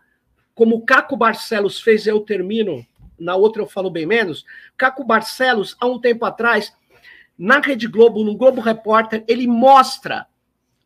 como 0.54 0.76
o 0.76 0.84
Caco 0.84 1.16
Barcelos 1.16 1.80
fez, 1.80 2.06
eu 2.06 2.20
termino, 2.20 2.86
na 3.18 3.34
outra 3.34 3.62
eu 3.62 3.66
falo 3.66 3.90
bem 3.90 4.06
menos. 4.06 4.44
Caco 4.76 5.04
Barcelos, 5.04 5.76
há 5.80 5.86
um 5.86 5.98
tempo 5.98 6.24
atrás, 6.24 6.72
na 7.36 7.58
Rede 7.58 7.88
Globo, 7.88 8.22
no 8.22 8.36
Globo 8.36 8.60
Repórter, 8.60 9.24
ele 9.26 9.46
mostra 9.46 10.26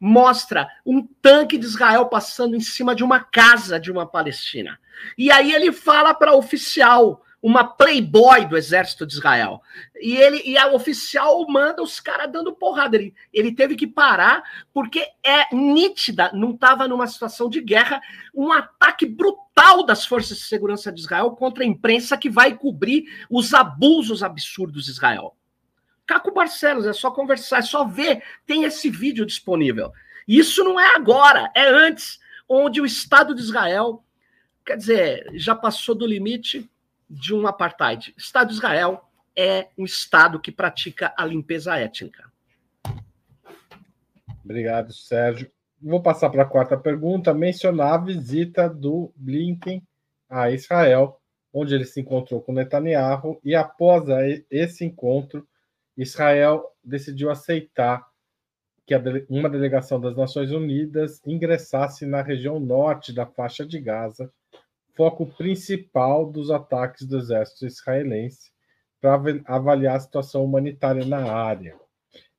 mostra 0.01 0.68
um 0.84 1.07
tanque 1.20 1.59
de 1.59 1.66
Israel 1.66 2.07
passando 2.07 2.55
em 2.55 2.61
cima 2.61 2.94
de 2.94 3.03
uma 3.03 3.20
casa 3.20 3.78
de 3.78 3.90
uma 3.90 4.07
Palestina. 4.07 4.78
E 5.16 5.30
aí 5.30 5.53
ele 5.53 5.72
fala 5.72 6.14
para 6.14 6.34
oficial, 6.34 7.24
uma 7.40 7.64
playboy 7.64 8.46
do 8.46 8.57
exército 8.57 9.07
de 9.07 9.14
Israel. 9.14 9.62
E 10.01 10.16
ele 10.16 10.42
e 10.44 10.59
a 10.59 10.72
oficial 10.72 11.46
manda 11.49 11.82
os 11.82 12.01
caras 12.01 12.30
dando 12.30 12.53
porrada. 12.53 12.96
Ele, 12.96 13.14
ele 13.32 13.55
teve 13.55 13.76
que 13.76 13.86
parar 13.86 14.42
porque 14.72 15.07
é 15.24 15.55
nítida, 15.55 16.30
não 16.34 16.51
estava 16.51 16.88
numa 16.88 17.07
situação 17.07 17.49
de 17.49 17.61
guerra, 17.61 18.01
um 18.34 18.53
ataque 18.53 19.07
brutal 19.07 19.84
das 19.84 20.05
forças 20.05 20.38
de 20.38 20.44
segurança 20.44 20.90
de 20.90 21.01
Israel 21.01 21.30
contra 21.32 21.62
a 21.62 21.66
imprensa 21.66 22.16
que 22.16 22.28
vai 22.28 22.57
cobrir 22.57 23.05
os 23.30 23.55
abusos 23.55 24.22
absurdos 24.22 24.86
de 24.86 24.90
Israel. 24.90 25.38
Caco 26.09 26.32
Barcelos, 26.32 26.86
é 26.86 26.92
só 26.94 27.11
conversar, 27.11 27.59
é 27.59 27.62
só 27.62 27.84
ver, 27.84 28.22
tem 28.46 28.64
esse 28.64 28.88
vídeo 28.88 29.26
disponível. 29.26 29.92
Isso 30.26 30.64
não 30.64 30.80
é 30.80 30.96
agora, 30.96 31.52
é 31.54 31.68
antes, 31.68 32.18
onde 32.48 32.80
o 32.80 32.86
Estado 32.86 33.34
de 33.34 33.42
Israel, 33.42 34.02
quer 34.64 34.78
dizer, 34.78 35.30
já 35.34 35.54
passou 35.54 35.94
do 35.94 36.06
limite 36.06 36.68
de 37.09 37.34
um 37.34 37.46
apartheid. 37.46 38.14
Estado 38.16 38.48
de 38.48 38.54
Israel 38.54 39.04
é 39.36 39.68
um 39.76 39.84
Estado 39.84 40.40
que 40.40 40.50
pratica 40.50 41.12
a 41.14 41.26
limpeza 41.26 41.76
étnica. 41.76 42.24
Obrigado, 44.42 44.94
Sérgio. 44.94 45.50
Vou 45.80 46.02
passar 46.02 46.30
para 46.30 46.42
a 46.42 46.48
quarta 46.48 46.76
pergunta. 46.76 47.34
Mencionar 47.34 47.92
a 47.92 47.98
visita 47.98 48.66
do 48.66 49.12
Blinken 49.14 49.82
a 50.28 50.50
Israel, 50.50 51.20
onde 51.52 51.74
ele 51.74 51.84
se 51.84 52.00
encontrou 52.00 52.40
com 52.40 52.54
Netanyahu, 52.54 53.38
e 53.44 53.54
após 53.54 54.04
esse 54.50 54.86
encontro, 54.86 55.46
Israel 56.03 56.64
decidiu 56.82 57.30
aceitar 57.30 58.07
que 58.86 58.94
uma 59.28 59.51
delegação 59.51 60.01
das 60.01 60.16
Nações 60.16 60.51
Unidas 60.51 61.20
ingressasse 61.26 62.07
na 62.07 62.22
região 62.22 62.59
norte 62.59 63.12
da 63.12 63.26
faixa 63.26 63.66
de 63.66 63.78
Gaza, 63.78 64.32
foco 64.94 65.26
principal 65.26 66.30
dos 66.30 66.51
ataques 66.51 67.07
do 67.07 67.18
exército 67.18 67.66
israelense, 67.66 68.51
para 69.01 69.20
avaliar 69.44 69.96
a 69.96 70.01
situação 70.01 70.44
humanitária 70.44 71.05
na 71.05 71.30
área 71.30 71.78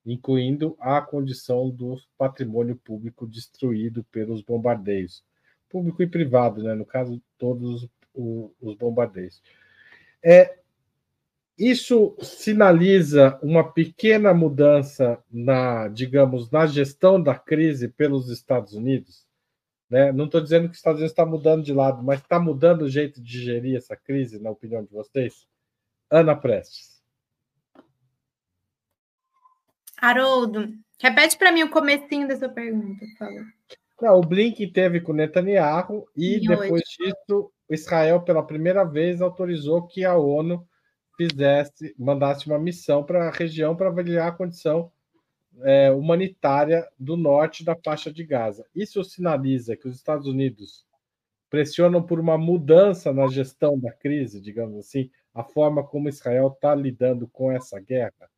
incluindo 0.05 0.75
a 0.79 1.01
condição 1.01 1.69
do 1.69 1.97
patrimônio 2.17 2.75
público 2.75 3.27
destruído 3.27 4.03
pelos 4.05 4.41
bombardeios, 4.41 5.23
público 5.69 6.01
e 6.01 6.07
privado, 6.07 6.63
né? 6.63 6.73
no 6.73 6.85
caso, 6.85 7.21
todos 7.37 7.89
os, 8.13 8.51
os 8.59 8.75
bombardeios. 8.75 9.41
É, 10.23 10.58
isso 11.59 12.15
sinaliza 12.21 13.37
uma 13.43 13.69
pequena 13.69 14.33
mudança 14.33 15.21
na, 15.29 15.89
digamos, 15.89 16.49
na 16.49 16.65
gestão 16.65 17.21
da 17.21 17.35
crise 17.35 17.89
pelos 17.89 18.29
Estados 18.29 18.73
Unidos. 18.73 19.27
Né? 19.89 20.11
Não 20.13 20.25
estou 20.25 20.39
dizendo 20.39 20.67
que 20.67 20.71
os 20.71 20.77
Estados 20.77 20.99
Unidos 20.99 21.11
está 21.11 21.25
mudando 21.25 21.63
de 21.63 21.73
lado, 21.73 22.01
mas 22.01 22.21
está 22.21 22.39
mudando 22.39 22.83
o 22.83 22.89
jeito 22.89 23.21
de 23.21 23.43
gerir 23.43 23.75
essa 23.75 23.95
crise, 23.95 24.41
na 24.41 24.49
opinião 24.49 24.83
de 24.83 24.91
vocês? 24.91 25.45
Ana 26.09 26.33
Prestes. 26.33 27.03
Haroldo, 29.97 30.69
repete 30.97 31.37
para 31.37 31.51
mim 31.51 31.63
o 31.63 31.69
comecinho 31.69 32.25
dessa 32.25 32.47
pergunta, 32.47 33.05
por 33.05 33.17
favor. 33.17 33.45
Não, 34.01 34.17
o 34.17 34.21
Blink 34.21 34.65
teve 34.67 35.01
com 35.01 35.11
Netanyahu 35.11 36.07
e 36.15 36.35
em 36.35 36.39
depois 36.39 36.71
hoje. 36.71 36.83
disso, 36.97 37.51
Israel 37.69 38.21
pela 38.21 38.45
primeira 38.45 38.85
vez 38.85 39.21
autorizou 39.21 39.85
que 39.85 40.05
a 40.05 40.15
ONU 40.15 40.65
fizesse, 41.19 41.93
mandasse 41.99 42.47
uma 42.47 42.57
missão 42.57 43.03
para 43.03 43.27
a 43.27 43.31
região 43.31 43.75
para 43.75 43.89
avaliar 43.89 44.29
a 44.29 44.31
condição 44.31 44.89
é, 45.63 45.91
humanitária 45.91 46.87
do 46.97 47.17
norte 47.17 47.65
da 47.65 47.75
faixa 47.75 48.09
de 48.09 48.23
Gaza. 48.23 48.65
Isso 48.73 49.03
sinaliza 49.03 49.75
que 49.75 49.87
os 49.87 49.97
Estados 49.97 50.27
Unidos 50.27 50.85
pressionam 51.49 52.01
por 52.01 52.21
uma 52.21 52.37
mudança 52.37 53.11
na 53.11 53.27
gestão 53.27 53.77
da 53.77 53.91
crise, 53.91 54.39
digamos 54.39 54.77
assim, 54.77 55.11
a 55.33 55.43
forma 55.43 55.83
como 55.83 56.07
Israel 56.07 56.47
está 56.47 56.73
lidando 56.73 57.27
com 57.27 57.51
essa 57.51 57.79
guerra 57.79 58.29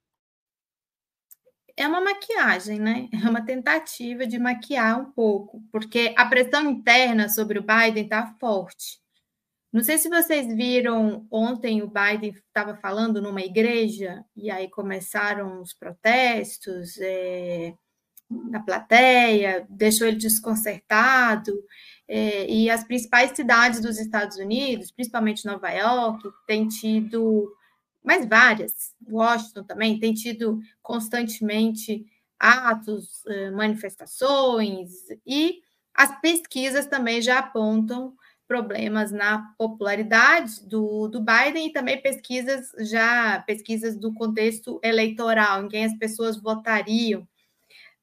é 1.75 1.87
uma 1.87 2.01
maquiagem, 2.01 2.79
né? 2.79 3.09
É 3.11 3.29
uma 3.29 3.43
tentativa 3.43 4.25
de 4.25 4.37
maquiar 4.37 4.99
um 4.99 5.11
pouco, 5.11 5.63
porque 5.71 6.13
a 6.17 6.25
pressão 6.25 6.69
interna 6.69 7.29
sobre 7.29 7.59
o 7.59 7.63
Biden 7.63 8.03
está 8.03 8.27
forte. 8.39 9.00
Não 9.71 9.83
sei 9.83 9.97
se 9.97 10.09
vocês 10.09 10.47
viram 10.53 11.25
ontem 11.31 11.81
o 11.81 11.87
Biden 11.87 12.31
estava 12.31 12.75
falando 12.75 13.21
numa 13.21 13.41
igreja 13.41 14.23
e 14.35 14.51
aí 14.51 14.69
começaram 14.69 15.61
os 15.61 15.73
protestos 15.73 16.97
é, 16.99 17.73
na 18.29 18.61
plateia, 18.61 19.65
deixou 19.69 20.07
ele 20.07 20.17
desconcertado. 20.17 21.53
É, 22.07 22.49
e 22.49 22.69
as 22.69 22.83
principais 22.83 23.31
cidades 23.31 23.81
dos 23.81 23.97
Estados 23.97 24.37
Unidos, 24.37 24.91
principalmente 24.91 25.45
Nova 25.45 25.69
York, 25.69 26.27
têm 26.45 26.67
tido 26.67 27.49
mas 28.03 28.27
várias. 28.27 28.95
Washington 29.07 29.63
também 29.63 29.99
tem 29.99 30.13
tido 30.13 30.59
constantemente 30.81 32.05
atos, 32.39 33.23
eh, 33.27 33.51
manifestações, 33.51 34.89
e 35.25 35.59
as 35.93 36.19
pesquisas 36.19 36.87
também 36.87 37.21
já 37.21 37.39
apontam 37.39 38.15
problemas 38.51 39.13
na 39.13 39.53
popularidade 39.57 40.67
do, 40.67 41.07
do 41.07 41.21
Biden 41.21 41.67
e 41.67 41.71
também 41.71 42.01
pesquisas 42.01 42.69
já 42.79 43.41
pesquisas 43.47 43.95
do 43.95 44.13
contexto 44.13 44.77
eleitoral, 44.83 45.63
em 45.63 45.69
quem 45.69 45.85
as 45.85 45.97
pessoas 45.97 46.35
votariam. 46.35 47.25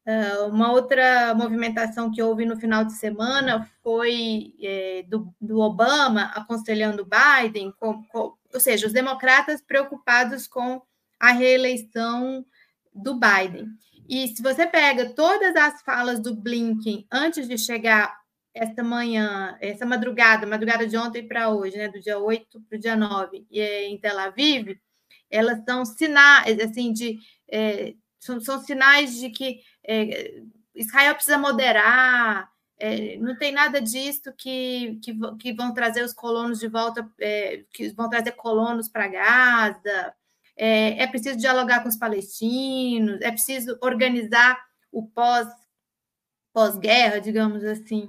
Uh, 0.07 0.49
uma 0.49 0.73
outra 0.73 1.35
movimentação 1.35 2.11
que 2.11 2.23
houve 2.23 2.47
no 2.47 2.59
final 2.59 2.83
de 2.83 2.95
semana 2.95 3.71
foi 3.83 4.55
é, 4.63 5.05
do, 5.07 5.35
do, 5.39 5.61
Obama 5.61 6.33
aconselhando 6.35 7.07
Biden 7.07 7.71
com, 7.79 8.03
com, 8.05 8.33
ou 8.55 8.59
seja, 8.59 8.87
os 8.87 8.93
democratas 8.95 9.61
preocupados 9.61 10.47
com 10.47 10.81
a 11.21 11.31
reeleição 11.31 12.43
do 12.95 13.21
Biden. 13.21 13.67
E 14.09 14.29
se 14.29 14.43
você 14.43 14.67
pega 14.67 15.11
todas 15.11 15.55
as 15.55 15.83
falas 15.83 16.19
do 16.21 16.35
Blinken 16.35 17.07
antes 17.13 17.47
de 17.47 17.59
chegar 17.59 18.18
esta 18.59 18.83
manhã, 18.83 19.57
essa 19.61 19.87
madrugada, 19.87 20.47
madrugada 20.47 20.87
de 20.87 20.97
ontem 20.97 21.27
para 21.27 21.49
hoje, 21.51 21.77
né, 21.77 21.89
do 21.89 22.01
dia 22.01 22.19
8 22.19 22.61
para 22.63 22.77
o 22.77 22.81
dia 22.81 22.97
9, 22.97 23.47
em 23.51 23.99
Tel 23.99 24.19
Aviv, 24.19 24.79
elas 25.31 25.63
são 25.65 25.85
sinais, 25.85 26.59
assim, 26.61 26.93
de. 26.93 27.19
É, 27.51 27.95
são, 28.19 28.41
são, 28.41 28.61
sinais 28.61 29.15
de 29.15 29.31
que 29.31 29.61
é, 29.87 30.43
Israel 30.75 31.15
precisa 31.15 31.39
moderar, 31.39 32.51
é, 32.79 33.17
não 33.19 33.37
tem 33.37 33.53
nada 33.53 33.81
disso 33.81 34.33
que, 34.37 34.99
que, 35.03 35.13
que, 35.39 35.53
vão 35.53 35.75
trazer 35.75 36.03
os 36.03 36.13
colonos 36.13 36.61
de 36.61 36.69
volta, 36.69 37.09
é, 37.21 37.65
que 37.73 37.91
vão 37.91 38.09
trazer 38.09 38.33
colonos 38.33 38.89
para 38.89 39.09
Gaza. 39.09 40.15
É, 40.57 41.03
é, 41.03 41.07
preciso 41.07 41.39
dialogar 41.39 41.83
com 41.83 41.89
os 41.89 41.97
palestinos, 41.97 43.21
é 43.21 43.31
preciso 43.31 43.79
organizar 43.81 44.59
o 44.91 45.07
pós, 45.07 45.49
pós-guerra, 46.53 47.21
digamos 47.21 47.65
assim. 47.65 48.09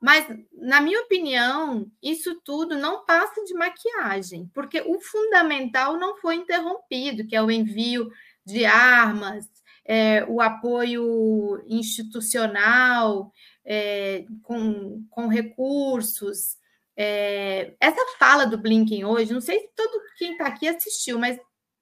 Mas, 0.00 0.26
na 0.52 0.80
minha 0.80 1.00
opinião, 1.00 1.90
isso 2.02 2.40
tudo 2.44 2.76
não 2.76 3.04
passa 3.04 3.42
de 3.44 3.54
maquiagem, 3.54 4.48
porque 4.54 4.80
o 4.80 5.00
fundamental 5.00 5.98
não 5.98 6.16
foi 6.18 6.36
interrompido, 6.36 7.26
que 7.26 7.34
é 7.34 7.42
o 7.42 7.50
envio 7.50 8.08
de 8.46 8.64
armas, 8.64 9.46
é, 9.84 10.24
o 10.26 10.40
apoio 10.40 11.62
institucional, 11.66 13.32
é, 13.64 14.24
com, 14.42 15.04
com 15.10 15.26
recursos. 15.26 16.56
É, 16.96 17.74
essa 17.80 18.00
fala 18.18 18.46
do 18.46 18.58
Blinken 18.58 19.04
hoje, 19.04 19.32
não 19.32 19.40
sei 19.40 19.60
se 19.60 19.70
todo 19.74 20.00
quem 20.16 20.32
está 20.32 20.46
aqui 20.46 20.68
assistiu, 20.68 21.18
mas 21.18 21.38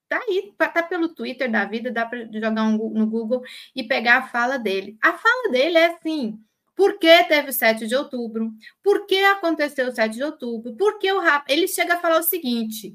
tá 0.08 0.20
aí, 0.28 0.54
tá 0.56 0.82
pelo 0.82 1.08
Twitter 1.08 1.50
da 1.50 1.64
vida, 1.64 1.90
dá 1.90 2.06
para 2.06 2.24
jogar 2.32 2.62
um, 2.62 2.76
no 2.90 3.06
Google 3.06 3.42
e 3.74 3.82
pegar 3.84 4.18
a 4.18 4.28
fala 4.28 4.58
dele. 4.58 4.96
A 5.02 5.12
fala 5.12 5.50
dele 5.50 5.78
é 5.78 5.86
assim: 5.86 6.38
por 6.76 6.98
que 6.98 7.24
teve 7.24 7.48
o 7.48 7.52
7 7.52 7.86
de 7.86 7.96
outubro? 7.96 8.52
Por 8.82 9.06
que 9.06 9.18
aconteceu 9.24 9.88
o 9.88 9.92
7 9.92 10.14
de 10.14 10.22
outubro? 10.22 10.76
Por 10.76 10.98
que 10.98 11.10
o 11.10 11.20
Ele 11.48 11.66
chega 11.66 11.94
a 11.94 12.00
falar 12.00 12.20
o 12.20 12.22
seguinte: 12.22 12.94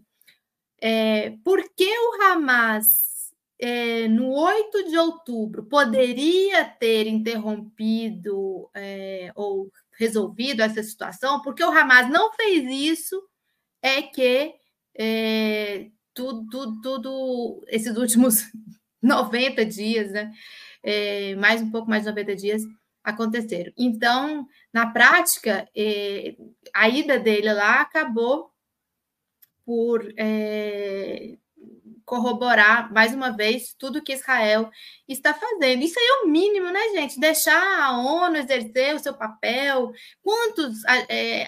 é, 0.79 1.31
por 1.43 1.67
que 1.75 1.89
o 1.89 2.21
Hamas 2.21 3.11
é, 3.59 4.07
no 4.07 4.31
8 4.31 4.89
de 4.89 4.97
outubro, 4.97 5.63
poderia 5.65 6.65
ter 6.65 7.07
interrompido 7.07 8.69
é, 8.73 9.31
ou 9.35 9.71
resolvido 9.97 10.61
essa 10.61 10.81
situação, 10.83 11.41
porque 11.41 11.63
o 11.63 11.69
Hamas 11.69 12.09
não 12.09 12.33
fez 12.33 12.65
isso, 12.69 13.21
é 13.81 14.01
que 14.01 14.53
é, 14.97 15.89
tudo, 16.13 16.47
tudo, 16.49 16.81
tudo, 16.81 17.65
esses 17.67 17.95
últimos 17.97 18.51
90 19.01 19.65
dias, 19.65 20.11
né? 20.11 20.31
É, 20.83 21.35
mais 21.35 21.61
um 21.61 21.69
pouco 21.69 21.89
mais 21.89 22.03
de 22.03 22.09
90 22.09 22.35
dias 22.35 22.63
aconteceram. 23.03 23.71
Então, 23.77 24.47
na 24.71 24.87
prática, 24.91 25.67
é, 25.75 26.35
a 26.73 26.89
ida 26.89 27.19
dele 27.19 27.51
lá 27.53 27.81
acabou 27.81 28.51
por 29.65 30.13
é, 30.17 31.37
corroborar 32.05 32.91
mais 32.91 33.13
uma 33.13 33.29
vez 33.31 33.73
tudo 33.77 34.03
que 34.03 34.13
Israel 34.13 34.69
está 35.07 35.33
fazendo. 35.33 35.81
Isso 35.81 35.97
aí 35.97 36.05
é 36.05 36.25
o 36.25 36.27
mínimo, 36.27 36.69
né, 36.69 36.81
gente? 36.89 37.19
Deixar 37.19 37.83
a 37.83 37.97
ONU 37.97 38.37
exercer 38.37 38.95
o 38.95 38.99
seu 38.99 39.13
papel. 39.13 39.91
Quantos, 40.21 40.83
é, 41.09 41.47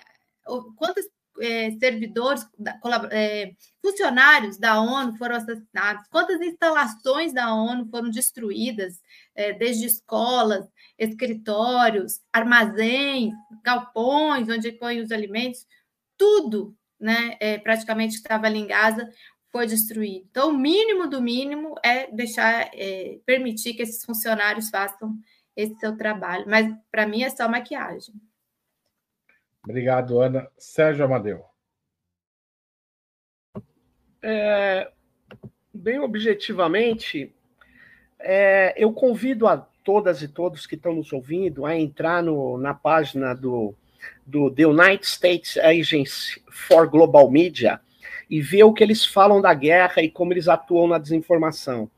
quantos 0.75 1.05
é, 1.39 1.71
servidores, 1.79 2.47
é, 3.11 3.53
funcionários 3.81 4.57
da 4.57 4.79
ONU 4.81 5.17
foram 5.17 5.35
assassinados? 5.35 6.07
Quantas 6.09 6.41
instalações 6.41 7.33
da 7.33 7.53
ONU 7.53 7.87
foram 7.89 8.09
destruídas, 8.09 9.01
é, 9.35 9.53
desde 9.53 9.85
escolas, 9.85 10.67
escritórios, 10.97 12.21
armazéns, 12.31 13.33
galpões 13.63 14.49
onde 14.49 14.71
põem 14.71 15.01
os 15.01 15.11
alimentos? 15.11 15.65
Tudo, 16.17 16.75
né, 16.99 17.35
é, 17.39 17.57
praticamente 17.57 18.15
estava 18.15 18.47
ali 18.47 18.59
em 18.59 18.67
Gaza, 18.67 19.09
foi 19.51 19.67
destruído. 19.67 20.25
Então, 20.31 20.49
o 20.49 20.57
mínimo 20.57 21.07
do 21.07 21.21
mínimo 21.21 21.75
é 21.83 22.11
deixar, 22.11 22.71
é, 22.73 23.19
permitir 23.25 23.75
que 23.75 23.83
esses 23.83 24.03
funcionários 24.03 24.69
façam 24.69 25.15
esse 25.55 25.75
seu 25.75 25.95
trabalho. 25.95 26.45
Mas, 26.47 26.73
para 26.91 27.05
mim, 27.05 27.23
é 27.23 27.29
só 27.29 27.47
maquiagem. 27.47 28.15
Obrigado, 29.63 30.19
Ana. 30.19 30.47
Sérgio 30.57 31.05
Amadeu. 31.05 31.43
É, 34.21 34.89
bem 35.73 35.99
objetivamente, 35.99 37.33
é, 38.19 38.73
eu 38.77 38.93
convido 38.93 39.47
a 39.47 39.57
todas 39.57 40.21
e 40.21 40.27
todos 40.27 40.65
que 40.65 40.75
estão 40.75 40.93
nos 40.93 41.11
ouvindo 41.11 41.65
a 41.65 41.75
entrar 41.75 42.23
no, 42.23 42.57
na 42.57 42.73
página 42.73 43.33
do, 43.33 43.75
do 44.25 44.49
The 44.49 44.65
United 44.65 45.05
States 45.05 45.57
Agency 45.57 46.41
for 46.49 46.89
Global 46.89 47.29
Media 47.29 47.81
e 48.29 48.41
ver 48.41 48.63
o 48.63 48.73
que 48.73 48.83
eles 48.83 49.05
falam 49.05 49.41
da 49.41 49.53
guerra 49.53 50.01
e 50.01 50.09
como 50.09 50.31
eles 50.31 50.47
atuam 50.47 50.87
na 50.87 50.97
desinformação. 50.97 51.89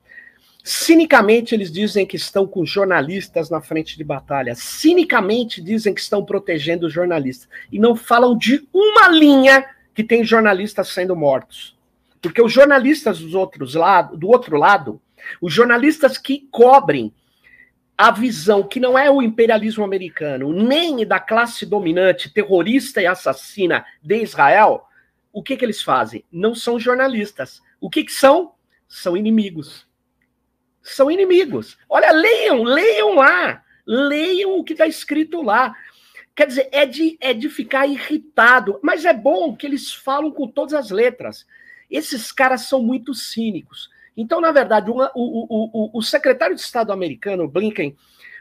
Cinicamente, 0.68 1.53
eles 1.53 1.72
dizem 1.72 2.07
que 2.07 2.16
estão 2.16 2.47
com 2.47 2.66
jornalistas 2.66 3.51
na 3.51 3.61
frente 3.61 3.95
de 3.95 4.03
batalha. 4.03 4.55
Cinicamente, 4.55 5.61
dizem 5.61 5.93
que 5.93 6.01
estão 6.01 6.26
protegendo 6.26 6.88
os 6.88 6.91
jornalistas. 6.91 7.47
E 7.72 7.78
não 7.78 7.95
falam 7.95 8.36
de 8.36 8.68
uma 8.74 9.07
linha 9.09 9.63
que 9.93 10.03
tem 10.03 10.24
jornalistas 10.24 10.88
sendo 10.88 11.16
mortos. 11.16 11.78
Porque 12.20 12.41
os 12.41 12.51
jornalistas 12.51 13.20
dos 13.20 13.36
outros 13.36 13.76
lado, 13.76 14.18
do 14.18 14.28
outro 14.28 14.57
lado, 14.57 14.99
os 15.39 15.53
jornalistas 15.53 16.18
que 16.18 16.47
cobrem 16.49 17.13
a 17.95 18.09
visão 18.09 18.63
que 18.63 18.80
não 18.80 18.97
é 18.97 19.07
o 19.07 19.22
imperialismo 19.22 19.84
americano, 19.84 20.51
nem 20.51 21.05
da 21.05 21.20
classe 21.20 21.63
dominante, 21.63 22.34
terrorista 22.34 22.99
e 22.99 23.05
assassina 23.05 23.86
de 24.01 24.20
Israel, 24.20 24.88
o 25.32 25.43
que, 25.43 25.57
que 25.57 25.63
eles 25.63 25.84
fazem? 25.84 26.26
Não 26.32 26.55
são 26.55 26.80
jornalistas. 26.80 27.61
O 27.80 27.88
que, 27.88 28.03
que 28.03 28.11
são? 28.11 28.53
São 28.88 29.16
inimigos 29.16 29.86
são 30.86 31.09
inimigos. 31.09 31.77
Olha, 31.89 32.11
leiam, 32.11 32.63
leiam 32.63 33.15
lá. 33.15 33.63
Leiam 33.86 34.57
o 34.57 34.63
que 34.63 34.73
está 34.73 34.86
escrito 34.86 35.41
lá. 35.41 35.75
Quer 36.36 36.47
dizer, 36.47 36.69
é 36.71 36.86
de, 36.86 37.17
é 37.19 37.33
de 37.33 37.49
ficar 37.49 37.88
irritado. 37.88 38.79
Mas 38.83 39.03
é 39.03 39.13
bom 39.13 39.55
que 39.55 39.65
eles 39.65 39.91
falam 39.91 40.31
com 40.31 40.47
todas 40.47 40.73
as 40.73 40.91
letras. 40.91 41.45
Esses 41.89 42.31
caras 42.31 42.61
são 42.67 42.83
muito 42.83 43.13
cínicos. 43.13 43.89
Então, 44.15 44.39
na 44.39 44.51
verdade, 44.51 44.91
o, 44.91 44.95
o, 44.95 45.09
o, 45.15 45.99
o 45.99 46.01
secretário 46.01 46.55
de 46.55 46.61
Estado 46.61 46.93
americano, 46.93 47.47
Blinken, 47.47 47.95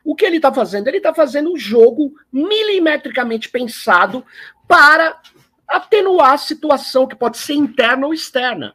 o 0.05 0.15
que 0.15 0.25
ele 0.25 0.37
está 0.37 0.53
fazendo? 0.53 0.87
Ele 0.87 0.99
está 0.99 1.15
fazendo 1.15 1.51
um 1.51 1.57
jogo 1.57 2.15
milimetricamente 2.31 3.49
pensado 3.49 4.25
para 4.69 5.19
atenuar 5.67 6.33
a 6.33 6.39
situação 6.39 7.07
que 7.07 7.17
pode 7.17 7.39
ser 7.39 7.55
interna 7.55 8.07
ou 8.07 8.13
externa. 8.13 8.75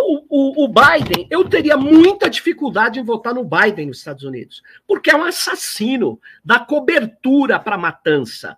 O, 0.00 0.64
o, 0.64 0.68
Biden, 0.68 1.26
eu 1.30 1.48
teria 1.48 1.76
muita 1.76 2.28
dificuldade 2.28 3.00
em 3.00 3.04
votar 3.04 3.34
no 3.34 3.44
Biden 3.44 3.86
nos 3.86 3.98
Estados 3.98 4.24
Unidos, 4.24 4.62
porque 4.86 5.10
é 5.10 5.16
um 5.16 5.24
assassino, 5.24 6.20
dá 6.44 6.58
cobertura 6.58 7.58
para 7.58 7.78
matança. 7.78 8.56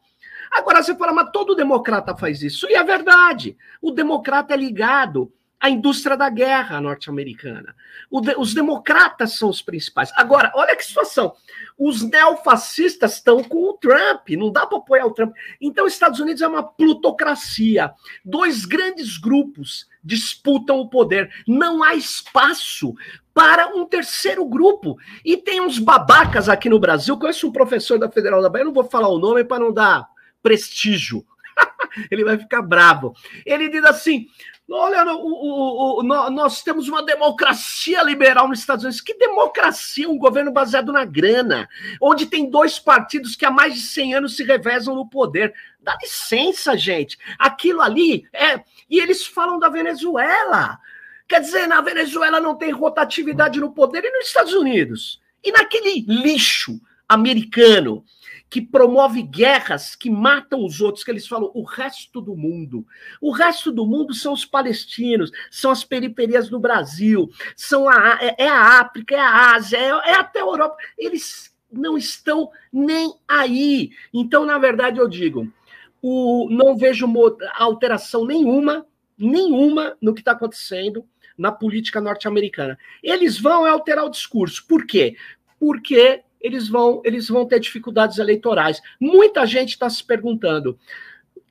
Agora 0.51 0.82
você 0.82 0.97
fala, 0.97 1.12
mas 1.12 1.30
todo 1.30 1.55
democrata 1.55 2.16
faz 2.16 2.43
isso. 2.43 2.66
E 2.68 2.74
é 2.74 2.82
verdade. 2.82 3.57
O 3.82 3.91
democrata 3.91 4.55
é 4.55 4.57
ligado 4.57 5.32
à 5.61 5.68
indústria 5.68 6.16
da 6.16 6.30
guerra 6.30 6.80
norte-americana. 6.80 7.74
Os 8.11 8.54
democratas 8.54 9.34
são 9.34 9.48
os 9.48 9.61
principais. 9.61 10.12
Agora, 10.14 10.52
olha 10.54 10.76
que 10.76 10.84
situação. 10.84 11.34
Os 11.76 12.02
neofascistas 12.02 13.14
estão 13.14 13.42
com 13.42 13.70
o 13.70 13.74
Trump, 13.74 14.30
não 14.30 14.50
dá 14.50 14.66
para 14.66 14.78
apoiar 14.78 15.06
o 15.06 15.12
Trump. 15.12 15.34
Então, 15.61 15.86
os 15.86 15.92
Estados 15.92 16.20
Unidos 16.20 16.42
é 16.42 16.48
uma 16.48 16.62
plutocracia. 16.62 17.92
Dois 18.24 18.64
grandes 18.64 19.18
grupos 19.18 19.86
disputam 20.02 20.78
o 20.78 20.88
poder. 20.88 21.30
Não 21.46 21.82
há 21.82 21.94
espaço 21.94 22.94
para 23.34 23.68
um 23.68 23.84
terceiro 23.84 24.44
grupo. 24.44 24.96
E 25.24 25.36
tem 25.36 25.61
uns 25.61 25.78
babacas 25.78 26.48
aqui 26.48 26.68
no 26.68 26.80
Brasil. 26.80 27.18
Conheço 27.18 27.46
um 27.46 27.52
professor 27.52 27.98
da 27.98 28.11
Federal 28.11 28.42
da 28.42 28.48
Bahia, 28.48 28.64
não 28.64 28.72
vou 28.72 28.84
falar 28.84 29.09
o 29.09 29.18
nome 29.18 29.44
para 29.44 29.61
não 29.61 29.72
dar 29.72 30.09
prestígio. 30.42 31.24
Ele 32.11 32.24
vai 32.24 32.38
ficar 32.38 32.62
bravo. 32.62 33.14
Ele 33.44 33.68
diz 33.68 33.84
assim: 33.84 34.26
Olha, 34.70 35.02
o, 35.14 35.26
o, 35.26 36.00
o, 36.00 36.02
nós 36.02 36.62
temos 36.62 36.88
uma 36.88 37.02
democracia 37.02 38.02
liberal 38.02 38.48
nos 38.48 38.58
Estados 38.58 38.84
Unidos. 38.84 39.00
Que 39.00 39.14
democracia? 39.14 40.08
Um 40.08 40.18
governo 40.18 40.52
baseado 40.52 40.92
na 40.92 41.06
grana, 41.06 41.66
onde 42.02 42.26
tem 42.26 42.50
dois 42.50 42.78
partidos 42.78 43.34
que 43.34 43.46
há 43.46 43.50
mais 43.50 43.74
de 43.74 43.80
100 43.80 44.14
anos 44.14 44.36
se 44.36 44.44
revezam 44.44 44.94
no 44.94 45.08
poder. 45.08 45.54
Dá 45.80 45.96
licença, 46.02 46.76
gente. 46.76 47.18
Aquilo 47.38 47.80
ali 47.80 48.28
é. 48.30 48.62
E 48.90 49.00
eles 49.00 49.26
falam 49.26 49.58
da 49.58 49.70
Venezuela. 49.70 50.78
Quer 51.26 51.40
dizer, 51.40 51.66
na 51.66 51.80
Venezuela 51.80 52.38
não 52.38 52.54
tem 52.54 52.70
rotatividade 52.70 53.58
no 53.58 53.72
poder 53.72 54.04
e 54.04 54.10
nos 54.10 54.26
Estados 54.26 54.52
Unidos. 54.52 55.18
E 55.42 55.50
naquele 55.50 56.04
lixo 56.06 56.78
americano 57.08 58.04
que 58.51 58.62
promove 58.62 59.22
guerras 59.22 59.94
que 59.94 60.11
matam 60.11 60.64
os 60.64 60.80
outros, 60.80 61.05
que 61.05 61.11
eles 61.11 61.26
falam 61.26 61.51
o 61.55 61.62
resto 61.62 62.20
do 62.20 62.36
mundo. 62.36 62.86
O 63.20 63.30
resto 63.30 63.70
do 63.70 63.86
mundo 63.86 64.14
são 64.14 64.32
os 64.32 64.44
palestinos, 64.44 65.30
são 65.51 65.70
as 65.70 65.84
periferias 65.84 66.49
do 66.49 66.59
Brasil, 66.59 67.28
são 67.55 67.88
a, 67.88 68.18
é, 68.20 68.44
é 68.44 68.49
a 68.49 68.80
África, 68.80 69.14
é 69.14 69.20
a 69.20 69.55
Ásia, 69.55 69.76
é, 69.76 69.88
é 70.11 70.14
até 70.14 70.40
a 70.40 70.44
Europa. 70.44 70.76
Eles 70.96 71.55
não 71.70 71.99
estão 71.99 72.51
nem 72.72 73.14
aí. 73.26 73.90
Então, 74.12 74.46
na 74.46 74.59
verdade, 74.59 74.99
eu 74.99 75.09
digo, 75.09 75.53
o, 76.01 76.49
não 76.51 76.76
vejo 76.76 77.07
alteração 77.57 78.24
nenhuma, 78.24 78.86
nenhuma 79.16 79.96
no 80.01 80.14
que 80.14 80.20
está 80.20 80.32
acontecendo 80.32 81.05
na 81.36 81.53
política 81.53 82.01
norte-americana. 82.01 82.78
Eles 83.03 83.38
vão 83.38 83.64
alterar 83.64 84.05
o 84.05 84.11
discurso. 84.11 84.66
Por 84.66 84.86
quê? 84.86 85.16
Porque 85.61 86.22
eles 86.41 86.68
vão, 86.68 87.03
eles 87.05 87.28
vão 87.28 87.47
ter 87.47 87.61
dificuldades 87.61 88.18
eleitorais. 88.18 88.80
Muita 89.01 89.47
gente 89.47 89.70
está 89.70 89.89
se 89.89 90.05
perguntando, 90.05 90.78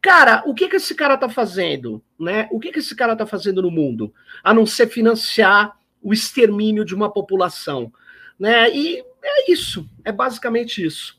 cara, 0.01 0.43
o 0.45 0.53
que 0.53 0.67
que 0.67 0.75
esse 0.77 0.95
cara 0.95 1.15
está 1.15 1.29
fazendo, 1.29 2.03
né? 2.19 2.47
O 2.51 2.59
que 2.59 2.71
que 2.71 2.79
esse 2.79 2.95
cara 2.95 3.13
está 3.13 3.25
fazendo 3.25 3.61
no 3.61 3.71
mundo, 3.71 4.13
a 4.43 4.53
não 4.53 4.65
ser 4.65 4.87
financiar 4.87 5.77
o 6.01 6.13
extermínio 6.13 6.85
de 6.85 6.95
uma 6.95 7.11
população, 7.11 7.91
né? 8.39 8.69
E 8.69 9.03
é 9.23 9.51
isso, 9.51 9.89
é 10.05 10.11
basicamente 10.11 10.85
isso. 10.85 11.17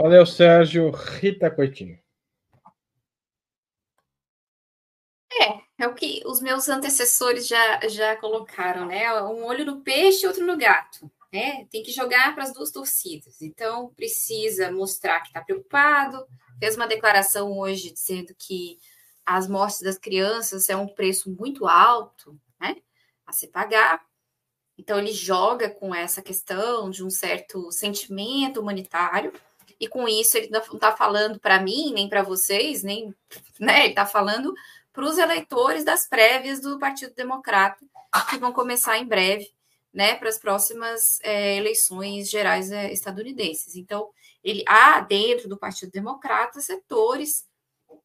Valeu, 0.00 0.24
Sérgio. 0.24 0.90
Rita 0.90 1.50
Coitinho. 1.50 1.98
É 5.78 5.86
o 5.86 5.94
que 5.94 6.22
os 6.26 6.40
meus 6.40 6.68
antecessores 6.68 7.46
já, 7.46 7.80
já 7.88 8.16
colocaram, 8.16 8.84
né? 8.86 9.12
Um 9.22 9.44
olho 9.44 9.64
no 9.64 9.80
peixe 9.80 10.24
e 10.24 10.26
outro 10.26 10.44
no 10.44 10.56
gato. 10.56 11.08
Né? 11.32 11.66
Tem 11.70 11.84
que 11.84 11.92
jogar 11.92 12.34
para 12.34 12.42
as 12.42 12.52
duas 12.52 12.72
torcidas. 12.72 13.40
Então, 13.40 13.92
precisa 13.94 14.72
mostrar 14.72 15.20
que 15.20 15.28
está 15.28 15.40
preocupado. 15.40 16.26
Fez 16.58 16.74
uma 16.74 16.88
declaração 16.88 17.56
hoje 17.56 17.92
dizendo 17.92 18.34
que 18.36 18.78
as 19.24 19.46
mortes 19.46 19.80
das 19.80 19.98
crianças 19.98 20.68
é 20.68 20.76
um 20.76 20.88
preço 20.88 21.30
muito 21.30 21.68
alto 21.68 22.36
né? 22.60 22.76
a 23.24 23.32
se 23.32 23.46
pagar. 23.46 24.02
Então, 24.76 24.98
ele 24.98 25.12
joga 25.12 25.70
com 25.70 25.94
essa 25.94 26.20
questão 26.20 26.90
de 26.90 27.04
um 27.04 27.10
certo 27.10 27.70
sentimento 27.70 28.60
humanitário. 28.60 29.32
E 29.78 29.86
com 29.86 30.08
isso, 30.08 30.36
ele 30.36 30.48
não 30.48 30.60
está 30.60 30.96
falando 30.96 31.38
para 31.38 31.60
mim, 31.60 31.92
nem 31.92 32.08
para 32.08 32.22
vocês, 32.22 32.82
nem. 32.82 33.14
Né? 33.60 33.80
Ele 33.80 33.88
está 33.90 34.06
falando 34.06 34.52
para 34.98 35.06
os 35.06 35.16
eleitores 35.16 35.84
das 35.84 36.08
prévias 36.08 36.58
do 36.60 36.76
Partido 36.76 37.14
Democrata, 37.14 37.86
que 38.28 38.36
vão 38.36 38.52
começar 38.52 38.98
em 38.98 39.06
breve, 39.06 39.48
né, 39.94 40.16
para 40.16 40.28
as 40.28 40.40
próximas 40.40 41.20
é, 41.22 41.56
eleições 41.56 42.28
gerais 42.28 42.72
é, 42.72 42.92
estadunidenses. 42.92 43.76
Então, 43.76 44.10
ele 44.42 44.64
há 44.66 44.98
dentro 44.98 45.48
do 45.48 45.56
Partido 45.56 45.92
Democrata 45.92 46.60
setores 46.60 47.46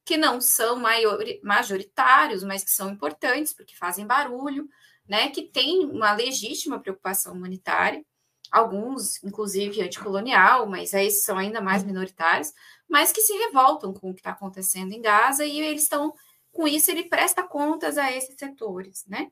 que 0.06 0.18
não 0.18 0.40
são 0.40 0.76
maior, 0.76 1.18
majoritários, 1.42 2.44
mas 2.44 2.64
que 2.64 2.70
são 2.70 2.92
importantes 2.92 3.54
porque 3.54 3.76
fazem 3.76 4.06
barulho, 4.06 4.70
né, 5.10 5.30
que 5.30 5.42
têm 5.42 5.88
uma 5.88 6.14
legítima 6.14 6.80
preocupação 6.80 7.34
humanitária, 7.34 8.06
alguns, 8.52 9.24
inclusive, 9.24 9.82
anticolonial, 9.82 10.68
mas 10.68 10.94
esses 10.94 11.24
são 11.24 11.40
ainda 11.40 11.60
mais 11.60 11.84
minoritários, 11.84 12.54
mas 12.88 13.12
que 13.12 13.22
se 13.22 13.34
revoltam 13.34 13.92
com 13.92 14.12
o 14.12 14.14
que 14.14 14.20
está 14.20 14.30
acontecendo 14.30 14.92
em 14.92 15.02
Gaza 15.02 15.44
e 15.44 15.60
eles 15.60 15.82
estão 15.82 16.14
com 16.54 16.68
isso, 16.68 16.92
ele 16.92 17.04
presta 17.04 17.44
contas 17.44 17.98
a 17.98 18.12
esses 18.12 18.36
setores, 18.38 19.04
né? 19.08 19.32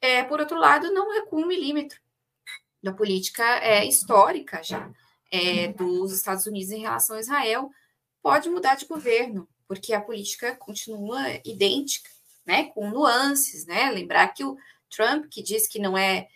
É, 0.00 0.22
por 0.24 0.40
outro 0.40 0.58
lado, 0.58 0.92
não 0.92 1.12
recua 1.14 1.40
um 1.40 1.46
milímetro 1.46 1.98
da 2.82 2.92
política 2.92 3.44
é, 3.58 3.84
histórica 3.86 4.62
já 4.62 4.90
é, 5.30 5.68
dos 5.68 6.12
Estados 6.12 6.46
Unidos 6.46 6.70
em 6.70 6.80
relação 6.80 7.16
a 7.16 7.20
Israel. 7.20 7.70
Pode 8.20 8.50
mudar 8.50 8.74
de 8.74 8.86
governo, 8.86 9.48
porque 9.66 9.92
a 9.94 10.00
política 10.00 10.54
continua 10.56 11.20
idêntica, 11.44 12.10
né? 12.44 12.64
Com 12.64 12.90
nuances, 12.90 13.64
né? 13.64 13.90
Lembrar 13.90 14.28
que 14.28 14.44
o 14.44 14.56
Trump, 14.90 15.26
que 15.30 15.42
diz 15.42 15.66
que 15.66 15.78
não 15.78 15.96
é 15.96 16.28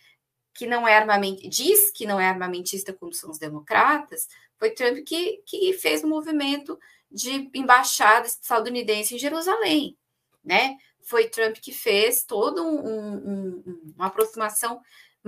que 0.55 0.67
não 0.67 0.87
é 0.87 0.95
armamento, 0.95 1.49
diz 1.49 1.91
que 1.93 2.05
não 2.05 2.21
é 2.21 2.27
armamentista 2.29 2.93
como 2.93 3.15
são 3.15 3.31
os 3.31 3.39
democratas, 3.39 4.29
foi 4.59 4.71
Trump 4.71 4.99
que, 5.05 5.43
que 5.47 5.73
fez 5.73 6.03
o 6.05 6.07
um 6.07 6.11
movimento 6.11 6.79
de 7.11 7.51
embaixada 7.55 8.27
estadunidense 8.27 9.15
em 9.15 9.19
Jerusalém, 9.19 9.97
né? 10.45 10.77
foi 11.03 11.29
Trump 11.29 11.57
que 11.57 11.73
fez 11.73 12.25
toda 12.25 12.63
um, 12.63 12.87
um, 12.87 13.93
uma 13.95 14.07
aproximação 14.07 14.81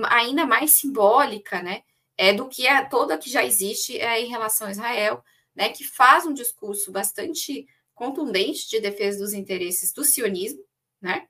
ainda 0.05 0.47
mais 0.47 0.73
simbólica, 0.73 1.63
né? 1.63 1.83
É 2.17 2.33
do 2.33 2.49
que 2.49 2.67
é 2.67 2.85
toda 2.85 3.19
que 3.19 3.29
já 3.29 3.45
existe 3.45 3.99
é, 3.99 4.21
em 4.21 4.27
relação 4.27 4.67
a 4.67 4.71
Israel, 4.71 5.23
né? 5.55 5.69
Que 5.71 5.85
faz 5.85 6.27
um 6.27 6.33
discurso 6.33 6.93
bastante 6.93 7.67
contundente 7.95 8.69
de 8.69 8.81
defesa 8.81 9.19
dos 9.19 9.33
interesses 9.33 9.93
do 9.93 10.05
sionismo, 10.05 10.63
né? 11.01 11.27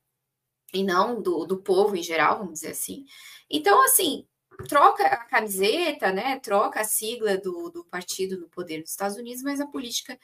E 0.72 0.82
não 0.82 1.20
do, 1.20 1.44
do 1.46 1.62
povo 1.62 1.96
em 1.96 2.02
geral, 2.02 2.38
vamos 2.38 2.54
dizer 2.54 2.70
assim. 2.70 3.04
Então, 3.50 3.82
assim, 3.84 4.26
troca 4.68 5.04
a 5.04 5.24
camiseta, 5.24 6.12
né? 6.12 6.38
Troca 6.40 6.80
a 6.80 6.84
sigla 6.84 7.36
do, 7.36 7.70
do 7.70 7.84
partido 7.84 8.38
no 8.38 8.48
poder 8.48 8.82
dos 8.82 8.90
Estados 8.90 9.16
Unidos, 9.16 9.42
mas 9.42 9.60
a 9.60 9.66
política 9.66 10.18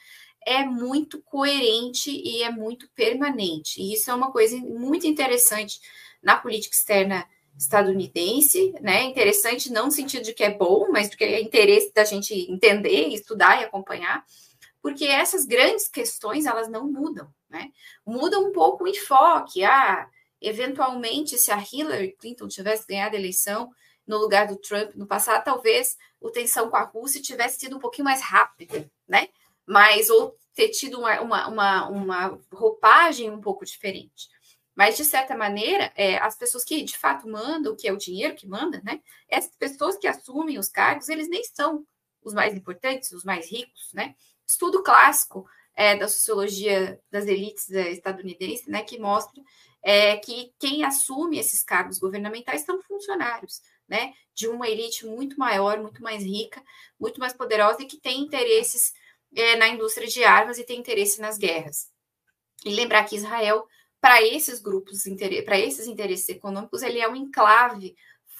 é 0.45 0.63
muito 0.63 1.21
coerente 1.21 2.11
e 2.11 2.43
é 2.43 2.51
muito 2.51 2.89
permanente. 2.95 3.81
E 3.81 3.93
isso 3.93 4.09
é 4.09 4.13
uma 4.13 4.31
coisa 4.31 4.57
muito 4.57 5.05
interessante 5.05 5.79
na 6.21 6.35
política 6.35 6.75
externa 6.75 7.27
estadunidense, 7.57 8.73
né? 8.81 9.03
Interessante 9.03 9.71
não 9.71 9.85
no 9.85 9.91
sentido 9.91 10.23
de 10.23 10.33
que 10.33 10.43
é 10.43 10.49
bom, 10.49 10.89
mas 10.91 11.09
porque 11.09 11.23
é 11.23 11.41
interesse 11.41 11.91
da 11.93 12.03
gente 12.03 12.33
entender, 12.51 13.09
estudar 13.09 13.61
e 13.61 13.65
acompanhar, 13.65 14.25
porque 14.81 15.05
essas 15.05 15.45
grandes 15.45 15.87
questões 15.87 16.45
elas 16.45 16.67
não 16.69 16.91
mudam, 16.91 17.31
né? 17.49 17.69
Muda 18.05 18.39
um 18.39 18.51
pouco 18.51 18.85
o 18.85 18.87
enfoque. 18.87 19.63
Ah, 19.63 20.09
eventualmente, 20.41 21.37
se 21.37 21.51
a 21.51 21.61
Hillary 21.61 22.15
Clinton 22.19 22.47
tivesse 22.47 22.87
ganhado 22.87 23.15
a 23.15 23.19
eleição 23.19 23.69
no 24.11 24.17
lugar 24.17 24.45
do 24.45 24.57
Trump 24.57 24.93
no 24.93 25.07
passado, 25.07 25.43
talvez 25.43 25.97
a 26.21 26.29
tensão 26.31 26.69
com 26.69 26.75
a 26.75 26.83
Rússia 26.83 27.21
tivesse 27.21 27.61
sido 27.61 27.77
um 27.77 27.79
pouquinho 27.79 28.03
mais 28.03 28.21
rápida, 28.21 28.91
né? 29.07 29.29
mas 29.65 30.09
ou 30.09 30.37
ter 30.53 30.67
tido 30.67 30.99
uma, 30.99 31.21
uma, 31.21 31.47
uma, 31.47 31.87
uma 31.87 32.39
roupagem 32.51 33.29
um 33.29 33.39
pouco 33.39 33.63
diferente. 33.63 34.27
Mas, 34.75 34.97
de 34.97 35.05
certa 35.05 35.35
maneira, 35.35 35.93
é, 35.95 36.17
as 36.17 36.35
pessoas 36.37 36.65
que 36.65 36.83
de 36.83 36.97
fato 36.97 37.25
mandam, 37.27 37.75
que 37.75 37.87
é 37.87 37.93
o 37.93 37.97
dinheiro 37.97 38.35
que 38.35 38.47
manda, 38.47 38.81
né? 38.83 39.01
Essas 39.29 39.55
pessoas 39.55 39.97
que 39.97 40.07
assumem 40.07 40.59
os 40.59 40.67
cargos, 40.67 41.07
eles 41.07 41.29
nem 41.29 41.41
são 41.43 41.85
os 42.21 42.33
mais 42.33 42.53
importantes, 42.53 43.11
os 43.13 43.23
mais 43.23 43.49
ricos, 43.49 43.91
né? 43.93 44.13
Estudo 44.45 44.83
clássico 44.83 45.45
é, 45.73 45.95
da 45.95 46.07
sociologia 46.07 46.99
das 47.09 47.27
elites 47.27 47.71
é, 47.71 47.91
estadunidenses, 47.91 48.67
né? 48.67 48.83
Que 48.83 48.99
mostra 48.99 49.41
é, 49.83 50.17
que 50.17 50.53
quem 50.59 50.83
assume 50.83 51.39
esses 51.39 51.63
cargos 51.63 51.97
governamentais 51.97 52.61
são 52.61 52.81
funcionários, 52.81 53.61
né? 53.91 54.13
De 54.33 54.47
uma 54.47 54.69
elite 54.69 55.05
muito 55.05 55.37
maior, 55.37 55.77
muito 55.81 56.01
mais 56.01 56.23
rica, 56.23 56.63
muito 56.97 57.19
mais 57.19 57.33
poderosa 57.33 57.83
e 57.83 57.85
que 57.85 57.99
tem 57.99 58.21
interesses 58.21 58.93
é, 59.35 59.57
na 59.57 59.67
indústria 59.67 60.07
de 60.07 60.23
armas 60.23 60.57
e 60.57 60.63
tem 60.63 60.79
interesse 60.79 61.19
nas 61.19 61.37
guerras. 61.37 61.91
E 62.65 62.73
lembrar 62.73 63.03
que 63.03 63.17
Israel, 63.17 63.67
para 63.99 64.21
esses 64.21 64.61
grupos, 64.61 65.03
para 65.43 65.59
esses 65.59 65.87
interesses 65.87 66.29
econômicos, 66.29 66.81
ele 66.81 67.01
é 67.01 67.09
um 67.09 67.15
enclave 67.17 67.93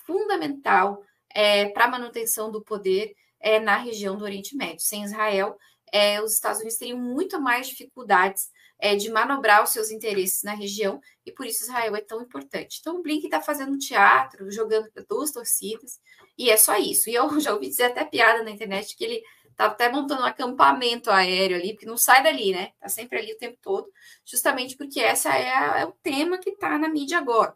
fundamental 0.05 1.03
é, 1.29 1.67
para 1.67 1.85
a 1.85 1.89
manutenção 1.89 2.49
do 2.49 2.61
poder 2.61 3.13
é, 3.37 3.59
na 3.59 3.75
região 3.75 4.17
do 4.17 4.23
Oriente 4.23 4.55
Médio. 4.55 4.79
Sem 4.79 5.03
Israel, 5.03 5.57
é, 5.91 6.21
os 6.21 6.33
Estados 6.33 6.59
Unidos 6.59 6.77
teriam 6.77 6.97
muito 6.97 7.41
mais 7.41 7.67
dificuldades 7.67 8.49
é, 8.81 8.95
de 8.95 9.11
manobrar 9.11 9.63
os 9.63 9.69
seus 9.69 9.91
interesses 9.91 10.41
na 10.41 10.55
região, 10.55 10.99
e 11.23 11.31
por 11.31 11.45
isso 11.45 11.63
Israel 11.63 11.95
é 11.95 12.01
tão 12.01 12.19
importante. 12.19 12.79
Então, 12.81 12.97
o 12.97 13.01
Blink 13.03 13.23
está 13.23 13.39
fazendo 13.39 13.77
teatro, 13.77 14.49
jogando 14.51 14.91
para 14.91 15.05
duas 15.07 15.31
torcidas, 15.31 16.01
e 16.35 16.49
é 16.49 16.57
só 16.57 16.75
isso. 16.77 17.07
E 17.07 17.13
eu 17.13 17.29
já 17.39 17.53
ouvi 17.53 17.69
dizer 17.69 17.83
até 17.83 18.03
piada 18.03 18.43
na 18.43 18.49
internet 18.49 18.97
que 18.97 19.03
ele 19.03 19.23
tá 19.55 19.67
até 19.67 19.91
montando 19.91 20.23
um 20.23 20.25
acampamento 20.25 21.11
aéreo 21.11 21.57
ali, 21.57 21.73
porque 21.73 21.85
não 21.85 21.97
sai 21.97 22.23
dali, 22.23 22.51
né? 22.51 22.71
Tá 22.79 22.89
sempre 22.89 23.19
ali 23.19 23.33
o 23.33 23.37
tempo 23.37 23.59
todo, 23.61 23.87
justamente 24.25 24.75
porque 24.75 24.99
essa 24.99 25.29
é, 25.37 25.81
é 25.81 25.85
o 25.85 25.91
tema 26.01 26.39
que 26.39 26.53
tá 26.53 26.75
na 26.79 26.89
mídia 26.89 27.19
agora, 27.19 27.55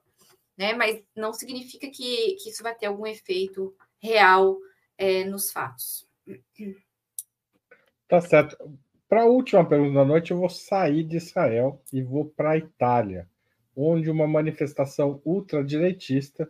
né? 0.56 0.74
Mas 0.74 1.04
não 1.16 1.34
significa 1.34 1.90
que, 1.90 2.36
que 2.36 2.52
isso 2.52 2.62
vai 2.62 2.76
ter 2.76 2.86
algum 2.86 3.08
efeito 3.08 3.76
real 4.00 4.60
é, 4.96 5.24
nos 5.24 5.52
fatos. 5.52 6.08
Tá 8.08 8.22
certo. 8.22 8.56
Para 9.08 9.22
a 9.22 9.26
última 9.26 9.68
pergunta 9.68 9.94
da 9.94 10.06
noite, 10.06 10.32
eu 10.32 10.38
vou 10.38 10.50
sair 10.50 11.04
de 11.04 11.18
Israel 11.18 11.82
e 11.94 12.02
vou 12.02 12.26
para 12.26 12.52
a 12.52 12.58
Itália, 12.58 13.30
onde 13.76 14.10
uma 14.10 14.28
manifestação 14.28 15.22
ultradireitista 15.24 16.50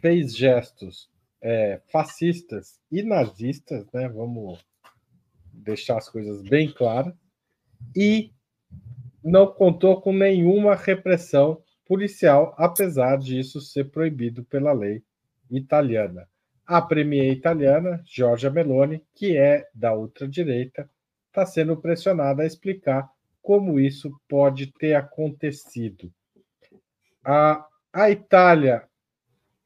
fez 0.00 0.36
gestos 0.36 1.10
é, 1.40 1.80
fascistas 1.90 2.80
e 2.90 3.02
nazistas, 3.02 3.86
né? 3.92 4.08
Vamos 4.08 4.64
deixar 5.52 5.98
as 5.98 6.08
coisas 6.08 6.42
bem 6.42 6.70
claras, 6.72 7.14
e 7.94 8.32
não 9.22 9.46
contou 9.46 10.00
com 10.00 10.12
nenhuma 10.12 10.74
repressão 10.74 11.62
policial, 11.86 12.54
apesar 12.56 13.18
disso 13.18 13.60
ser 13.60 13.90
proibido 13.90 14.44
pela 14.44 14.72
lei 14.72 15.02
italiana. 15.50 16.28
A 16.66 16.82
premier 16.82 17.32
italiana, 17.32 18.02
Giorgia 18.04 18.50
Meloni, 18.50 19.02
que 19.14 19.36
é 19.36 19.66
da 19.74 19.94
ultradireita, 19.94 20.88
está 21.38 21.46
sendo 21.46 21.76
pressionada 21.76 22.42
a 22.42 22.46
explicar 22.46 23.08
como 23.40 23.78
isso 23.78 24.10
pode 24.28 24.72
ter 24.72 24.94
acontecido. 24.94 26.12
A, 27.24 27.64
a 27.92 28.10
Itália 28.10 28.88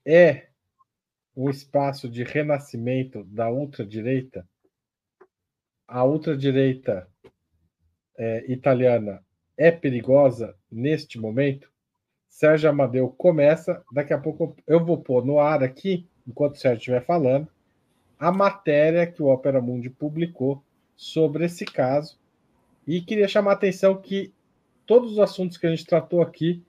é 0.05 0.49
um 1.35 1.49
espaço 1.49 2.09
de 2.09 2.23
renascimento 2.23 3.25
da 3.25 3.51
ultradireita? 3.51 4.47
a 5.93 6.05
ultradireita 6.05 7.07
é, 8.17 8.51
italiana 8.51 9.23
é 9.59 9.71
perigosa 9.71 10.57
neste 10.71 11.19
momento? 11.19 11.71
Sérgio 12.29 12.71
Amadeu 12.71 13.11
começa, 13.11 13.83
daqui 13.93 14.15
a 14.15 14.19
pouco 14.19 14.57
eu 14.67 14.83
vou 14.83 15.03
pôr 15.03 15.23
no 15.23 15.39
ar 15.39 15.63
aqui, 15.63 16.09
enquanto 16.27 16.55
o 16.55 16.59
Sérgio 16.59 16.79
estiver 16.79 17.05
falando, 17.05 17.47
a 18.19 18.33
matéria 18.33 19.07
que 19.07 19.23
o 19.23 19.27
Opera 19.27 19.61
Mundi 19.61 19.91
publicou 19.91 20.65
sobre 20.97 21.45
esse 21.45 21.65
caso. 21.65 22.19
E 22.87 23.01
queria 23.01 23.29
chamar 23.29 23.53
a 23.53 23.55
atenção 23.55 23.97
que 23.97 24.33
todos 24.87 25.13
os 25.13 25.19
assuntos 25.19 25.57
que 25.57 25.67
a 25.67 25.71
gente 25.71 25.87
tratou 25.87 26.21
aqui 26.21 26.63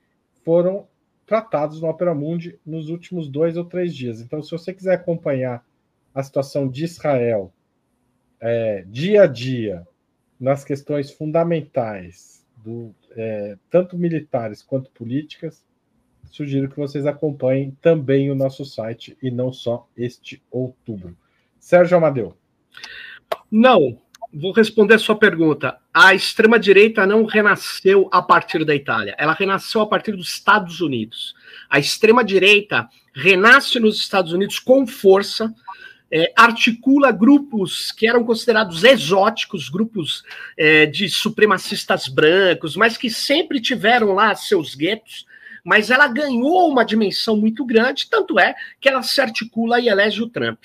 foram 0.44 0.88
tratados 1.26 1.82
no 1.82 1.88
Opera 1.88 2.14
Mundi 2.14 2.60
nos 2.66 2.90
últimos 2.90 3.28
dois 3.28 3.58
ou 3.58 3.66
três 3.66 3.96
dias. 3.96 4.22
Então, 4.22 4.42
se 4.42 4.52
você 4.52 4.74
quiser 4.74 4.96
acompanhar 4.96 5.66
a 6.14 6.22
situação 6.22 6.68
de 6.68 6.84
Israel 6.84 7.52
é, 8.40 8.84
dia 8.88 9.24
a 9.24 9.28
dia 9.28 9.88
nas 10.40 10.64
questões 10.64 11.10
fundamentais, 11.10 12.46
do, 12.64 12.94
é, 13.12 13.58
tanto 13.70 13.98
militares 13.98 14.62
quanto 14.62 14.92
políticas, 14.92 15.64
sugiro 16.26 16.70
que 16.70 16.78
vocês 16.78 17.06
acompanhem 17.06 17.78
também 17.82 18.32
o 18.32 18.36
nosso 18.36 18.66
site 18.66 19.18
e 19.22 19.30
não 19.30 19.52
só 19.52 19.88
este 19.96 20.42
outubro. 20.50 21.16
Sérgio 21.60 21.98
Amadeu. 21.98 22.36
Não, 23.52 23.98
vou 24.34 24.52
responder 24.52 24.96
a 24.96 25.00
sua 25.00 25.16
pergunta. 25.16 25.78
A 25.94 26.14
extrema-direita 26.14 27.06
não 27.06 27.26
renasceu 27.26 28.10
a 28.12 28.22
partir 28.22 28.66
da 28.66 28.74
Itália, 28.74 29.16
ela 29.18 29.34
renasceu 29.34 29.82
a 29.82 29.88
partir 29.88 30.14
dos 30.14 30.30
Estados 30.30 30.82
Unidos. 30.82 31.36
A 31.70 31.80
extrema-direita 31.80 32.90
renasce 33.14 33.80
nos 33.80 33.98
Estados 33.98 34.34
Unidos 34.34 34.58
com 34.58 34.88
força 34.88 35.54
é, 36.12 36.32
articula 36.36 37.12
grupos 37.12 37.92
que 37.92 38.08
eram 38.08 38.24
considerados 38.24 38.84
exóticos, 38.84 39.68
grupos 39.68 40.24
é, 40.56 40.86
de 40.86 41.10
supremacistas 41.10 42.08
brancos, 42.08 42.76
mas 42.76 42.98
que 42.98 43.10
sempre 43.10 43.60
tiveram 43.60 44.14
lá 44.14 44.36
seus 44.36 44.76
guetos, 44.76 45.26
mas 45.64 45.90
ela 45.90 46.08
ganhou 46.08 46.70
uma 46.70 46.84
dimensão 46.84 47.36
muito 47.36 47.66
grande, 47.66 48.08
tanto 48.10 48.38
é 48.40 48.54
que 48.80 48.88
ela 48.88 49.02
se 49.02 49.20
articula 49.22 49.80
e 49.80 49.90
elege 49.90 50.22
o 50.22 50.30
Trump. 50.30 50.60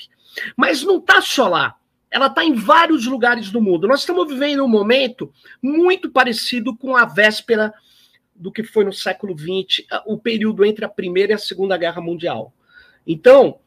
Mas 0.54 0.82
não 0.82 0.98
está 0.98 1.22
só 1.22 1.48
lá. 1.48 1.77
Ela 2.10 2.26
está 2.26 2.44
em 2.44 2.54
vários 2.54 3.06
lugares 3.06 3.50
do 3.50 3.60
mundo. 3.60 3.88
Nós 3.88 4.00
estamos 4.00 4.28
vivendo 4.28 4.64
um 4.64 4.68
momento 4.68 5.32
muito 5.62 6.10
parecido 6.10 6.76
com 6.76 6.96
a 6.96 7.04
véspera 7.04 7.72
do 8.34 8.52
que 8.52 8.62
foi 8.62 8.84
no 8.84 8.92
século 8.92 9.36
XX, 9.36 9.86
o 10.06 10.16
período 10.16 10.64
entre 10.64 10.84
a 10.84 10.88
Primeira 10.88 11.32
e 11.32 11.34
a 11.34 11.38
Segunda 11.38 11.76
Guerra 11.76 12.00
Mundial. 12.00 12.52
Então, 13.06 13.58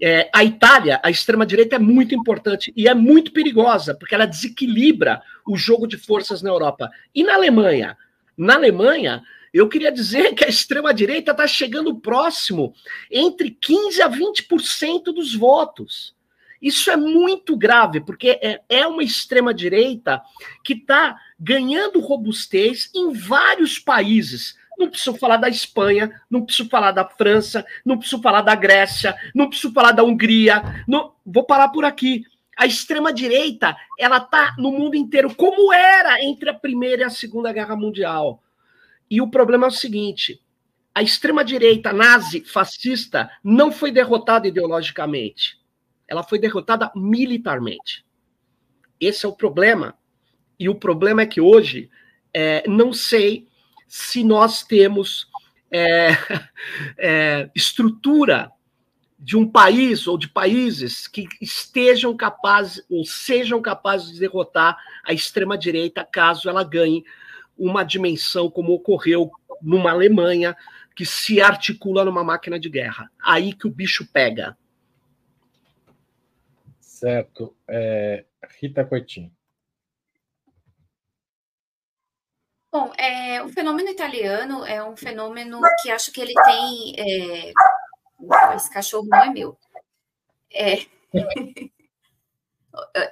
é, 0.00 0.28
a 0.34 0.44
Itália, 0.44 1.00
a 1.02 1.10
extrema-direita 1.10 1.76
é 1.76 1.78
muito 1.78 2.14
importante 2.14 2.72
e 2.76 2.88
é 2.88 2.94
muito 2.94 3.32
perigosa, 3.32 3.94
porque 3.94 4.14
ela 4.14 4.26
desequilibra 4.26 5.22
o 5.46 5.56
jogo 5.56 5.86
de 5.86 5.96
forças 5.96 6.42
na 6.42 6.50
Europa. 6.50 6.90
E 7.14 7.22
na 7.22 7.34
Alemanha? 7.34 7.96
Na 8.36 8.54
Alemanha, 8.54 9.22
eu 9.54 9.68
queria 9.68 9.90
dizer 9.90 10.34
que 10.34 10.44
a 10.44 10.48
extrema-direita 10.48 11.30
está 11.30 11.46
chegando 11.46 11.98
próximo 11.98 12.74
entre 13.10 13.50
15% 13.50 14.00
a 14.02 14.10
20% 14.10 15.04
dos 15.04 15.34
votos. 15.34 16.15
Isso 16.60 16.90
é 16.90 16.96
muito 16.96 17.56
grave, 17.56 18.00
porque 18.00 18.38
é, 18.42 18.60
é 18.68 18.86
uma 18.86 19.02
extrema-direita 19.02 20.22
que 20.64 20.74
está 20.74 21.16
ganhando 21.38 22.00
robustez 22.00 22.90
em 22.94 23.12
vários 23.12 23.78
países 23.78 24.56
não 24.78 24.90
preciso 24.90 25.16
falar 25.16 25.38
da 25.38 25.48
Espanha, 25.48 26.20
não 26.30 26.44
preciso 26.44 26.68
falar 26.68 26.92
da 26.92 27.04
França, 27.04 27.64
não 27.84 27.96
preciso 27.96 28.20
falar 28.20 28.42
da 28.42 28.54
Grécia, 28.54 29.16
não 29.34 29.48
preciso 29.48 29.72
falar 29.72 29.92
da 29.92 30.04
Hungria. 30.04 30.84
Não... 30.86 31.14
Vou 31.24 31.44
parar 31.44 31.70
por 31.70 31.84
aqui. 31.84 32.24
A 32.56 32.66
extrema-direita, 32.66 33.76
ela 33.98 34.20
tá 34.20 34.54
no 34.58 34.70
mundo 34.70 34.94
inteiro, 34.94 35.34
como 35.34 35.72
era 35.72 36.22
entre 36.22 36.50
a 36.50 36.54
Primeira 36.54 37.02
e 37.02 37.04
a 37.04 37.10
Segunda 37.10 37.52
Guerra 37.52 37.76
Mundial. 37.76 38.42
E 39.10 39.20
o 39.20 39.28
problema 39.28 39.66
é 39.66 39.68
o 39.68 39.72
seguinte: 39.72 40.40
a 40.94 41.02
extrema-direita 41.02 41.92
nazi 41.92 42.40
fascista 42.40 43.30
não 43.42 43.70
foi 43.70 43.90
derrotada 43.90 44.48
ideologicamente, 44.48 45.58
ela 46.08 46.22
foi 46.22 46.38
derrotada 46.38 46.90
militarmente. 46.94 48.04
Esse 49.00 49.26
é 49.26 49.28
o 49.28 49.36
problema. 49.36 49.94
E 50.58 50.68
o 50.68 50.74
problema 50.74 51.22
é 51.22 51.26
que 51.26 51.40
hoje 51.40 51.90
é, 52.32 52.68
não 52.68 52.92
sei 52.92 53.46
se 53.86 54.24
nós 54.24 54.62
temos 54.62 55.28
é, 55.70 56.10
é, 56.98 57.50
estrutura 57.54 58.50
de 59.18 59.36
um 59.36 59.48
país 59.48 60.06
ou 60.06 60.18
de 60.18 60.28
países 60.28 61.08
que 61.08 61.26
estejam 61.40 62.14
capazes 62.16 62.84
ou 62.90 63.04
sejam 63.04 63.60
capazes 63.62 64.12
de 64.12 64.20
derrotar 64.20 64.78
a 65.04 65.12
extrema 65.12 65.56
direita 65.56 66.04
caso 66.04 66.48
ela 66.48 66.62
ganhe 66.62 67.02
uma 67.56 67.82
dimensão 67.82 68.50
como 68.50 68.74
ocorreu 68.74 69.30
numa 69.62 69.90
Alemanha 69.90 70.54
que 70.94 71.06
se 71.06 71.40
articula 71.40 72.04
numa 72.04 72.22
máquina 72.22 72.58
de 72.58 72.68
guerra. 72.68 73.10
Aí 73.22 73.52
que 73.52 73.66
o 73.66 73.70
bicho 73.70 74.06
pega. 74.12 74.56
Certo. 76.96 77.54
É, 77.68 78.24
Rita 78.58 78.82
Coitinho. 78.82 79.30
Bom, 82.72 82.90
é, 82.96 83.42
o 83.42 83.50
fenômeno 83.50 83.90
italiano 83.90 84.64
é 84.64 84.82
um 84.82 84.96
fenômeno 84.96 85.60
que 85.82 85.90
acho 85.90 86.10
que 86.10 86.22
ele 86.22 86.32
tem. 86.32 86.94
É, 86.98 87.52
esse 88.54 88.72
cachorro 88.72 89.06
não 89.06 89.18
é 89.18 89.28
meu. 89.28 89.58
É, 90.50 90.86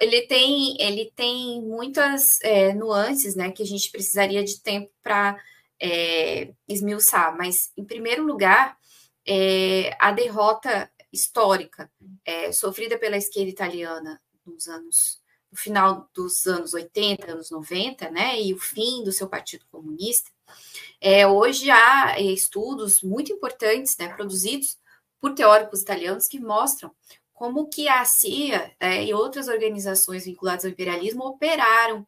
ele 0.01 0.23
tem 0.23 0.81
ele 0.81 1.11
tem 1.15 1.61
muitas 1.61 2.41
é, 2.41 2.73
nuances, 2.73 3.35
né, 3.35 3.51
que 3.51 3.61
a 3.61 3.67
gente 3.67 3.91
precisaria 3.91 4.43
de 4.43 4.59
tempo 4.63 4.91
para 5.03 5.39
é, 5.79 6.51
esmiuçar. 6.67 7.37
Mas, 7.37 7.71
em 7.77 7.85
primeiro 7.85 8.23
lugar, 8.23 8.79
é, 9.27 9.95
a 9.99 10.11
derrota 10.11 10.89
histórica 11.15 11.89
é, 12.23 12.51
sofrida 12.51 12.97
pela 12.97 13.17
esquerda 13.17 13.49
italiana 13.49 14.21
nos 14.45 14.67
anos 14.67 15.23
no 15.51 15.57
final 15.57 16.09
dos 16.13 16.45
anos 16.47 16.73
80, 16.73 17.31
anos 17.31 17.49
90, 17.49 18.09
né, 18.11 18.41
e 18.41 18.53
o 18.53 18.59
fim 18.59 19.03
do 19.05 19.11
seu 19.13 19.29
Partido 19.29 19.65
Comunista, 19.71 20.29
é, 20.99 21.25
hoje 21.25 21.71
há 21.71 22.15
é, 22.17 22.23
estudos 22.23 23.01
muito 23.01 23.31
importantes, 23.31 23.95
né, 23.97 24.09
produzidos 24.09 24.77
por 25.21 25.33
teóricos 25.33 25.81
italianos 25.81 26.27
que 26.27 26.39
mostram 26.39 26.91
como 27.33 27.67
que 27.67 27.87
a 27.87 28.03
CIA 28.05 28.73
é, 28.79 29.05
e 29.05 29.13
outras 29.13 29.47
organizações 29.47 30.25
vinculadas 30.25 30.65
ao 30.65 30.71
imperialismo 30.71 31.25
operaram 31.25 32.05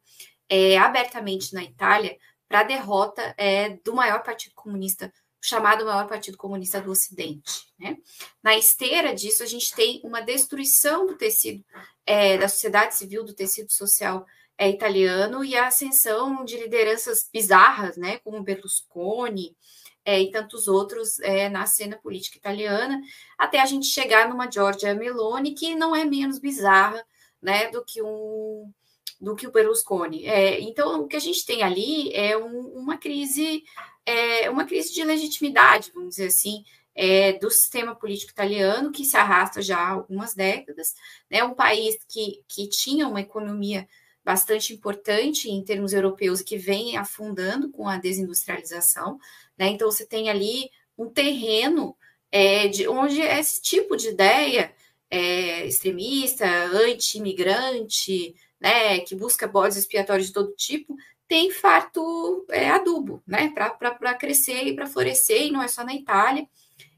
é, 0.48 0.76
abertamente 0.78 1.54
na 1.54 1.62
Itália 1.62 2.16
para 2.48 2.60
a 2.60 2.64
derrota 2.64 3.34
é, 3.36 3.78
do 3.84 3.94
maior 3.94 4.22
partido 4.22 4.54
comunista, 4.54 5.12
chamado 5.40 5.84
maior 5.84 6.06
partido 6.06 6.36
comunista 6.36 6.80
do 6.80 6.90
Ocidente. 6.90 7.72
Né? 7.78 7.96
Na 8.42 8.56
esteira 8.56 9.14
disso, 9.14 9.42
a 9.42 9.46
gente 9.46 9.74
tem 9.74 10.00
uma 10.04 10.20
destruição 10.20 11.06
do 11.06 11.16
tecido 11.16 11.64
é, 12.04 12.38
da 12.38 12.48
sociedade 12.48 12.94
civil, 12.94 13.22
do 13.22 13.34
tecido 13.34 13.70
social 13.70 14.26
é, 14.56 14.68
italiano 14.68 15.44
e 15.44 15.56
a 15.56 15.68
ascensão 15.68 16.44
de 16.44 16.56
lideranças 16.56 17.28
bizarras, 17.32 17.96
né, 17.96 18.18
como 18.18 18.42
Berlusconi 18.42 19.56
é, 20.04 20.20
e 20.20 20.30
tantos 20.30 20.66
outros 20.66 21.20
é, 21.20 21.48
na 21.48 21.64
cena 21.66 21.96
política 21.96 22.38
italiana, 22.38 23.00
até 23.38 23.60
a 23.60 23.66
gente 23.66 23.86
chegar 23.86 24.28
numa 24.28 24.50
Giorgia 24.50 24.94
Meloni 24.94 25.54
que 25.54 25.74
não 25.74 25.94
é 25.94 26.04
menos 26.04 26.38
bizarra, 26.38 27.04
né, 27.40 27.70
do 27.70 27.84
que 27.84 28.02
um 28.02 28.72
do 29.20 29.34
que 29.34 29.46
o 29.46 29.52
Berlusconi. 29.52 30.26
É, 30.26 30.60
então, 30.60 31.02
o 31.02 31.08
que 31.08 31.16
a 31.16 31.20
gente 31.20 31.44
tem 31.44 31.62
ali 31.62 32.12
é 32.12 32.36
um, 32.36 32.60
uma 32.78 32.96
crise, 32.96 33.64
é, 34.06 34.48
uma 34.48 34.64
crise 34.64 34.92
de 34.92 35.02
legitimidade, 35.02 35.90
vamos 35.92 36.10
dizer 36.10 36.26
assim, 36.26 36.64
é, 36.94 37.32
do 37.34 37.50
sistema 37.50 37.94
político 37.94 38.32
italiano, 38.32 38.90
que 38.90 39.04
se 39.04 39.16
arrasta 39.16 39.62
já 39.62 39.78
há 39.78 39.90
algumas 39.90 40.34
décadas, 40.34 40.94
né? 41.30 41.44
Um 41.44 41.54
país 41.54 41.96
que, 42.08 42.42
que 42.48 42.68
tinha 42.68 43.06
uma 43.06 43.20
economia 43.20 43.88
bastante 44.24 44.74
importante 44.74 45.48
em 45.48 45.64
termos 45.64 45.92
europeus 45.92 46.42
que 46.42 46.58
vem 46.58 46.96
afundando 46.96 47.70
com 47.70 47.88
a 47.88 47.96
desindustrialização, 47.96 49.18
né? 49.56 49.68
Então, 49.68 49.90
você 49.90 50.04
tem 50.04 50.28
ali 50.28 50.70
um 50.96 51.08
terreno 51.08 51.96
é, 52.30 52.68
de 52.68 52.88
onde 52.88 53.20
esse 53.20 53.62
tipo 53.62 53.96
de 53.96 54.08
ideia 54.08 54.72
é, 55.10 55.66
extremista, 55.66 56.46
anti-imigrante, 56.46 58.34
né, 58.60 59.00
que 59.00 59.14
busca 59.14 59.46
bodes 59.46 59.76
expiatórios 59.76 60.28
de 60.28 60.32
todo 60.32 60.54
tipo, 60.56 60.96
tem 61.28 61.50
farto 61.50 62.46
é, 62.50 62.70
adubo, 62.70 63.22
né, 63.26 63.52
para 63.54 64.14
crescer 64.14 64.64
e 64.64 64.74
para 64.74 64.86
florescer, 64.86 65.42
e 65.42 65.50
não 65.50 65.62
é 65.62 65.68
só 65.68 65.84
na 65.84 65.94
Itália. 65.94 66.48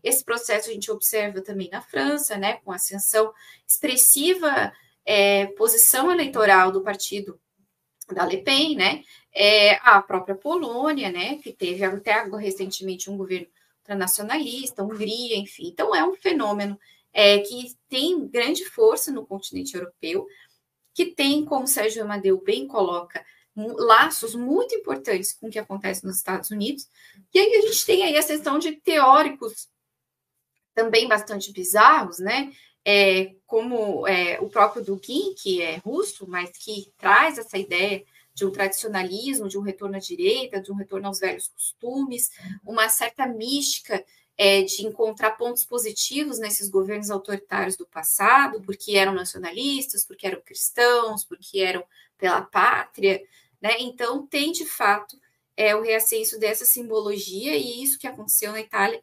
Esse 0.03 0.25
processo 0.25 0.71
a 0.71 0.73
gente 0.73 0.91
observa 0.91 1.43
também 1.43 1.69
na 1.71 1.83
França, 1.83 2.37
né, 2.37 2.55
com 2.65 2.73
ascensão 2.73 3.33
expressiva 3.67 4.73
é, 5.05 5.47
posição 5.47 6.13
eleitoral 6.13 6.71
do 6.71 6.83
partido 6.83 7.41
da 8.13 8.25
Le 8.25 8.39
Pen, 8.39 8.77
né, 8.77 9.03
é, 9.35 9.75
a 9.83 10.01
própria 10.01 10.35
Polônia, 10.35 11.11
né, 11.11 11.37
que 11.37 11.53
teve 11.53 11.85
até 11.85 12.23
recentemente 12.37 13.11
um 13.11 13.17
governo 13.17 13.47
ultranacionalista, 13.79 14.85
Hungria, 14.85 15.37
enfim. 15.37 15.69
Então, 15.69 15.95
é 15.95 16.05
um 16.05 16.15
fenômeno 16.15 16.79
é, 17.13 17.39
que 17.39 17.75
tem 17.89 18.29
grande 18.29 18.65
força 18.65 19.11
no 19.11 19.27
continente 19.27 19.75
europeu, 19.75 20.27
que 21.01 21.07
tem, 21.07 21.47
como 21.47 21.67
Sérgio 21.67 22.03
Amadeu 22.03 22.39
bem 22.43 22.67
coloca, 22.67 23.25
laços 23.57 24.35
muito 24.35 24.75
importantes 24.75 25.33
com 25.33 25.49
o 25.49 25.51
que 25.51 25.59
acontece 25.59 26.05
nos 26.05 26.19
Estados 26.19 26.51
Unidos. 26.51 26.87
E 27.33 27.39
aí 27.39 27.55
a 27.55 27.63
gente 27.63 27.87
tem 27.87 28.03
aí 28.03 28.19
a 28.19 28.23
sessão 28.23 28.59
de 28.59 28.73
teóricos 28.73 29.67
também 30.75 31.09
bastante 31.09 31.51
bizarros, 31.55 32.19
né? 32.19 32.53
É, 32.85 33.35
como 33.47 34.07
é, 34.07 34.39
o 34.41 34.51
próprio 34.51 34.85
Dugin, 34.85 35.35
que 35.35 35.63
é 35.63 35.77
russo, 35.77 36.29
mas 36.29 36.51
que 36.51 36.93
traz 36.99 37.39
essa 37.39 37.57
ideia 37.57 38.05
de 38.35 38.45
um 38.45 38.51
tradicionalismo, 38.51 39.49
de 39.49 39.57
um 39.57 39.63
retorno 39.63 39.97
à 39.97 39.99
direita, 39.99 40.61
de 40.61 40.71
um 40.71 40.77
retorno 40.77 41.07
aos 41.07 41.21
velhos 41.21 41.49
costumes, 41.49 42.31
uma 42.63 42.91
certa 42.91 43.27
mística 43.27 44.05
é, 44.43 44.63
de 44.63 44.87
encontrar 44.87 45.33
pontos 45.33 45.67
positivos 45.67 46.39
nesses 46.39 46.71
governos 46.71 47.11
autoritários 47.11 47.77
do 47.77 47.85
passado, 47.85 48.63
porque 48.63 48.97
eram 48.97 49.13
nacionalistas, 49.13 50.03
porque 50.03 50.27
eram 50.27 50.41
cristãos, 50.41 51.23
porque 51.23 51.61
eram 51.61 51.85
pela 52.17 52.41
pátria, 52.41 53.23
né? 53.61 53.77
Então 53.81 54.27
tem 54.27 54.51
de 54.51 54.65
fato 54.65 55.21
é, 55.55 55.77
o 55.77 55.83
reascenso 55.83 56.41
dessa 56.41 56.65
simbologia 56.65 57.55
e 57.55 57.83
isso 57.83 57.99
que 57.99 58.07
aconteceu 58.07 58.51
na 58.51 58.63
Itália 58.63 59.03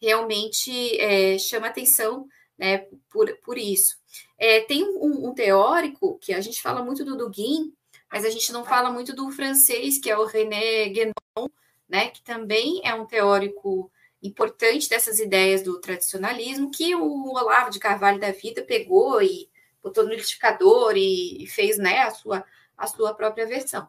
realmente 0.00 0.98
é, 0.98 1.36
chama 1.36 1.66
atenção 1.66 2.26
né, 2.56 2.86
por, 3.10 3.30
por 3.44 3.58
isso. 3.58 3.98
É, 4.38 4.60
tem 4.62 4.82
um, 4.82 5.28
um, 5.28 5.34
teórico 5.34 6.18
que 6.22 6.32
a 6.32 6.40
gente 6.40 6.62
fala 6.62 6.82
muito 6.82 7.04
do 7.04 7.18
Dugin, 7.18 7.70
mas 8.10 8.24
a 8.24 8.30
gente 8.30 8.50
não 8.50 8.64
fala 8.64 8.90
muito 8.90 9.14
do 9.14 9.30
francês, 9.30 10.00
que 10.00 10.08
é 10.08 10.16
o 10.16 10.24
René 10.24 10.88
Guénon, 10.88 11.50
né, 11.86 12.08
que 12.08 12.22
também 12.22 12.80
é 12.82 12.94
um 12.94 13.04
teórico 13.04 13.90
importante 14.22 14.88
dessas 14.88 15.18
ideias 15.18 15.62
do 15.62 15.80
tradicionalismo 15.80 16.70
que 16.70 16.94
o 16.94 17.32
Olavo 17.32 17.70
de 17.70 17.78
Carvalho 17.78 18.20
da 18.20 18.30
Vida 18.32 18.62
pegou 18.62 19.22
e 19.22 19.48
botou 19.82 20.04
no 20.04 20.10
liquidificador 20.10 20.94
e, 20.96 21.46
fez 21.46 21.78
né, 21.78 22.00
a, 22.00 22.10
sua, 22.10 22.44
a 22.76 22.86
sua 22.86 23.14
própria 23.14 23.46
versão. 23.46 23.88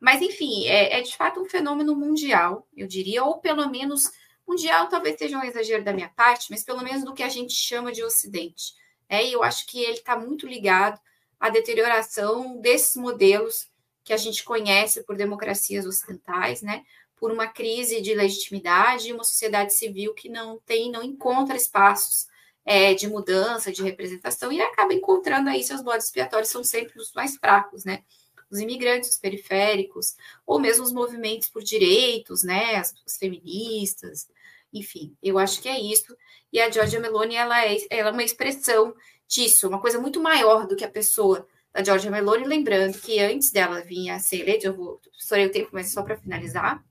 Mas, 0.00 0.20
enfim, 0.20 0.66
é, 0.66 0.98
é, 0.98 1.00
de 1.00 1.16
fato 1.16 1.40
um 1.40 1.48
fenômeno 1.48 1.96
mundial, 1.96 2.68
eu 2.76 2.86
diria, 2.86 3.24
ou 3.24 3.38
pelo 3.38 3.68
menos 3.70 4.10
mundial 4.46 4.88
talvez 4.88 5.18
seja 5.18 5.38
um 5.38 5.44
exagero 5.44 5.82
da 5.82 5.94
minha 5.94 6.10
parte, 6.10 6.50
mas 6.50 6.62
pelo 6.62 6.82
menos 6.82 7.04
do 7.04 7.14
que 7.14 7.22
a 7.22 7.28
gente 7.30 7.54
chama 7.54 7.90
de 7.90 8.04
Ocidente. 8.04 8.74
Né? 9.10 9.24
E 9.24 9.32
eu 9.32 9.42
acho 9.42 9.66
que 9.66 9.82
ele 9.82 9.94
está 9.94 10.18
muito 10.18 10.46
ligado 10.46 11.00
à 11.40 11.48
deterioração 11.48 12.60
desses 12.60 12.96
modelos 12.96 13.68
que 14.04 14.12
a 14.12 14.18
gente 14.18 14.44
conhece 14.44 15.02
por 15.04 15.16
democracias 15.16 15.86
ocidentais, 15.86 16.60
né? 16.60 16.84
Por 17.16 17.30
uma 17.32 17.46
crise 17.46 18.00
de 18.00 18.14
legitimidade 18.14 19.12
uma 19.12 19.24
sociedade 19.24 19.72
civil 19.72 20.14
que 20.14 20.28
não 20.28 20.58
tem, 20.66 20.90
não 20.90 21.02
encontra 21.02 21.56
espaços 21.56 22.26
é, 22.64 22.94
de 22.94 23.06
mudança, 23.08 23.70
de 23.72 23.82
representação, 23.82 24.50
e 24.50 24.60
acaba 24.60 24.94
encontrando 24.94 25.50
aí 25.50 25.62
seus 25.62 25.82
bodes 25.82 26.06
expiatórios 26.06 26.50
são 26.50 26.64
sempre 26.64 26.98
os 26.98 27.12
mais 27.12 27.36
fracos, 27.36 27.84
né? 27.84 28.02
Os 28.50 28.60
imigrantes, 28.60 29.10
os 29.10 29.18
periféricos, 29.18 30.14
ou 30.46 30.58
mesmo 30.58 30.84
os 30.84 30.92
movimentos 30.92 31.48
por 31.48 31.62
direitos, 31.62 32.42
né? 32.42 32.76
As, 32.76 32.94
as 33.06 33.16
feministas, 33.16 34.28
enfim, 34.72 35.16
eu 35.22 35.38
acho 35.38 35.60
que 35.60 35.68
é 35.68 35.78
isso. 35.78 36.16
E 36.52 36.60
a 36.60 36.70
Giorgia 36.70 37.00
Meloni, 37.00 37.36
ela 37.36 37.64
é, 37.64 37.76
ela 37.90 38.08
é 38.10 38.12
uma 38.12 38.24
expressão 38.24 38.94
disso, 39.26 39.68
uma 39.68 39.80
coisa 39.80 39.98
muito 40.00 40.20
maior 40.20 40.66
do 40.66 40.76
que 40.76 40.84
a 40.84 40.90
pessoa 40.90 41.46
da 41.72 41.82
Giorgia 41.82 42.10
Meloni, 42.10 42.44
lembrando 42.44 42.98
que 43.00 43.18
antes 43.18 43.50
dela 43.50 43.82
vir 43.82 44.10
a 44.10 44.18
ser 44.18 44.40
eleita, 44.40 44.66
eu 44.66 44.76
vou, 44.76 45.00
estourei 45.18 45.46
o 45.46 45.52
tempo, 45.52 45.70
mas 45.72 45.92
só 45.92 46.02
para 46.02 46.16
finalizar, 46.16 46.84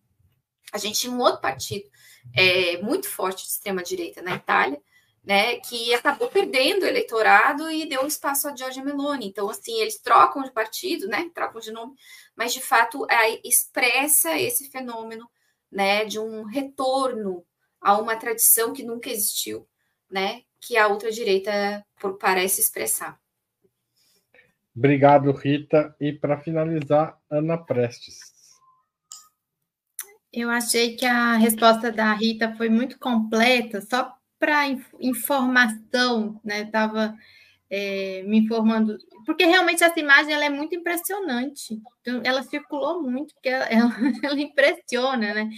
a 0.73 0.77
gente 0.79 0.99
tinha 0.99 1.13
um 1.13 1.19
outro 1.19 1.39
partido 1.39 1.87
é, 2.35 2.81
muito 2.81 3.07
forte 3.07 3.43
de 3.43 3.51
extrema-direita 3.51 4.21
na 4.21 4.35
Itália, 4.35 4.81
né, 5.23 5.57
que 5.57 5.93
acabou 5.93 6.27
perdendo 6.27 6.83
o 6.83 6.87
eleitorado 6.87 7.71
e 7.71 7.87
deu 7.87 8.05
espaço 8.05 8.47
a 8.47 8.55
Giorgia 8.55 8.83
Meloni. 8.83 9.27
Então, 9.27 9.49
assim, 9.49 9.79
eles 9.79 9.99
trocam 9.99 10.43
de 10.43 10.51
partido, 10.51 11.07
né, 11.07 11.29
trocam 11.33 11.61
de 11.61 11.71
nome, 11.71 11.93
mas 12.35 12.53
de 12.53 12.59
fato 12.59 13.07
é, 13.09 13.39
expressa 13.47 14.37
esse 14.37 14.69
fenômeno 14.69 15.29
né, 15.71 16.03
de 16.03 16.19
um 16.19 16.43
retorno 16.43 17.45
a 17.79 17.97
uma 17.97 18.15
tradição 18.15 18.73
que 18.73 18.83
nunca 18.83 19.09
existiu, 19.09 19.67
né, 20.09 20.41
que 20.59 20.75
a 20.75 20.87
ultradireita 20.87 21.85
parece 22.19 22.59
expressar. 22.59 23.21
Obrigado, 24.75 25.31
Rita. 25.31 25.95
E 25.99 26.11
para 26.11 26.39
finalizar, 26.39 27.17
Ana 27.29 27.57
Prestes. 27.57 28.32
Eu 30.33 30.49
achei 30.49 30.95
que 30.95 31.05
a 31.05 31.35
resposta 31.35 31.91
da 31.91 32.11
Rita 32.13 32.55
foi 32.55 32.67
muito 32.67 32.97
completa, 32.97 33.81
só 33.81 34.17
para 34.39 34.67
informação, 34.99 36.41
né? 36.43 36.63
Estava 36.63 37.15
é, 37.69 38.23
me 38.23 38.39
informando, 38.39 38.97
porque 39.27 39.45
realmente 39.45 39.83
essa 39.83 39.99
imagem 39.99 40.33
ela 40.33 40.45
é 40.45 40.49
muito 40.49 40.75
impressionante. 40.75 41.79
Então, 42.01 42.19
ela 42.23 42.41
circulou 42.41 43.03
muito, 43.03 43.33
porque 43.35 43.49
ela, 43.49 43.65
ela, 43.69 43.93
ela 44.23 44.41
impressiona, 44.41 45.35
né? 45.35 45.49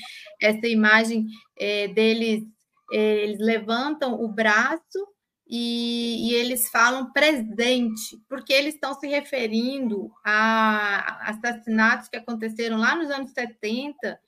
Essa 0.42 0.68
imagem 0.68 1.26
é, 1.58 1.88
deles, 1.88 2.44
é, 2.92 3.24
eles 3.24 3.40
levantam 3.40 4.22
o 4.22 4.28
braço 4.28 5.08
e, 5.48 6.32
e, 6.32 6.34
eles 6.36 6.70
falam 6.70 7.12
presente, 7.12 8.18
porque 8.28 8.52
eles 8.52 8.74
estão 8.74 8.94
se 8.94 9.08
referindo 9.08 10.12
a 10.24 11.30
assassinatos 11.30 12.10
que 12.10 12.18
aconteceram 12.18 12.78
lá 12.78 12.96
nos 12.96 13.12
anos 13.12 13.32
70, 13.32 14.20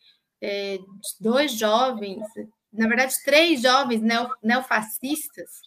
é, 0.42 0.80
dois 1.20 1.52
jovens, 1.54 2.24
na 2.72 2.88
verdade, 2.88 3.16
três 3.24 3.62
jovens 3.62 4.02
neo, 4.02 4.30
neofascistas, 4.42 5.62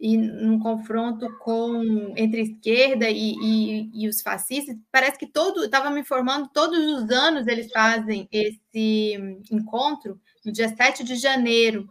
e 0.00 0.16
num 0.16 0.58
confronto 0.58 1.28
com 1.38 2.12
entre 2.16 2.40
a 2.40 2.44
esquerda 2.44 3.08
e, 3.08 3.34
e, 3.40 3.90
e 4.02 4.08
os 4.08 4.20
fascistas, 4.20 4.76
parece 4.90 5.16
que 5.16 5.28
todo, 5.28 5.64
estava 5.64 5.90
me 5.90 6.00
informando, 6.00 6.50
todos 6.52 6.76
os 6.78 7.08
anos 7.10 7.46
eles 7.46 7.70
fazem 7.70 8.28
esse 8.32 9.14
encontro, 9.50 10.20
no 10.44 10.50
dia 10.50 10.68
7 10.68 11.04
de 11.04 11.14
janeiro, 11.14 11.88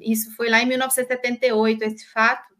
isso 0.00 0.34
foi 0.34 0.48
lá 0.48 0.62
em 0.62 0.66
1978, 0.66 1.82
esse 1.82 2.06
fato. 2.06 2.54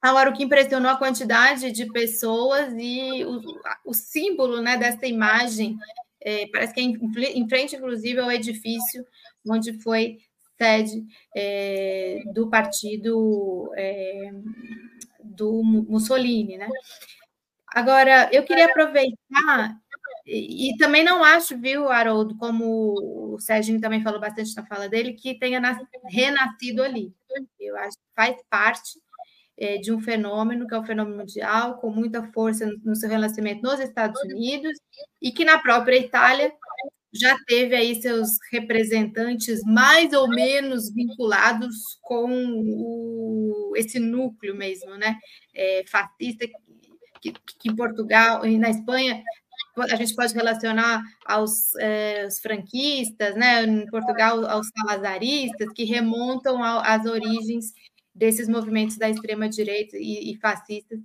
Agora, 0.00 0.30
o 0.30 0.32
que 0.32 0.44
impressionou 0.44 0.90
a 0.90 0.96
quantidade 0.96 1.70
de 1.70 1.86
pessoas 1.86 2.72
e 2.76 3.24
o, 3.24 3.40
o 3.84 3.94
símbolo 3.94 4.60
né, 4.60 4.76
dessa 4.76 5.06
imagem, 5.06 5.76
é, 6.24 6.46
parece 6.48 6.72
que 6.72 6.80
é 6.80 6.84
em, 6.84 6.98
em, 7.34 7.48
frente, 7.48 7.76
inclusive, 7.76 8.20
ao 8.20 8.30
edifício 8.30 9.04
onde 9.48 9.80
foi 9.80 10.18
sede 10.56 11.04
é, 11.36 12.20
do 12.32 12.48
partido 12.48 13.72
é, 13.76 14.30
do 15.22 15.62
Mussolini. 15.62 16.56
Né? 16.56 16.68
Agora, 17.74 18.28
eu 18.32 18.44
queria 18.44 18.66
aproveitar 18.66 19.76
e, 20.26 20.76
também 20.78 21.02
não 21.02 21.24
acho, 21.24 21.58
viu, 21.58 21.88
Haroldo, 21.88 22.36
como 22.38 23.34
o 23.34 23.40
Serginho 23.40 23.80
também 23.80 24.02
falou 24.02 24.20
bastante 24.20 24.54
na 24.54 24.64
fala 24.64 24.88
dele, 24.88 25.14
que 25.14 25.38
tenha 25.38 25.60
renascido 26.04 26.82
ali. 26.82 27.12
Eu 27.58 27.76
acho 27.78 27.96
que 27.96 28.04
faz 28.14 28.36
parte 28.48 29.00
é, 29.62 29.78
de 29.78 29.92
um 29.92 30.00
fenômeno 30.00 30.66
que 30.66 30.74
é 30.74 30.78
o 30.78 30.80
um 30.80 30.84
fenômeno 30.84 31.18
mundial, 31.18 31.78
com 31.78 31.88
muita 31.88 32.20
força 32.32 32.66
no, 32.66 32.76
no 32.84 32.96
seu 32.96 33.08
relacionamento 33.08 33.62
nos 33.62 33.78
Estados 33.78 34.20
Unidos, 34.24 34.72
e 35.20 35.30
que 35.30 35.44
na 35.44 35.56
própria 35.56 35.96
Itália 35.96 36.52
já 37.14 37.36
teve 37.46 37.76
aí 37.76 38.00
seus 38.02 38.30
representantes 38.50 39.60
mais 39.64 40.12
ou 40.12 40.28
menos 40.28 40.92
vinculados 40.92 41.76
com 42.00 42.28
o, 42.28 43.72
esse 43.76 44.00
núcleo 44.00 44.56
mesmo, 44.56 44.96
né? 44.96 45.16
É, 45.54 45.84
fascista 45.86 46.44
que, 47.20 47.32
que, 47.32 47.68
em 47.68 47.76
Portugal 47.76 48.44
e 48.44 48.58
na 48.58 48.70
Espanha 48.70 49.22
a 49.76 49.96
gente 49.96 50.14
pode 50.16 50.34
relacionar 50.34 51.02
aos, 51.24 51.74
é, 51.76 52.28
franquistas, 52.42 53.36
né, 53.36 53.64
em 53.64 53.86
Portugal, 53.86 54.44
aos 54.44 54.66
salazaristas, 54.76 55.72
que 55.74 55.84
remontam 55.84 56.62
ao, 56.62 56.80
às 56.80 57.06
origens 57.06 57.72
desses 58.14 58.48
movimentos 58.48 58.96
da 58.96 59.08
extrema-direita 59.08 59.96
e, 59.96 60.32
e, 60.32 60.38
fascistas 60.38 60.98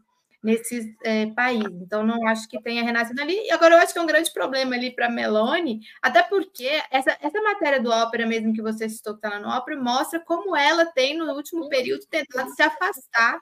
nesses 0.44 0.86
é, 1.04 1.28
países. 1.28 1.82
Então, 1.82 2.04
não 2.06 2.28
acho 2.28 2.48
que 2.48 2.62
tenha 2.62 2.84
renascido 2.84 3.22
ali. 3.22 3.36
E 3.46 3.52
agora, 3.52 3.76
eu 3.76 3.80
acho 3.80 3.94
que 3.94 4.00
é 4.00 4.02
um 4.02 4.08
grande 4.08 4.32
problema 4.32 4.76
ali 4.76 4.92
para 4.92 5.10
Meloni, 5.10 5.82
até 6.02 6.22
porque 6.24 6.70
essa, 6.92 7.18
essa 7.22 7.42
matéria 7.42 7.82
do 7.82 7.90
Ópera, 7.90 8.26
mesmo 8.26 8.54
que 8.54 8.62
você 8.62 8.90
citou 8.90 9.14
que 9.14 9.26
está 9.26 9.38
lá 9.38 9.40
no 9.40 9.50
Ópera, 9.50 9.82
mostra 9.82 10.20
como 10.20 10.56
ela 10.56 10.86
tem, 10.86 11.18
no 11.18 11.32
último 11.34 11.68
período, 11.70 12.06
tentado 12.10 12.50
se 12.54 12.62
afastar 12.62 13.40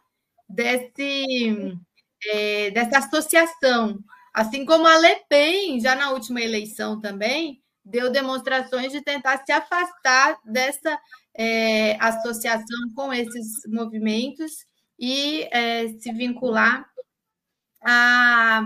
desse, 0.49 1.78
é, 2.28 2.72
dessa 2.72 2.99
associação 2.99 3.99
Assim 4.36 4.66
como 4.66 4.86
a 4.86 4.97
Le 4.97 5.16
Pen, 5.30 5.80
já 5.80 5.95
na 5.95 6.11
última 6.11 6.41
eleição 6.41 6.99
também, 6.99 7.63
deu 7.86 8.12
demonstrações 8.12 8.92
de 8.92 9.02
tentar 9.02 9.44
se 9.46 9.52
afastar 9.52 10.40
dessa 10.44 11.00
é, 11.36 11.96
associação 12.00 12.94
com 12.96 13.14
esses 13.14 13.62
movimentos 13.68 14.66
e 15.00 15.48
é, 15.52 15.88
se 16.00 16.12
vincular 16.12 16.90
a, 17.84 18.64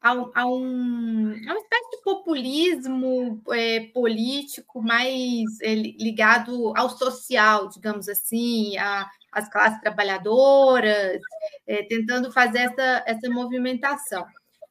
a, 0.00 0.10
a, 0.10 0.46
um, 0.46 1.32
a 1.48 1.52
uma 1.52 1.58
espécie 1.58 1.90
de 1.90 2.02
populismo 2.02 3.42
é, 3.50 3.80
político 3.92 4.80
mais 4.82 5.60
é, 5.60 5.74
ligado 5.74 6.72
ao 6.76 6.88
social, 6.90 7.68
digamos 7.68 8.08
assim, 8.08 8.76
a, 8.78 9.06
às 9.32 9.48
classes 9.50 9.80
trabalhadoras, 9.80 11.20
é, 11.66 11.82
tentando 11.84 12.32
fazer 12.32 12.60
essa, 12.60 13.04
essa 13.06 13.28
movimentação. 13.28 14.24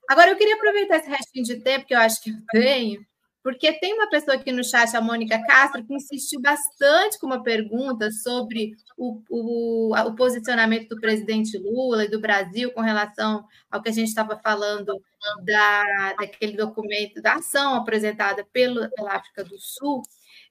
Agora, 0.09 0.31
eu 0.31 0.37
queria 0.37 0.55
aproveitar 0.55 0.97
esse 0.97 1.09
restinho 1.09 1.45
de 1.45 1.61
tempo 1.61 1.85
que 1.85 1.93
eu 1.93 1.99
acho 1.99 2.21
que 2.21 2.31
eu 2.31 2.35
tenho, 2.51 3.05
porque 3.43 3.73
tem 3.79 3.93
uma 3.93 4.09
pessoa 4.09 4.35
aqui 4.35 4.51
no 4.51 4.63
chat, 4.63 4.95
a 4.95 5.01
Mônica 5.01 5.41
Castro, 5.45 5.83
que 5.83 5.93
insistiu 5.93 6.39
bastante 6.39 7.19
com 7.19 7.27
uma 7.27 7.41
pergunta 7.41 8.11
sobre 8.11 8.71
o, 8.97 9.21
o, 9.29 9.95
o 9.95 10.15
posicionamento 10.15 10.89
do 10.89 11.01
presidente 11.01 11.57
Lula 11.57 12.05
e 12.05 12.09
do 12.09 12.19
Brasil 12.19 12.71
com 12.71 12.81
relação 12.81 13.43
ao 13.69 13.81
que 13.81 13.89
a 13.89 13.93
gente 13.93 14.09
estava 14.09 14.37
falando 14.37 15.01
da, 15.43 16.13
daquele 16.19 16.55
documento, 16.55 17.21
da 17.21 17.35
ação 17.35 17.75
apresentada 17.75 18.45
pelo, 18.53 18.89
pela 18.91 19.15
África 19.15 19.43
do 19.43 19.57
Sul, 19.59 20.03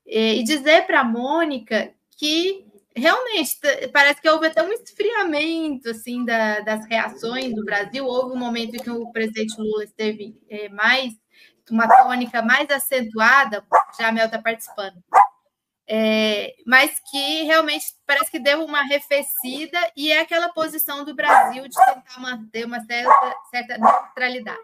e 0.04 0.42
dizer 0.42 0.86
para 0.86 1.00
a 1.00 1.04
Mônica 1.04 1.94
que 2.18 2.66
realmente 2.94 3.56
parece 3.92 4.20
que 4.20 4.28
houve 4.28 4.48
até 4.48 4.62
um 4.62 4.72
esfriamento 4.72 5.90
assim 5.90 6.24
da, 6.24 6.60
das 6.60 6.86
reações 6.86 7.54
do 7.54 7.64
Brasil. 7.64 8.04
Houve 8.04 8.34
um 8.34 8.38
momento 8.38 8.74
em 8.74 8.80
que 8.80 8.90
o 8.90 9.10
presidente 9.12 9.54
Lula 9.58 9.84
esteve 9.84 10.36
é, 10.48 10.68
mais 10.68 11.14
uma 11.70 11.88
tônica 11.88 12.42
mais 12.42 12.68
acentuada, 12.70 13.64
já 13.98 14.08
a 14.08 14.12
Mel 14.12 14.26
está 14.26 14.40
participando, 14.40 15.02
é, 15.88 16.54
mas 16.66 17.00
que 17.10 17.42
realmente 17.42 17.86
parece 18.06 18.30
que 18.30 18.38
deu 18.38 18.64
uma 18.64 18.78
arrefecida 18.78 19.78
e 19.96 20.12
é 20.12 20.20
aquela 20.20 20.48
posição 20.50 21.04
do 21.04 21.14
Brasil 21.14 21.64
de 21.64 21.74
tentar 21.74 22.20
manter 22.20 22.64
uma 22.64 22.80
certa, 22.84 23.36
certa 23.50 23.78
neutralidade. 23.78 24.58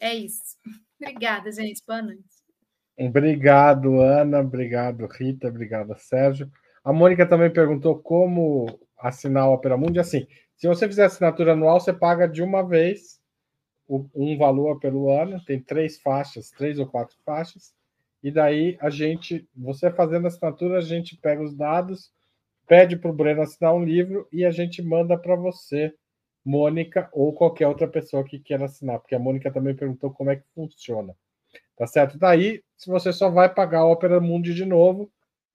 É 0.00 0.14
isso. 0.14 0.56
Obrigada, 1.00 1.52
gente. 1.52 1.82
Boa 1.86 2.02
noite. 2.02 2.24
Obrigado, 2.98 4.00
Ana. 4.00 4.40
Obrigado, 4.40 5.06
Rita. 5.06 5.46
Obrigado, 5.46 5.96
Sérgio. 5.98 6.50
A 6.82 6.92
Mônica 6.92 7.24
também 7.24 7.52
perguntou 7.52 7.96
como 7.96 8.66
assinar 8.98 9.48
o 9.48 9.52
Opera 9.52 9.76
Mundi. 9.76 10.00
Assim, 10.00 10.26
se 10.56 10.66
você 10.66 10.88
fizer 10.88 11.04
assinatura 11.04 11.52
anual, 11.52 11.78
você 11.78 11.92
paga 11.92 12.26
de 12.26 12.42
uma 12.42 12.66
vez 12.66 13.17
um 13.88 14.36
valor 14.36 14.78
pelo 14.78 15.10
ano. 15.10 15.42
Tem 15.44 15.60
três 15.60 15.98
faixas, 16.00 16.50
três 16.50 16.78
ou 16.78 16.86
quatro 16.86 17.16
faixas. 17.24 17.72
E 18.22 18.30
daí 18.30 18.76
a 18.80 18.90
gente, 18.90 19.48
você 19.56 19.90
fazendo 19.90 20.24
a 20.24 20.28
assinatura, 20.28 20.78
a 20.78 20.82
gente 20.82 21.16
pega 21.16 21.42
os 21.42 21.54
dados, 21.54 22.12
pede 22.66 22.96
para 22.96 23.10
o 23.10 23.14
Breno 23.14 23.42
assinar 23.42 23.74
um 23.74 23.84
livro 23.84 24.28
e 24.32 24.44
a 24.44 24.50
gente 24.50 24.82
manda 24.82 25.16
para 25.16 25.36
você, 25.36 25.94
Mônica, 26.44 27.08
ou 27.12 27.32
qualquer 27.32 27.68
outra 27.68 27.86
pessoa 27.86 28.24
que 28.24 28.38
queira 28.38 28.64
assinar, 28.64 28.98
porque 28.98 29.14
a 29.14 29.18
Mônica 29.18 29.50
também 29.52 29.74
perguntou 29.74 30.10
como 30.10 30.30
é 30.30 30.36
que 30.36 30.44
funciona. 30.54 31.14
Tá 31.76 31.86
certo? 31.86 32.18
Daí, 32.18 32.62
se 32.76 32.90
você 32.90 33.12
só 33.12 33.30
vai 33.30 33.52
pagar 33.52 33.80
a 33.80 33.86
Opera 33.86 34.20
Mundi 34.20 34.52
de 34.52 34.64
novo 34.64 35.10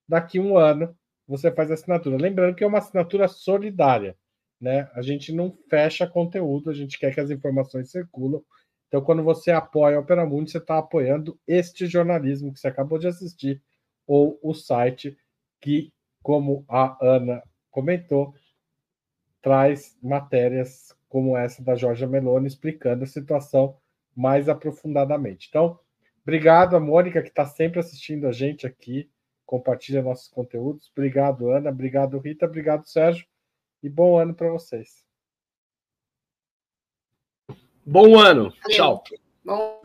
daqui 0.07 0.39
um 0.39 0.57
ano, 0.57 0.95
você 1.27 1.51
faz 1.51 1.69
a 1.69 1.73
assinatura. 1.73 2.17
Lembrando 2.17 2.55
que 2.55 2.63
é 2.63 2.67
uma 2.67 2.77
assinatura 2.77 3.27
solidária, 3.27 4.15
né? 4.63 4.89
A 4.95 5.01
gente 5.01 5.33
não 5.33 5.53
fecha 5.69 6.07
conteúdo, 6.07 6.69
a 6.69 6.73
gente 6.73 6.97
quer 6.97 7.13
que 7.13 7.19
as 7.19 7.29
informações 7.29 7.91
circulam. 7.91 8.41
Então, 8.87 9.01
quando 9.01 9.21
você 9.21 9.51
apoia 9.51 9.97
a 9.97 9.99
Opera 9.99 10.25
Mundi, 10.25 10.51
você 10.51 10.57
está 10.57 10.77
apoiando 10.77 11.37
este 11.45 11.85
jornalismo 11.85 12.53
que 12.53 12.61
você 12.61 12.69
acabou 12.69 12.97
de 12.97 13.07
assistir, 13.07 13.61
ou 14.07 14.39
o 14.41 14.53
site 14.53 15.17
que, 15.59 15.91
como 16.21 16.63
a 16.69 16.97
Ana 17.01 17.43
comentou, 17.69 18.33
traz 19.41 19.97
matérias 20.01 20.95
como 21.09 21.35
essa 21.35 21.61
da 21.61 21.75
Jorge 21.75 22.07
Meloni 22.07 22.47
explicando 22.47 23.03
a 23.03 23.07
situação 23.07 23.75
mais 24.15 24.47
aprofundadamente. 24.47 25.47
Então, 25.49 25.77
obrigado 26.21 26.77
a 26.77 26.79
Mônica, 26.79 27.21
que 27.21 27.27
está 27.27 27.45
sempre 27.45 27.81
assistindo 27.81 28.27
a 28.27 28.31
gente 28.31 28.65
aqui 28.65 29.09
compartilha 29.45 30.01
nossos 30.01 30.29
conteúdos. 30.29 30.89
Obrigado, 30.95 31.49
Ana. 31.49 31.69
Obrigado, 31.69 32.17
Rita. 32.17 32.45
Obrigado, 32.45 32.87
Sérgio. 32.87 33.25
E 33.83 33.89
bom 33.89 34.17
ano 34.17 34.33
para 34.33 34.49
vocês. 34.49 35.03
Bom 37.85 38.17
ano. 38.17 38.53
Tchau. 38.69 39.03
Bom... 39.43 39.81